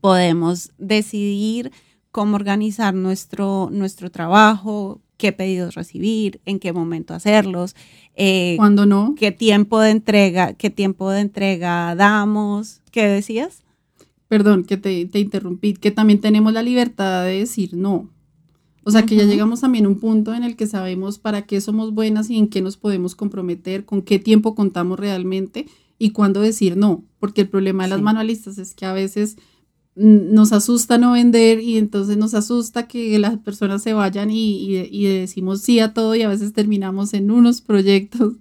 podemos 0.00 0.70
decidir 0.78 1.72
cómo 2.12 2.36
organizar 2.36 2.94
nuestro, 2.94 3.68
nuestro 3.72 4.12
trabajo, 4.12 5.00
qué 5.16 5.32
pedidos 5.32 5.74
recibir, 5.74 6.40
en 6.44 6.60
qué 6.60 6.72
momento 6.72 7.12
hacerlos, 7.12 7.74
eh, 8.14 8.54
cuando 8.56 8.86
no, 8.86 9.16
qué 9.18 9.32
tiempo 9.32 9.80
de 9.80 9.90
entrega, 9.90 10.52
qué 10.52 10.70
tiempo 10.70 11.10
de 11.10 11.22
entrega 11.22 11.96
damos. 11.96 12.82
¿Qué 12.92 13.08
decías? 13.08 13.65
Perdón, 14.28 14.64
que 14.64 14.76
te, 14.76 15.06
te 15.06 15.20
interrumpí, 15.20 15.74
que 15.74 15.90
también 15.90 16.20
tenemos 16.20 16.52
la 16.52 16.62
libertad 16.62 17.24
de 17.24 17.38
decir 17.38 17.74
no. 17.74 18.10
O 18.88 18.92
sea, 18.92 19.04
que 19.04 19.16
ya 19.16 19.24
llegamos 19.24 19.62
también 19.62 19.86
a 19.86 19.88
un 19.88 19.98
punto 19.98 20.32
en 20.32 20.44
el 20.44 20.54
que 20.54 20.68
sabemos 20.68 21.18
para 21.18 21.42
qué 21.42 21.60
somos 21.60 21.92
buenas 21.92 22.30
y 22.30 22.38
en 22.38 22.46
qué 22.46 22.62
nos 22.62 22.76
podemos 22.76 23.16
comprometer, 23.16 23.84
con 23.84 24.00
qué 24.00 24.20
tiempo 24.20 24.54
contamos 24.54 25.00
realmente 25.00 25.66
y 25.98 26.10
cuándo 26.10 26.40
decir 26.40 26.76
no. 26.76 27.04
Porque 27.18 27.40
el 27.40 27.48
problema 27.48 27.82
de 27.82 27.90
las 27.90 28.00
manualistas 28.00 28.58
es 28.58 28.74
que 28.74 28.86
a 28.86 28.92
veces 28.92 29.38
nos 29.96 30.52
asusta 30.52 30.98
no 30.98 31.12
vender 31.12 31.58
y 31.58 31.78
entonces 31.78 32.16
nos 32.16 32.34
asusta 32.34 32.86
que 32.86 33.18
las 33.18 33.38
personas 33.38 33.82
se 33.82 33.94
vayan 33.94 34.30
y, 34.30 34.84
decimos 35.02 35.62
sí 35.62 35.80
a 35.80 35.94
todo 35.94 36.14
y 36.14 36.22
a 36.22 36.28
veces 36.28 36.52
terminamos 36.52 37.12
en 37.14 37.30
unos 37.30 37.62
proyectos. 37.62 38.34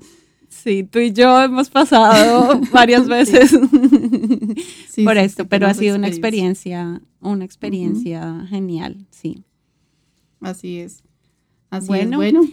Sí, 0.65 0.83
tú 0.83 0.97
y 0.97 1.13
yo 1.13 1.43
hemos 1.43 1.69
pasado 1.69 2.59
varias 2.73 3.07
veces 3.07 3.51
por 5.03 5.15
esto, 5.15 5.47
pero 5.47 5.67
ha 5.67 5.75
sido 5.75 5.95
una 5.95 6.07
experiencia, 6.07 7.03
una 7.21 7.45
experiencia 7.45 8.47
genial, 8.49 9.05
sí. 9.11 9.43
Así 10.41 10.79
es. 10.79 11.03
Así 11.69 11.85
bueno, 11.85 12.23
es. 12.23 12.33
Bueno, 12.33 12.49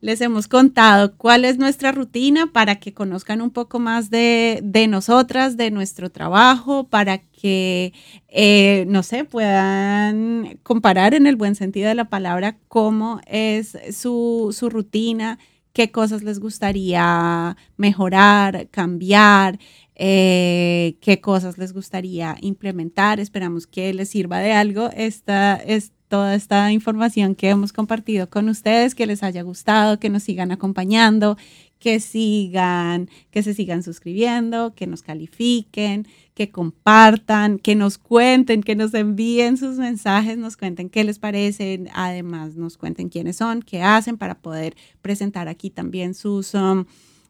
les 0.00 0.20
hemos 0.22 0.48
contado 0.48 1.16
cuál 1.16 1.44
es 1.44 1.56
nuestra 1.56 1.92
rutina 1.92 2.48
para 2.52 2.80
que 2.80 2.92
conozcan 2.92 3.40
un 3.40 3.50
poco 3.50 3.78
más 3.78 4.10
de, 4.10 4.60
nosotras, 4.88 5.56
de 5.56 5.70
nuestro 5.70 6.10
trabajo, 6.10 6.88
para 6.88 7.18
que, 7.18 7.92
eh, 8.26 8.86
no 8.88 9.04
sé, 9.04 9.24
puedan 9.24 10.58
comparar 10.64 11.14
en 11.14 11.28
el 11.28 11.36
buen 11.36 11.54
sentido 11.54 11.88
de 11.88 11.94
la 11.94 12.08
palabra 12.08 12.58
cómo 12.66 13.20
es 13.26 13.78
su, 13.92 14.52
rutina, 14.68 15.38
qué 15.76 15.90
cosas 15.90 16.22
les 16.22 16.40
gustaría 16.40 17.54
mejorar, 17.76 18.68
cambiar, 18.70 19.58
eh, 19.94 20.96
qué 21.02 21.20
cosas 21.20 21.58
les 21.58 21.74
gustaría 21.74 22.34
implementar. 22.40 23.20
Esperamos 23.20 23.66
que 23.66 23.92
les 23.92 24.08
sirva 24.08 24.38
de 24.38 24.54
algo 24.54 24.88
esta, 24.96 25.60
toda 26.08 26.34
esta 26.34 26.72
información 26.72 27.34
que 27.34 27.50
hemos 27.50 27.74
compartido 27.74 28.30
con 28.30 28.48
ustedes, 28.48 28.94
que 28.94 29.04
les 29.04 29.22
haya 29.22 29.42
gustado, 29.42 30.00
que 30.00 30.08
nos 30.08 30.22
sigan 30.22 30.50
acompañando, 30.50 31.36
que 31.78 32.00
sigan, 32.00 33.10
que 33.30 33.42
se 33.42 33.54
sigan 33.54 33.82
suscribiendo, 33.82 34.74
que 34.74 34.86
nos 34.86 35.02
califiquen, 35.02 36.06
que 36.34 36.50
compartan, 36.50 37.58
que 37.58 37.74
nos 37.74 37.98
cuenten, 37.98 38.62
que 38.62 38.74
nos 38.74 38.94
envíen 38.94 39.56
sus 39.56 39.76
mensajes, 39.76 40.38
nos 40.38 40.56
cuenten 40.56 40.90
qué 40.90 41.04
les 41.04 41.18
parecen, 41.18 41.88
además 41.94 42.56
nos 42.56 42.76
cuenten 42.76 43.08
quiénes 43.08 43.36
son, 43.36 43.62
qué 43.62 43.82
hacen 43.82 44.16
para 44.16 44.38
poder 44.38 44.76
presentar 45.02 45.48
aquí 45.48 45.70
también 45.70 46.14
sus 46.14 46.54
um, 46.54 46.84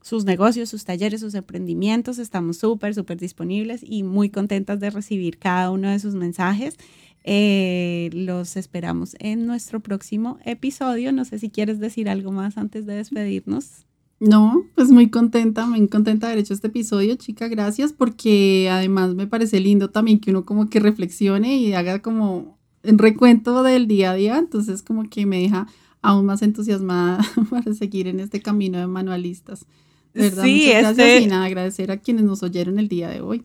sus 0.07 0.25
negocios, 0.25 0.69
sus 0.69 0.85
talleres, 0.85 1.21
sus 1.21 1.35
emprendimientos. 1.35 2.19
Estamos 2.19 2.59
súper, 2.59 2.95
súper 2.95 3.19
disponibles 3.19 3.81
y 3.83 4.05
muy 4.05 4.31
contentas 4.31 4.79
de 4.79 4.91
recibir 4.91 5.37
cada 5.37 5.73
uno 5.73 5.91
de 5.91 5.99
sus 5.99 6.15
mensajes. 6.15 6.77
Eh, 7.25 8.11
los 8.13 8.57
esperamos 8.57 9.17
en 9.19 9.47
nuestro 9.47 9.81
próximo 9.81 10.39
episodio. 10.45 11.11
No 11.11 11.25
sé 11.25 11.41
si 11.41 11.51
quieres 11.51 11.81
decir 11.81 12.09
algo 12.09 12.31
más 12.31 12.57
antes 12.57 12.87
de 12.87 12.95
despedirnos. 12.95 13.86
No, 14.19 14.64
pues 14.75 14.91
muy 14.91 15.11
contenta, 15.11 15.67
muy 15.67 15.87
contenta 15.89 16.27
de 16.27 16.33
haber 16.33 16.45
hecho 16.45 16.55
este 16.55 16.69
episodio, 16.69 17.17
chica, 17.17 17.49
gracias, 17.49 17.93
porque 17.93 18.69
además 18.71 19.14
me 19.14 19.27
parece 19.27 19.61
lindo 19.61 19.91
también 19.91 20.21
que 20.21 20.31
uno 20.31 20.47
como 20.47 20.71
que 20.71 20.81
reflexione 20.81 21.57
y 21.57 21.75
haga 21.75 22.01
como 22.01 22.59
un 22.83 22.99
recuento 22.99 23.62
del 23.62 23.87
día 23.87 24.12
a 24.12 24.14
día, 24.14 24.39
entonces 24.39 24.83
como 24.83 25.09
que 25.11 25.27
me 25.27 25.41
deja 25.41 25.67
aún 26.01 26.25
más 26.25 26.41
entusiasmada 26.43 27.19
para 27.51 27.75
seguir 27.75 28.07
en 28.09 28.21
este 28.21 28.41
camino 28.41 28.79
de 28.79 28.87
manualistas. 28.87 29.67
¿Verdad? 30.14 30.45
Sí, 30.45 30.67
Muchas 30.67 30.83
gracias 30.83 31.07
este 31.09 31.21
y 31.21 31.27
nada, 31.27 31.45
agradecer 31.45 31.91
a 31.91 31.99
quienes 31.99 32.25
nos 32.25 32.43
oyeron 32.43 32.79
el 32.79 32.89
día 32.89 33.11
de 33.11 33.21
hoy. 33.21 33.45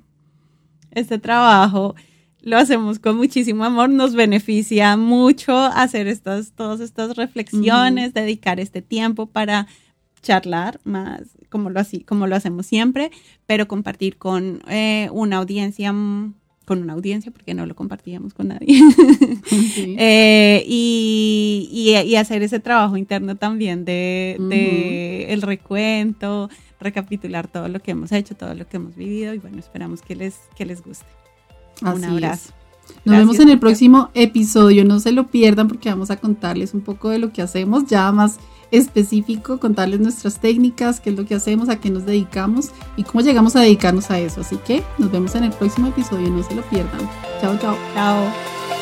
Este 0.92 1.20
trabajo 1.20 1.96
lo 2.42 2.58
hacemos 2.58 2.98
con 3.00 3.18
muchísimo 3.18 3.66
amor, 3.66 3.90
nos 3.90 4.16
beneficia 4.16 4.96
mucho 4.96 5.58
hacer 5.58 6.08
estas, 6.08 6.54
todas 6.54 6.80
estas 6.80 7.18
reflexiones, 7.18 8.14
dedicar 8.14 8.60
este 8.62 8.82
tiempo 8.82 9.28
para 9.28 9.68
charlar 10.22 10.80
más, 10.84 11.22
como 11.50 11.70
lo, 11.70 11.80
así, 11.80 12.02
como 12.02 12.28
lo 12.28 12.36
hacemos 12.36 12.66
siempre, 12.66 13.12
pero 13.46 13.68
compartir 13.68 14.18
con 14.18 14.62
eh, 14.70 15.10
una 15.12 15.38
audiencia, 15.38 15.90
con 16.66 16.82
una 16.82 16.94
audiencia, 16.94 17.32
porque 17.32 17.54
no 17.54 17.66
lo 17.66 17.76
compartíamos 17.76 18.34
con 18.34 18.50
nadie, 18.50 18.68
eh, 19.98 20.64
y, 20.68 21.96
hacer 22.18 22.44
ese 22.44 22.60
trabajo 22.60 22.98
interno 22.98 23.36
también 23.36 23.84
de, 23.84 25.26
el 25.30 25.42
recuento, 25.42 26.50
recapitular 26.80 27.48
todo 27.48 27.68
lo 27.68 27.80
que 27.80 27.92
hemos 27.92 28.12
hecho, 28.12 28.36
todo 28.36 28.54
lo 28.54 28.68
que 28.68 28.78
hemos 28.78 28.96
vivido, 28.96 29.34
y 29.34 29.40
bueno, 29.40 29.60
esperamos 29.60 30.02
que 30.02 30.16
les, 30.16 30.40
que 30.56 30.66
les 30.66 30.84
guste. 30.84 31.06
Un 31.82 32.04
abrazo. 32.04 32.54
Nos 33.06 33.18
vemos 33.18 33.40
en 33.40 33.50
el 33.50 33.60
próximo 33.60 34.12
episodio, 34.14 34.84
no 34.86 35.00
se 35.00 35.12
lo 35.12 35.28
pierdan 35.28 35.68
porque 35.68 35.90
vamos 35.90 36.12
a 36.12 36.18
contarles 36.18 36.74
un 36.74 36.82
poco 36.82 37.10
de 37.10 37.20
lo 37.20 37.32
que 37.32 37.42
hacemos, 37.42 37.86
ya 37.86 38.12
más 38.12 38.38
específico, 38.72 39.60
contarles 39.60 40.00
nuestras 40.00 40.40
técnicas, 40.40 41.00
qué 41.00 41.12
es 41.12 41.18
lo 41.18 41.26
que 41.26 41.36
hacemos, 41.36 41.70
a 41.70 41.80
qué 41.80 41.90
nos 41.90 42.06
dedicamos 42.06 42.72
y 42.98 43.04
cómo 43.04 43.22
llegamos 43.22 43.56
a 43.56 43.62
dedicarnos 43.62 44.10
a 44.10 44.20
eso. 44.20 44.42
Así 44.42 44.58
que 44.58 44.84
nos 44.98 45.12
vemos 45.12 45.36
en 45.36 45.44
el 45.44 45.52
próximo 45.52 45.88
episodio, 45.88 46.30
no 46.30 46.44
se 46.44 46.56
lo 46.56 46.62
pierdan. 46.64 47.10
Chao, 47.42 47.58
chao. 47.60 47.78
Chao. 47.94 48.81